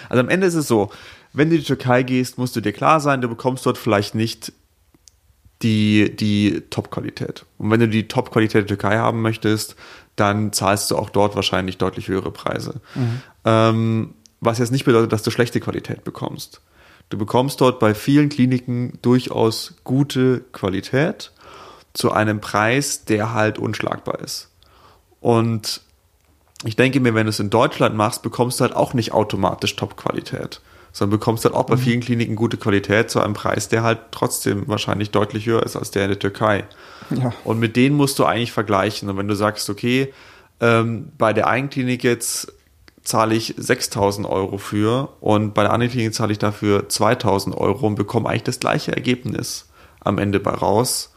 Also 0.09 0.21
am 0.21 0.29
Ende 0.29 0.47
ist 0.47 0.55
es 0.55 0.67
so, 0.67 0.91
wenn 1.33 1.49
du 1.49 1.55
in 1.55 1.61
die 1.61 1.67
Türkei 1.67 2.03
gehst, 2.03 2.37
musst 2.37 2.55
du 2.55 2.61
dir 2.61 2.73
klar 2.73 2.99
sein, 2.99 3.21
du 3.21 3.27
bekommst 3.27 3.65
dort 3.65 3.77
vielleicht 3.77 4.15
nicht 4.15 4.53
die, 5.61 6.15
die 6.15 6.63
Top-Qualität. 6.69 7.45
Und 7.57 7.71
wenn 7.71 7.79
du 7.79 7.87
die 7.87 8.07
Top-Qualität 8.07 8.61
der 8.61 8.67
Türkei 8.67 8.97
haben 8.97 9.21
möchtest, 9.21 9.75
dann 10.15 10.53
zahlst 10.53 10.91
du 10.91 10.97
auch 10.97 11.09
dort 11.09 11.35
wahrscheinlich 11.35 11.77
deutlich 11.77 12.07
höhere 12.07 12.31
Preise. 12.31 12.81
Ähm, 13.45 14.13
was 14.39 14.59
jetzt 14.59 14.71
nicht 14.71 14.85
bedeutet, 14.85 15.11
dass 15.11 15.23
du 15.23 15.31
schlechte 15.31 15.59
Qualität 15.59 16.03
bekommst. 16.03 16.61
Du 17.09 17.17
bekommst 17.17 17.61
dort 17.61 17.79
bei 17.79 17.93
vielen 17.93 18.29
Kliniken 18.29 18.99
durchaus 19.01 19.75
gute 19.83 20.41
Qualität 20.51 21.31
zu 21.93 22.11
einem 22.11 22.41
Preis, 22.41 23.05
der 23.05 23.33
halt 23.33 23.57
unschlagbar 23.57 24.19
ist. 24.19 24.51
Und 25.19 25.81
ich 26.63 26.75
denke 26.75 26.99
mir, 26.99 27.13
wenn 27.13 27.25
du 27.25 27.29
es 27.29 27.39
in 27.39 27.49
Deutschland 27.49 27.95
machst, 27.95 28.23
bekommst 28.23 28.59
du 28.59 28.63
halt 28.63 28.75
auch 28.75 28.93
nicht 28.93 29.11
automatisch 29.11 29.75
Top-Qualität, 29.75 30.61
sondern 30.91 31.19
bekommst 31.19 31.45
halt 31.45 31.53
auch 31.53 31.65
bei 31.65 31.77
vielen 31.77 32.01
Kliniken 32.01 32.35
gute 32.35 32.57
Qualität 32.57 33.11
zu 33.11 33.21
einem 33.21 33.35
Preis, 33.35 33.69
der 33.69 33.83
halt 33.83 33.99
trotzdem 34.11 34.67
wahrscheinlich 34.67 35.11
deutlich 35.11 35.45
höher 35.45 35.63
ist 35.63 35.75
als 35.75 35.91
der 35.91 36.03
in 36.03 36.09
der 36.09 36.19
Türkei. 36.19 36.63
Ja. 37.11 37.33
Und 37.43 37.59
mit 37.59 37.75
denen 37.75 37.95
musst 37.95 38.17
du 38.17 38.25
eigentlich 38.25 38.51
vergleichen. 38.51 39.09
Und 39.09 39.17
wenn 39.17 39.27
du 39.27 39.35
sagst, 39.35 39.69
okay, 39.69 40.13
ähm, 40.59 41.11
bei 41.17 41.33
der 41.33 41.47
einen 41.47 41.69
Klinik 41.69 42.03
jetzt 42.03 42.51
zahle 43.03 43.35
ich 43.35 43.53
6000 43.57 44.27
Euro 44.27 44.57
für 44.57 45.09
und 45.21 45.53
bei 45.53 45.61
der 45.61 45.71
anderen 45.71 45.91
Klinik 45.91 46.13
zahle 46.13 46.33
ich 46.33 46.39
dafür 46.39 46.89
2000 46.89 47.55
Euro 47.55 47.87
und 47.87 47.95
bekomme 47.95 48.27
eigentlich 48.27 48.43
das 48.43 48.59
gleiche 48.59 48.93
Ergebnis 48.93 49.69
am 50.01 50.17
Ende 50.17 50.39
bei 50.39 50.51
raus 50.51 51.13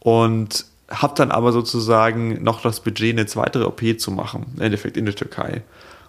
und 0.00 0.64
habe 0.90 1.14
dann 1.16 1.30
aber 1.30 1.52
sozusagen 1.52 2.42
noch 2.42 2.60
das 2.62 2.80
Budget, 2.80 3.12
eine 3.12 3.26
zweite 3.26 3.66
OP 3.66 3.80
zu 3.98 4.10
machen, 4.10 4.46
im 4.56 4.62
Endeffekt 4.62 4.96
in 4.96 5.04
der 5.04 5.14
Türkei. 5.14 5.62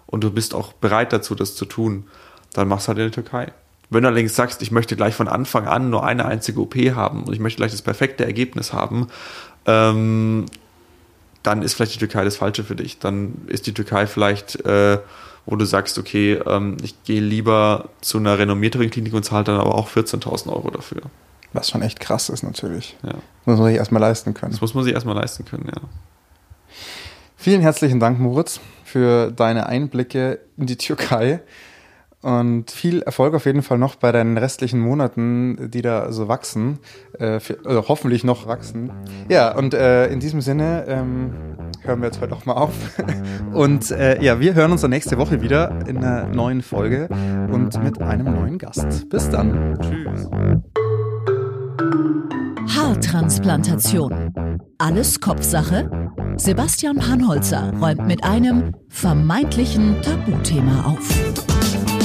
Und 0.07 0.23
du 0.23 0.32
bist 0.32 0.53
auch 0.53 0.73
bereit 0.73 1.13
dazu, 1.13 1.36
das 1.36 1.55
zu 1.55 1.65
tun, 1.65 2.07
dann 2.53 2.67
machst 2.67 2.88
du 2.88 2.89
halt 2.89 2.97
in 2.97 3.05
der 3.05 3.11
Türkei. 3.11 3.53
Wenn 3.89 4.03
du 4.03 4.07
allerdings 4.07 4.36
sagst, 4.36 4.61
ich 4.61 4.71
möchte 4.71 4.95
gleich 4.95 5.15
von 5.15 5.27
Anfang 5.27 5.67
an 5.67 5.89
nur 5.89 6.03
eine 6.03 6.25
einzige 6.25 6.61
OP 6.61 6.75
haben 6.75 7.23
und 7.23 7.34
ich 7.34 7.39
möchte 7.39 7.57
gleich 7.57 7.71
das 7.71 7.82
perfekte 7.82 8.25
Ergebnis 8.25 8.73
haben, 8.73 9.07
ähm, 9.65 10.45
dann 11.43 11.61
ist 11.61 11.73
vielleicht 11.73 11.95
die 11.95 11.99
Türkei 11.99 12.23
das 12.23 12.38
Falsche 12.38 12.63
für 12.63 12.75
dich. 12.75 12.99
Dann 12.99 13.34
ist 13.47 13.67
die 13.67 13.73
Türkei 13.73 14.07
vielleicht, 14.07 14.63
äh, 14.65 14.99
wo 15.45 15.55
du 15.55 15.65
sagst, 15.65 15.97
okay, 15.97 16.39
ähm, 16.45 16.77
ich 16.84 17.03
gehe 17.03 17.21
lieber 17.21 17.89
zu 18.01 18.17
einer 18.17 18.38
renommierteren 18.38 18.89
Klinik 18.89 19.13
und 19.13 19.23
zahle 19.23 19.43
dann 19.43 19.59
aber 19.59 19.75
auch 19.75 19.89
14.000 19.89 20.49
Euro 20.49 20.69
dafür. 20.69 21.01
Was 21.54 21.70
schon 21.70 21.82
echt 21.82 21.99
krass 21.99 22.30
ist 22.30 22.43
natürlich. 22.43 22.97
Ja. 23.04 23.16
Muss 23.45 23.60
man 23.60 23.68
sich 23.68 23.78
erstmal 23.78 24.02
leisten 24.02 24.34
können. 24.34 24.52
Das 24.52 24.62
muss 24.62 24.74
man 24.74 24.84
sich 24.84 24.93
erstmal 24.93 25.16
leisten 25.16 25.45
können, 25.45 25.68
ja. 25.68 25.82
Vielen 27.36 27.62
herzlichen 27.62 27.99
Dank, 27.99 28.20
Moritz, 28.20 28.60
für 28.86 29.32
deine 29.32 29.66
Einblicke 29.66 30.39
in 30.58 30.68
die 30.68 30.78
Türkei. 30.78 31.41
Und 32.22 32.70
viel 32.70 33.02
Erfolg 33.02 33.34
auf 33.34 33.45
jeden 33.45 33.64
Fall 33.64 33.80
noch 33.80 33.95
bei 33.95 34.12
deinen 34.12 34.38
restlichen 34.38 34.80
Monaten, 34.80 35.72
die 35.72 35.82
da 35.82 36.12
so 36.12 36.28
wachsen, 36.28 36.78
äh, 37.18 37.39
für, 37.39 37.58
also 37.66 37.88
hoffentlich 37.88 38.24
noch 38.24 38.45
wachsen. 38.45 38.91
Ja, 39.28 39.56
und 39.58 39.74
äh, 39.74 40.06
in 40.08 40.20
diesem 40.20 40.39
Sinne 40.41 40.86
ähm, 40.88 41.34
hören 41.82 42.02
wir 42.02 42.06
jetzt 42.10 42.22
heute 42.22 42.36
auch 42.36 42.45
mal 42.45 42.54
auf. 42.54 42.74
Und 43.54 43.89
äh, 43.91 44.24
ja, 44.24 44.39
wir 44.39 44.54
hören 44.54 44.72
uns 44.72 44.82
dann 44.82 44.91
nächste 44.91 45.18
Woche 45.18 45.41
wieder 45.41 45.80
in 45.88 45.97
einer 45.97 46.28
neuen 46.28 46.62
Folge 46.62 47.10
und 47.52 47.84
mit 47.84 48.02
einem 48.02 48.34
neuen 48.34 48.58
Gast. 48.58 49.10
Bis 49.10 49.30
dann. 49.30 49.78
Tschüss. 49.82 50.30
Haartransplantation. 52.67 54.34
Alles 54.77 55.19
Kopfsache? 55.19 55.89
Sebastian 56.38 56.97
Panholzer 56.97 57.73
räumt 57.79 58.05
mit 58.07 58.23
einem 58.23 58.73
vermeintlichen 58.89 60.01
Tabuthema 60.01 60.86
auf. 60.86 62.01